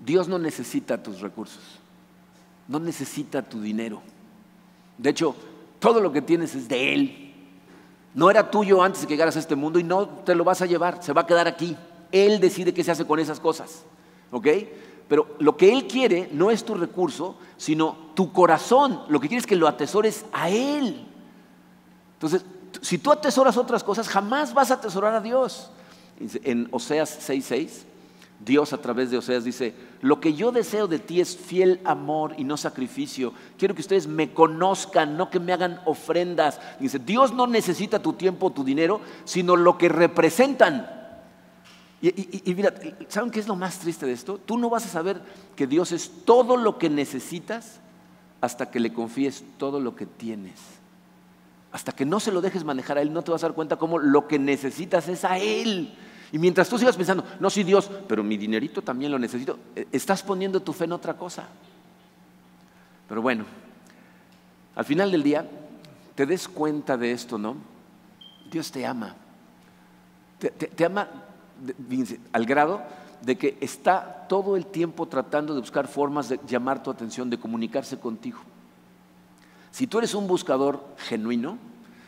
Dios 0.04 0.28
no 0.28 0.38
necesita 0.38 1.02
tus 1.02 1.20
recursos, 1.20 1.62
no 2.68 2.78
necesita 2.78 3.42
tu 3.42 3.60
dinero. 3.60 4.02
De 4.98 5.10
hecho, 5.10 5.34
todo 5.78 6.00
lo 6.00 6.12
que 6.12 6.20
tienes 6.20 6.54
es 6.54 6.68
de 6.68 6.92
Él. 6.92 7.32
No 8.14 8.30
era 8.30 8.50
tuyo 8.50 8.82
antes 8.82 9.02
de 9.02 9.06
que 9.06 9.14
llegaras 9.14 9.36
a 9.36 9.40
este 9.40 9.56
mundo 9.56 9.78
y 9.78 9.84
no 9.84 10.06
te 10.06 10.34
lo 10.34 10.44
vas 10.44 10.60
a 10.62 10.66
llevar, 10.66 11.02
se 11.02 11.12
va 11.12 11.22
a 11.22 11.26
quedar 11.26 11.48
aquí. 11.48 11.76
Él 12.14 12.38
decide 12.38 12.72
qué 12.72 12.84
se 12.84 12.92
hace 12.92 13.04
con 13.04 13.18
esas 13.18 13.40
cosas. 13.40 13.82
¿Ok? 14.30 14.46
Pero 15.08 15.34
lo 15.40 15.56
que 15.56 15.72
Él 15.72 15.88
quiere 15.88 16.28
no 16.32 16.52
es 16.52 16.64
tu 16.64 16.74
recurso, 16.74 17.36
sino 17.56 17.96
tu 18.14 18.32
corazón. 18.32 19.02
Lo 19.08 19.18
que 19.18 19.28
quiere 19.28 19.40
es 19.40 19.46
que 19.46 19.56
lo 19.56 19.66
atesores 19.66 20.24
a 20.32 20.48
Él. 20.48 21.06
Entonces, 22.14 22.44
si 22.80 22.98
tú 22.98 23.10
atesoras 23.10 23.56
otras 23.56 23.82
cosas, 23.82 24.08
jamás 24.08 24.54
vas 24.54 24.70
a 24.70 24.74
atesorar 24.74 25.12
a 25.14 25.20
Dios. 25.20 25.70
En 26.20 26.68
Oseas 26.70 27.28
6:6, 27.28 27.84
Dios 28.44 28.72
a 28.72 28.78
través 28.78 29.10
de 29.10 29.18
Oseas 29.18 29.42
dice, 29.42 29.74
lo 30.00 30.20
que 30.20 30.34
yo 30.34 30.52
deseo 30.52 30.86
de 30.86 31.00
ti 31.00 31.20
es 31.20 31.36
fiel 31.36 31.80
amor 31.84 32.34
y 32.36 32.44
no 32.44 32.56
sacrificio. 32.56 33.32
Quiero 33.58 33.74
que 33.74 33.80
ustedes 33.80 34.06
me 34.06 34.32
conozcan, 34.32 35.16
no 35.16 35.30
que 35.30 35.40
me 35.40 35.52
hagan 35.52 35.80
ofrendas. 35.84 36.60
Dice, 36.78 37.00
Dios 37.00 37.32
no 37.32 37.48
necesita 37.48 38.00
tu 38.00 38.12
tiempo 38.12 38.46
o 38.46 38.52
tu 38.52 38.62
dinero, 38.62 39.00
sino 39.24 39.56
lo 39.56 39.76
que 39.78 39.88
representan. 39.88 41.03
Y, 42.10 42.54
mira, 42.54 42.74
¿saben 43.08 43.30
qué 43.30 43.40
es 43.40 43.48
lo 43.48 43.56
más 43.56 43.78
triste 43.78 44.04
de 44.04 44.12
esto? 44.12 44.36
Tú 44.36 44.58
no 44.58 44.68
vas 44.68 44.84
a 44.84 44.90
saber 44.90 45.22
que 45.56 45.66
Dios 45.66 45.90
es 45.90 46.10
todo 46.26 46.58
lo 46.58 46.76
que 46.76 46.90
necesitas 46.90 47.80
hasta 48.42 48.70
que 48.70 48.78
le 48.78 48.92
confíes 48.92 49.42
todo 49.56 49.80
lo 49.80 49.96
que 49.96 50.04
tienes. 50.04 50.60
Hasta 51.72 51.92
que 51.92 52.04
no 52.04 52.20
se 52.20 52.30
lo 52.30 52.42
dejes 52.42 52.62
manejar 52.62 52.98
a 52.98 53.00
Él, 53.00 53.10
no 53.10 53.22
te 53.22 53.30
vas 53.30 53.42
a 53.42 53.48
dar 53.48 53.54
cuenta 53.54 53.76
cómo 53.76 53.98
lo 53.98 54.28
que 54.28 54.38
necesitas 54.38 55.08
es 55.08 55.24
a 55.24 55.38
Él. 55.38 55.94
Y 56.30 56.38
mientras 56.38 56.68
tú 56.68 56.76
sigas 56.76 56.94
pensando, 56.94 57.24
no, 57.40 57.48
sí 57.48 57.64
Dios, 57.64 57.90
pero 58.06 58.22
mi 58.22 58.36
dinerito 58.36 58.82
también 58.82 59.10
lo 59.10 59.18
necesito, 59.18 59.58
eh, 59.74 59.86
estás 59.90 60.22
poniendo 60.22 60.60
tu 60.60 60.74
fe 60.74 60.84
en 60.84 60.92
otra 60.92 61.14
cosa. 61.14 61.48
Pero 63.08 63.22
bueno, 63.22 63.46
al 64.76 64.84
final 64.84 65.10
del 65.10 65.22
día, 65.22 65.48
te 66.14 66.26
des 66.26 66.48
cuenta 66.48 66.98
de 66.98 67.12
esto, 67.12 67.38
¿no? 67.38 67.56
Dios 68.50 68.70
te 68.70 68.84
ama. 68.84 69.16
te 70.38 70.84
ama 70.84 71.23
al 72.32 72.46
grado 72.46 72.82
de 73.22 73.36
que 73.36 73.56
está 73.60 74.26
todo 74.28 74.56
el 74.56 74.66
tiempo 74.66 75.06
tratando 75.06 75.54
de 75.54 75.60
buscar 75.60 75.88
formas 75.88 76.28
de 76.28 76.40
llamar 76.46 76.82
tu 76.82 76.90
atención, 76.90 77.30
de 77.30 77.38
comunicarse 77.38 77.98
contigo. 77.98 78.38
Si 79.70 79.86
tú 79.86 79.98
eres 79.98 80.14
un 80.14 80.26
buscador 80.26 80.84
genuino, 80.98 81.58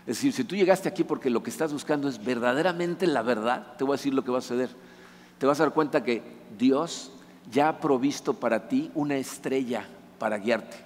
es 0.07 0.19
decir, 0.19 0.33
si 0.33 0.45
tú 0.45 0.55
llegaste 0.55 0.89
aquí 0.89 1.03
porque 1.03 1.31
lo 1.31 1.43
que 1.43 1.51
estás 1.51 1.73
buscando 1.73 2.09
es 2.09 2.23
verdaderamente 2.25 3.07
la 3.07 3.23
verdad, 3.23 3.77
te 3.77 3.85
voy 3.85 3.95
a 3.95 3.97
decir 3.97 4.15
lo 4.15 4.23
que 4.23 4.31
va 4.31 4.39
a 4.39 4.43
suceder. 4.43 4.71
Te 5.39 5.47
vas 5.47 5.59
a 5.59 5.65
dar 5.65 5.75
cuenta 5.75 6.05
que 6.05 6.23
Dios 6.57 7.11
ya 7.51 7.69
ha 7.69 7.81
provisto 7.81 8.35
para 8.35 8.69
ti 8.69 8.91
una 8.95 9.17
estrella 9.17 9.87
para 10.19 10.39
guiarte. 10.39 10.77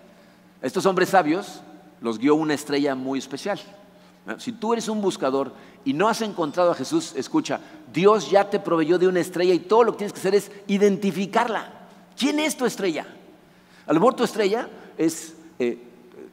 estos 0.63 0.87
hombres 0.87 1.11
sabios 1.11 1.63
los 2.01 2.19
guió 2.19 2.35
una 2.35 2.55
estrella 2.55 2.95
muy 2.95 3.19
especial. 3.19 3.61
Si 4.39 4.53
tú 4.53 4.73
eres 4.73 4.89
un 4.89 5.01
buscador 5.01 5.53
y 5.85 5.93
no 5.93 6.09
has 6.09 6.21
encontrado 6.23 6.71
a 6.71 6.75
Jesús, 6.75 7.15
escucha, 7.17 7.61
Dios 7.93 8.31
ya 8.31 8.49
te 8.49 8.61
proveyó 8.61 8.99
de 8.99 9.09
una 9.09 9.21
estrella 9.21 9.55
y 9.55 9.61
todo 9.61 9.85
lo 9.85 9.93
que 9.93 9.99
tienes 9.99 10.13
que 10.13 10.21
hacer 10.21 10.35
es 10.35 10.51
identificarla. 10.67 11.73
¿Quién 12.17 12.39
es 12.39 12.57
tu 12.57 12.67
estrella? 12.67 13.07
A 13.87 13.93
lo 13.93 14.01
mejor 14.01 14.15
tu 14.15 14.25
estrella 14.25 14.69
es 14.97 15.35
eh, 15.59 15.79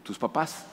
tus 0.04 0.18
papás, 0.18 0.66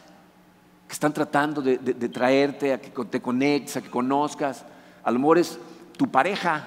que 0.87 0.93
están 0.93 1.14
tratando 1.14 1.62
de, 1.62 1.79
traerte 2.09 2.72
a 2.72 2.81
que 2.81 2.91
te 3.05 3.22
conectes, 3.22 3.77
a 3.77 3.83
que 3.83 3.91
conozcas. 3.91 4.64
A 5.03 5.11
lo 5.11 5.18
mejor 5.18 5.39
es 5.39 5.59
tu 5.97 6.11
pareja, 6.11 6.66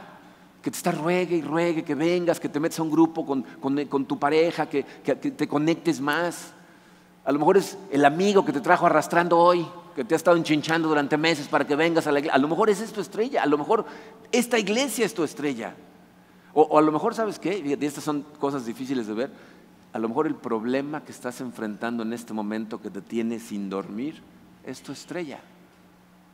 que 0.61 0.71
te 0.71 0.77
está 0.77 0.91
ruegue 0.91 1.35
y 1.35 1.41
ruegue, 1.41 1.83
que 1.83 1.93
vengas, 1.93 2.39
que 2.39 2.49
te 2.49 2.59
metas 2.59 2.79
a 2.79 2.83
un 2.83 2.91
grupo 2.91 3.25
con, 3.25 4.05
tu 4.05 4.17
pareja, 4.17 4.67
que, 4.67 4.83
que 5.03 5.15
te 5.15 5.47
conectes 5.47 6.01
más. 6.01 6.53
A 7.25 7.31
lo 7.31 7.39
mejor 7.39 7.57
es 7.57 7.77
el 7.91 8.05
amigo 8.05 8.43
que 8.43 8.53
te 8.53 8.61
trajo 8.61 8.85
arrastrando 8.85 9.37
hoy 9.37 9.67
que 9.97 10.05
te 10.05 10.13
ha 10.13 10.15
estado 10.15 10.37
enchinchando 10.37 10.87
durante 10.87 11.17
meses 11.17 11.47
para 11.47 11.65
que 11.65 11.75
vengas 11.75 12.05
a 12.05 12.11
la 12.11 12.19
iglesia. 12.19 12.35
A 12.35 12.37
lo 12.37 12.47
mejor 12.47 12.69
esa 12.69 12.83
es 12.83 12.93
tu 12.93 13.01
estrella, 13.01 13.41
a 13.41 13.47
lo 13.47 13.57
mejor 13.57 13.83
esta 14.31 14.59
iglesia 14.59 15.03
es 15.03 15.15
tu 15.15 15.23
estrella. 15.23 15.73
O, 16.53 16.77
a 16.77 16.81
lo 16.83 16.91
mejor, 16.91 17.15
¿sabes 17.15 17.39
qué? 17.39 17.57
Y 17.57 17.73
estas 17.83 18.03
son 18.03 18.21
cosas 18.39 18.67
difíciles 18.67 19.07
de 19.07 19.15
ver. 19.15 19.31
A 19.93 19.97
lo 19.97 20.07
mejor 20.07 20.27
el 20.27 20.35
problema 20.35 21.03
que 21.03 21.11
estás 21.11 21.41
enfrentando 21.41 22.03
en 22.03 22.13
este 22.13 22.31
momento 22.31 22.79
que 22.79 22.91
te 22.91 23.01
tiene 23.01 23.39
sin 23.39 23.71
dormir 23.71 24.21
es 24.63 24.83
tu 24.83 24.91
estrella. 24.91 25.39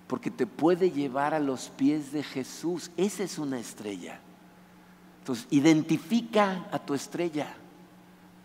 Porque 0.07 0.29
te 0.29 0.45
puede 0.45 0.91
llevar 0.91 1.33
a 1.33 1.39
los 1.39 1.69
pies 1.69 2.11
de 2.11 2.21
Jesús. 2.21 2.91
Esa 2.97 3.23
es 3.23 3.39
una 3.39 3.59
estrella. 3.59 4.19
Entonces, 5.19 5.47
identifica 5.51 6.67
a 6.69 6.79
tu 6.79 6.93
estrella. 6.95 7.47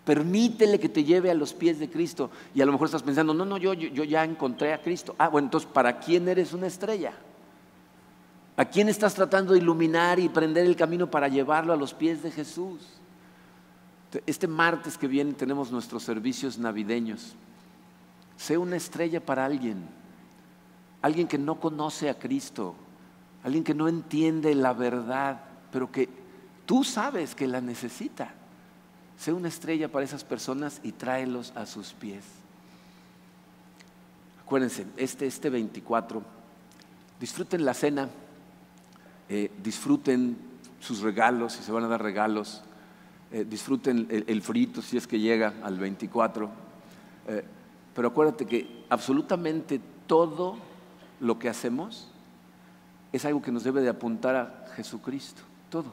Permítele 0.08 0.80
que 0.80 0.88
te 0.88 1.04
lleve 1.04 1.30
a 1.30 1.34
los 1.34 1.52
pies 1.52 1.78
de 1.78 1.90
Cristo. 1.90 2.30
Y 2.54 2.62
a 2.62 2.64
lo 2.64 2.72
mejor 2.72 2.86
estás 2.86 3.02
pensando, 3.02 3.34
no, 3.34 3.44
no, 3.44 3.58
yo, 3.58 3.74
yo, 3.74 4.04
ya 4.04 4.24
encontré 4.24 4.72
a 4.72 4.80
Cristo. 4.80 5.14
Ah, 5.18 5.28
bueno, 5.28 5.48
entonces, 5.48 5.68
¿para 5.70 5.98
quién 5.98 6.26
eres 6.28 6.54
una 6.54 6.66
estrella? 6.66 7.12
¿A 8.56 8.64
quién 8.64 8.88
estás 8.88 9.14
tratando 9.14 9.52
de 9.52 9.58
iluminar 9.58 10.18
y 10.18 10.30
prender 10.30 10.64
el 10.64 10.76
camino 10.76 11.10
para 11.10 11.28
llevarlo 11.28 11.74
a 11.74 11.76
los 11.76 11.92
pies 11.92 12.22
de 12.22 12.30
Jesús? 12.30 12.80
Este 14.24 14.48
martes 14.48 14.96
que 14.96 15.06
viene 15.06 15.34
tenemos 15.34 15.70
nuestros 15.70 16.04
servicios 16.04 16.58
navideños. 16.58 17.34
Sé 18.38 18.56
una 18.56 18.76
estrella 18.76 19.20
para 19.20 19.44
alguien, 19.44 19.86
alguien 21.02 21.28
que 21.28 21.36
no 21.36 21.60
conoce 21.60 22.08
a 22.08 22.18
Cristo, 22.18 22.74
alguien 23.44 23.62
que 23.62 23.74
no 23.74 23.88
entiende 23.88 24.54
la 24.54 24.72
verdad 24.72 25.42
pero 25.70 25.90
que 25.90 26.08
tú 26.66 26.84
sabes 26.84 27.34
que 27.34 27.46
la 27.46 27.60
necesita. 27.60 28.32
Sé 29.18 29.32
una 29.32 29.48
estrella 29.48 29.88
para 29.88 30.04
esas 30.04 30.22
personas 30.22 30.80
y 30.84 30.92
tráelos 30.92 31.52
a 31.56 31.66
sus 31.66 31.92
pies. 31.92 32.24
Acuérdense, 34.40 34.86
este, 34.96 35.26
este 35.26 35.50
24, 35.50 36.22
disfruten 37.18 37.64
la 37.64 37.74
cena, 37.74 38.08
eh, 39.28 39.50
disfruten 39.62 40.38
sus 40.80 41.00
regalos, 41.00 41.54
si 41.54 41.64
se 41.64 41.72
van 41.72 41.84
a 41.84 41.88
dar 41.88 42.00
regalos, 42.00 42.62
eh, 43.32 43.44
disfruten 43.44 44.06
el, 44.08 44.40
frito 44.40 44.80
si 44.80 44.96
es 44.96 45.06
que 45.06 45.18
llega 45.18 45.52
al 45.62 45.78
24. 45.78 46.48
Eh, 47.26 47.44
pero 47.94 48.08
acuérdate 48.08 48.46
que 48.46 48.84
absolutamente 48.88 49.80
todo 50.06 50.56
lo 51.20 51.38
que 51.40 51.48
hacemos 51.48 52.08
es 53.12 53.24
algo 53.24 53.42
que 53.42 53.52
nos 53.52 53.64
debe 53.64 53.80
de 53.80 53.88
apuntar 53.88 54.36
a 54.36 54.72
Jesucristo, 54.76 55.42
todo. 55.68 55.92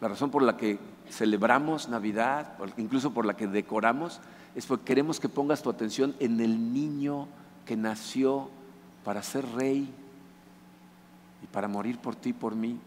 La 0.00 0.08
razón 0.08 0.30
por 0.30 0.42
la 0.42 0.56
que 0.56 0.78
celebramos 1.10 1.88
Navidad, 1.88 2.54
incluso 2.76 3.12
por 3.12 3.26
la 3.26 3.36
que 3.36 3.46
decoramos, 3.46 4.20
es 4.54 4.66
porque 4.66 4.84
queremos 4.84 5.20
que 5.20 5.28
pongas 5.28 5.62
tu 5.62 5.70
atención 5.70 6.14
en 6.20 6.40
el 6.40 6.72
niño 6.72 7.28
que 7.66 7.76
nació 7.76 8.50
para 9.04 9.22
ser 9.22 9.46
rey 9.52 9.92
y 11.42 11.46
para 11.46 11.68
morir 11.68 11.98
por 11.98 12.16
ti, 12.16 12.32
por 12.32 12.54
mí, 12.54 12.78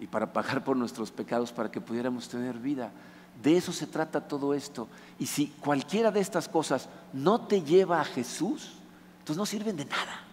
y 0.00 0.06
para 0.06 0.32
pagar 0.32 0.64
por 0.64 0.76
nuestros 0.76 1.10
pecados 1.10 1.52
para 1.52 1.70
que 1.70 1.80
pudiéramos 1.80 2.28
tener 2.28 2.58
vida. 2.58 2.90
De 3.42 3.56
eso 3.56 3.72
se 3.72 3.86
trata 3.86 4.26
todo 4.26 4.54
esto. 4.54 4.88
Y 5.18 5.26
si 5.26 5.46
cualquiera 5.46 6.10
de 6.10 6.20
estas 6.20 6.48
cosas 6.48 6.88
no 7.12 7.42
te 7.42 7.62
lleva 7.62 8.00
a 8.00 8.04
Jesús, 8.04 8.72
entonces 9.20 9.36
no 9.36 9.46
sirven 9.46 9.76
de 9.76 9.84
nada. 9.84 10.27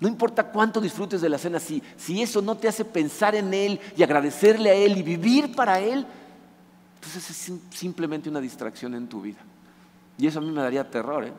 No 0.00 0.08
importa 0.08 0.50
cuánto 0.50 0.80
disfrutes 0.80 1.20
de 1.20 1.28
la 1.28 1.38
cena, 1.38 1.58
si, 1.58 1.82
si 1.96 2.22
eso 2.22 2.40
no 2.40 2.56
te 2.56 2.68
hace 2.68 2.84
pensar 2.84 3.34
en 3.34 3.52
Él 3.52 3.80
y 3.96 4.02
agradecerle 4.02 4.70
a 4.70 4.74
Él 4.74 4.96
y 4.96 5.02
vivir 5.02 5.54
para 5.56 5.80
Él, 5.80 6.06
entonces 6.94 7.30
es 7.30 7.52
simplemente 7.70 8.28
una 8.28 8.40
distracción 8.40 8.94
en 8.94 9.08
tu 9.08 9.20
vida. 9.20 9.38
Y 10.16 10.26
eso 10.26 10.38
a 10.38 10.42
mí 10.42 10.50
me 10.50 10.62
daría 10.62 10.90
terror, 10.90 11.24
¿eh? 11.24 11.32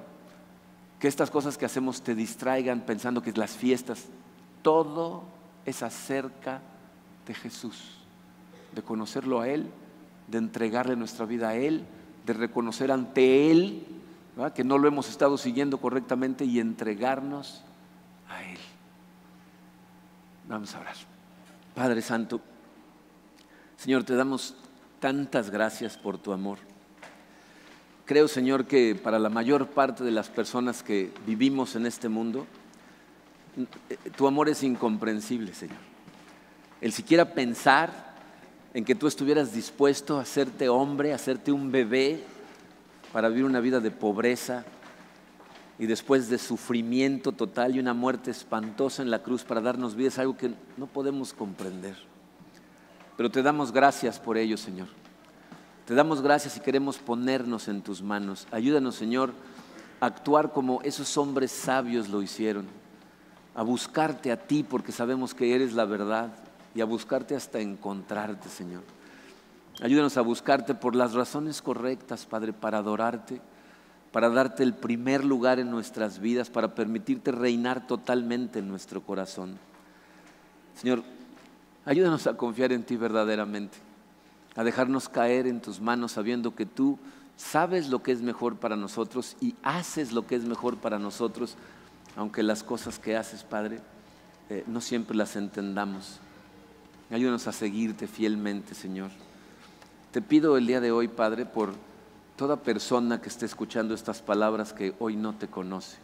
que 0.99 1.07
estas 1.07 1.31
cosas 1.31 1.57
que 1.57 1.65
hacemos 1.65 2.01
te 2.01 2.15
distraigan 2.15 2.81
pensando 2.81 3.21
que 3.21 3.31
las 3.31 3.51
fiestas, 3.51 4.05
todo 4.61 5.23
es 5.65 5.81
acerca 5.81 6.61
de 7.25 7.33
Jesús, 7.33 7.97
de 8.75 8.81
conocerlo 8.81 9.39
a 9.39 9.47
Él, 9.47 9.67
de 10.27 10.37
entregarle 10.37 10.95
nuestra 10.95 11.25
vida 11.25 11.49
a 11.49 11.55
Él, 11.55 11.85
de 12.25 12.33
reconocer 12.33 12.91
ante 12.91 13.51
Él 13.51 13.85
que 14.55 14.63
no 14.63 14.77
lo 14.77 14.87
hemos 14.87 15.09
estado 15.09 15.37
siguiendo 15.37 15.79
correctamente 15.79 16.45
y 16.45 16.59
entregarnos 16.59 17.61
a 18.29 18.43
Él. 18.43 18.57
Vamos 20.47 20.73
a 20.73 20.79
orar. 20.79 20.95
Padre 21.75 22.01
Santo, 22.01 22.41
Señor, 23.77 24.03
te 24.03 24.15
damos 24.15 24.55
tantas 24.99 25.49
gracias 25.49 25.97
por 25.97 26.17
tu 26.17 26.31
amor. 26.31 26.59
Creo, 28.05 28.27
Señor, 28.27 28.65
que 28.65 28.95
para 28.95 29.19
la 29.19 29.29
mayor 29.29 29.67
parte 29.67 30.03
de 30.03 30.11
las 30.11 30.29
personas 30.29 30.81
que 30.81 31.11
vivimos 31.25 31.75
en 31.75 31.85
este 31.85 32.09
mundo, 32.09 32.47
tu 34.17 34.27
amor 34.27 34.49
es 34.49 34.63
incomprensible, 34.63 35.53
Señor. 35.53 35.77
El 36.81 36.91
siquiera 36.91 37.33
pensar 37.33 38.09
en 38.73 38.85
que 38.85 38.95
tú 38.95 39.07
estuvieras 39.07 39.53
dispuesto 39.53 40.17
a 40.17 40.21
hacerte 40.21 40.69
hombre, 40.69 41.11
a 41.11 41.15
hacerte 41.15 41.51
un 41.51 41.71
bebé, 41.71 42.23
para 43.11 43.29
vivir 43.29 43.45
una 43.45 43.59
vida 43.59 43.79
de 43.79 43.91
pobreza, 43.91 44.65
y 45.79 45.87
después 45.87 46.29
de 46.29 46.37
sufrimiento 46.37 47.31
total 47.31 47.75
y 47.75 47.79
una 47.79 47.93
muerte 47.93 48.31
espantosa 48.31 49.01
en 49.01 49.09
la 49.09 49.23
cruz 49.23 49.45
para 49.45 49.61
darnos 49.61 49.95
vida 49.95 50.09
es 50.09 50.19
algo 50.19 50.35
que 50.35 50.53
no 50.75 50.87
podemos 50.87 51.31
comprender. 51.33 51.95
Pero 53.15 53.31
te 53.31 53.41
damos 53.41 53.71
gracias 53.71 54.19
por 54.19 54.37
ello, 54.37 54.57
Señor. 54.57 54.87
Te 55.85 55.95
damos 55.95 56.21
gracias 56.21 56.57
y 56.57 56.59
queremos 56.59 56.97
ponernos 56.97 57.69
en 57.69 57.81
tus 57.81 58.01
manos. 58.01 58.45
Ayúdanos, 58.51 58.95
Señor, 58.95 59.31
a 60.01 60.07
actuar 60.07 60.51
como 60.51 60.81
esos 60.83 61.17
hombres 61.17 61.51
sabios 61.51 62.09
lo 62.09 62.21
hicieron, 62.21 62.67
a 63.55 63.63
buscarte 63.63 64.33
a 64.33 64.37
ti 64.37 64.63
porque 64.63 64.91
sabemos 64.91 65.33
que 65.33 65.55
eres 65.55 65.73
la 65.73 65.85
verdad 65.85 66.31
y 66.75 66.81
a 66.81 66.85
buscarte 66.85 67.35
hasta 67.35 67.59
encontrarte, 67.59 68.49
Señor. 68.49 68.83
Ayúdanos 69.81 70.17
a 70.17 70.21
buscarte 70.21 70.75
por 70.75 70.93
las 70.93 71.13
razones 71.13 71.61
correctas, 71.61 72.25
Padre, 72.25 72.51
para 72.51 72.79
adorarte 72.79 73.41
para 74.11 74.29
darte 74.29 74.63
el 74.63 74.73
primer 74.73 75.23
lugar 75.23 75.59
en 75.59 75.69
nuestras 75.69 76.19
vidas, 76.19 76.49
para 76.49 76.73
permitirte 76.73 77.31
reinar 77.31 77.85
totalmente 77.85 78.59
en 78.59 78.67
nuestro 78.67 79.01
corazón. 79.01 79.57
Señor, 80.75 81.03
ayúdanos 81.85 82.25
a 82.27 82.35
confiar 82.35 82.71
en 82.71 82.83
ti 82.83 82.95
verdaderamente, 82.95 83.77
a 84.55 84.63
dejarnos 84.63 85.09
caer 85.09 85.45
en 85.45 85.61
tus 85.61 85.79
manos 85.79 86.13
sabiendo 86.13 86.55
que 86.55 86.65
tú 86.65 86.97
sabes 87.37 87.89
lo 87.89 88.01
que 88.01 88.11
es 88.11 88.21
mejor 88.21 88.57
para 88.57 88.75
nosotros 88.75 89.37
y 89.39 89.55
haces 89.63 90.11
lo 90.11 90.25
que 90.25 90.35
es 90.35 90.43
mejor 90.43 90.77
para 90.77 90.99
nosotros, 90.99 91.55
aunque 92.15 92.43
las 92.43 92.63
cosas 92.63 92.99
que 92.99 93.15
haces, 93.15 93.43
Padre, 93.43 93.79
eh, 94.49 94.63
no 94.67 94.81
siempre 94.81 95.15
las 95.15 95.35
entendamos. 95.35 96.19
Ayúdanos 97.11 97.47
a 97.47 97.51
seguirte 97.51 98.07
fielmente, 98.07 98.73
Señor. 98.75 99.11
Te 100.11 100.21
pido 100.21 100.57
el 100.57 100.67
día 100.67 100.81
de 100.81 100.91
hoy, 100.91 101.07
Padre, 101.07 101.45
por 101.45 101.73
toda 102.39 102.55
persona 102.55 103.19
que 103.19 103.27
esté 103.27 103.45
escuchando 103.45 103.93
estas 103.93 104.21
palabras 104.21 104.71
que 104.71 104.95
hoy 104.99 105.17
no 105.17 105.35
te 105.35 105.49
conoce. 105.49 105.97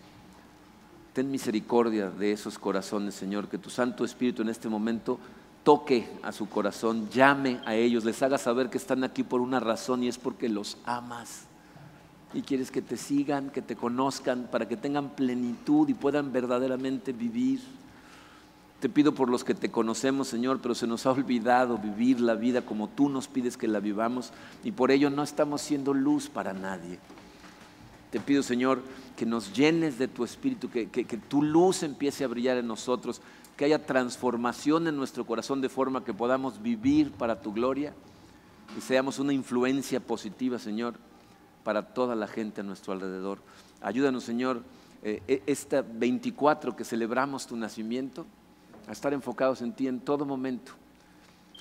Ten 1.13 1.31
misericordia 1.31 2.09
de 2.09 2.33
esos 2.33 2.59
corazones, 2.59 3.15
Señor, 3.15 3.47
que 3.47 3.57
tu 3.57 3.69
Santo 3.69 4.03
Espíritu 4.03 4.41
en 4.41 4.49
este 4.49 4.67
momento 4.67 5.17
toque 5.63 6.09
a 6.23 6.33
su 6.33 6.49
corazón, 6.49 7.09
llame 7.09 7.61
a 7.63 7.75
ellos, 7.75 8.03
les 8.03 8.21
haga 8.21 8.37
saber 8.37 8.69
que 8.69 8.77
están 8.77 9.05
aquí 9.05 9.23
por 9.23 9.39
una 9.39 9.61
razón 9.61 10.03
y 10.03 10.09
es 10.09 10.17
porque 10.17 10.49
los 10.49 10.77
amas. 10.83 11.45
Y 12.33 12.41
quieres 12.41 12.69
que 12.69 12.81
te 12.81 12.97
sigan, 12.97 13.49
que 13.49 13.61
te 13.61 13.77
conozcan, 13.77 14.49
para 14.51 14.67
que 14.67 14.75
tengan 14.75 15.11
plenitud 15.11 15.87
y 15.87 15.93
puedan 15.93 16.33
verdaderamente 16.33 17.13
vivir. 17.13 17.61
Te 18.79 18.89
pido 18.89 19.15
por 19.15 19.29
los 19.29 19.43
que 19.43 19.55
te 19.55 19.71
conocemos, 19.71 20.27
Señor, 20.27 20.59
pero 20.61 20.75
se 20.75 20.85
nos 20.85 21.05
ha 21.05 21.11
olvidado 21.11 21.77
vivir 21.77 22.19
la 22.19 22.35
vida 22.35 22.61
como 22.61 22.89
tú 22.89 23.09
nos 23.09 23.27
pides 23.27 23.57
que 23.57 23.67
la 23.67 23.79
vivamos 23.79 24.31
y 24.63 24.71
por 24.71 24.91
ello 24.91 25.09
no 25.09 25.23
estamos 25.23 25.61
siendo 25.61 25.93
luz 25.93 26.29
para 26.29 26.53
nadie. 26.53 26.99
Te 28.11 28.19
pido, 28.19 28.43
Señor, 28.43 28.81
que 29.15 29.25
nos 29.25 29.53
llenes 29.53 29.97
de 29.97 30.07
tu 30.07 30.23
espíritu, 30.23 30.69
que, 30.69 30.85
tu 31.27 31.41
luz 31.41 31.83
empiece 31.83 32.23
a 32.23 32.27
brillar 32.27 32.57
en 32.57 32.67
nosotros, 32.67 33.21
que 33.57 33.65
haya 33.65 33.85
transformación 33.85 34.87
en 34.87 34.97
nuestro 34.97 35.25
corazón 35.25 35.61
de 35.61 35.69
forma 35.69 36.03
que 36.03 36.13
podamos 36.13 36.61
vivir 36.61 37.11
para 37.11 37.41
tu 37.41 37.53
gloria 37.53 37.93
y 38.77 38.81
seamos 38.81 39.19
una 39.19 39.33
influencia 39.33 40.01
positiva, 40.01 40.59
Señor, 40.59 40.95
para 41.63 41.93
toda 41.93 42.15
la 42.15 42.27
gente 42.27 42.61
a 42.61 42.63
nuestro 42.63 42.93
alrededor. 42.93 43.39
Ayúdanos, 43.81 44.23
Señor, 44.23 44.63
eh, 45.01 45.21
e, 45.27 45.43
esta 45.45 45.81
24 45.81 46.75
que 46.75 46.83
celebramos 46.83 47.47
tu 47.47 47.55
nacimiento 47.55 48.25
a 48.87 48.91
estar 48.91 49.13
enfocados 49.13 49.61
en 49.61 49.73
ti 49.73 49.87
en 49.87 49.99
todo 49.99 50.25
momento. 50.25 50.73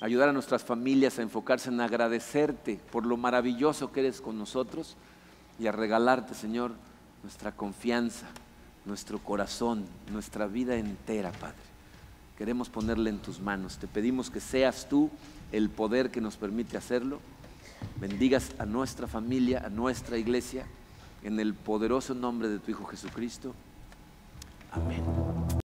Ayudar 0.01 0.29
a 0.29 0.33
nuestras 0.33 0.63
familias 0.63 1.19
a 1.19 1.21
enfocarse 1.21 1.69
en 1.69 1.79
agradecerte 1.79 2.79
por 2.91 3.05
lo 3.05 3.17
maravilloso 3.17 3.91
que 3.91 4.01
eres 4.01 4.21
con 4.21 4.37
nosotros 4.37 4.97
y 5.57 5.67
a 5.67 5.71
regalarte, 5.71 6.33
Señor, 6.33 6.73
nuestra 7.23 7.53
confianza, 7.53 8.27
nuestro 8.85 9.19
corazón, 9.19 9.85
nuestra 10.11 10.47
vida 10.47 10.75
entera, 10.75 11.31
Padre. 11.31 11.55
Queremos 12.37 12.69
ponerle 12.69 13.09
en 13.09 13.19
tus 13.19 13.39
manos. 13.39 13.77
Te 13.77 13.87
pedimos 13.87 14.29
que 14.29 14.41
seas 14.41 14.87
tú 14.89 15.09
el 15.51 15.69
poder 15.69 16.11
que 16.11 16.19
nos 16.21 16.35
permite 16.35 16.77
hacerlo. 16.77 17.19
Bendigas 17.99 18.51
a 18.59 18.65
nuestra 18.65 19.07
familia, 19.07 19.63
a 19.65 19.69
nuestra 19.69 20.17
iglesia, 20.17 20.65
en 21.23 21.39
el 21.39 21.53
poderoso 21.53 22.13
nombre 22.13 22.49
de 22.49 22.59
tu 22.59 22.71
Hijo 22.71 22.85
Jesucristo. 22.85 23.53
Amén. 24.71 25.64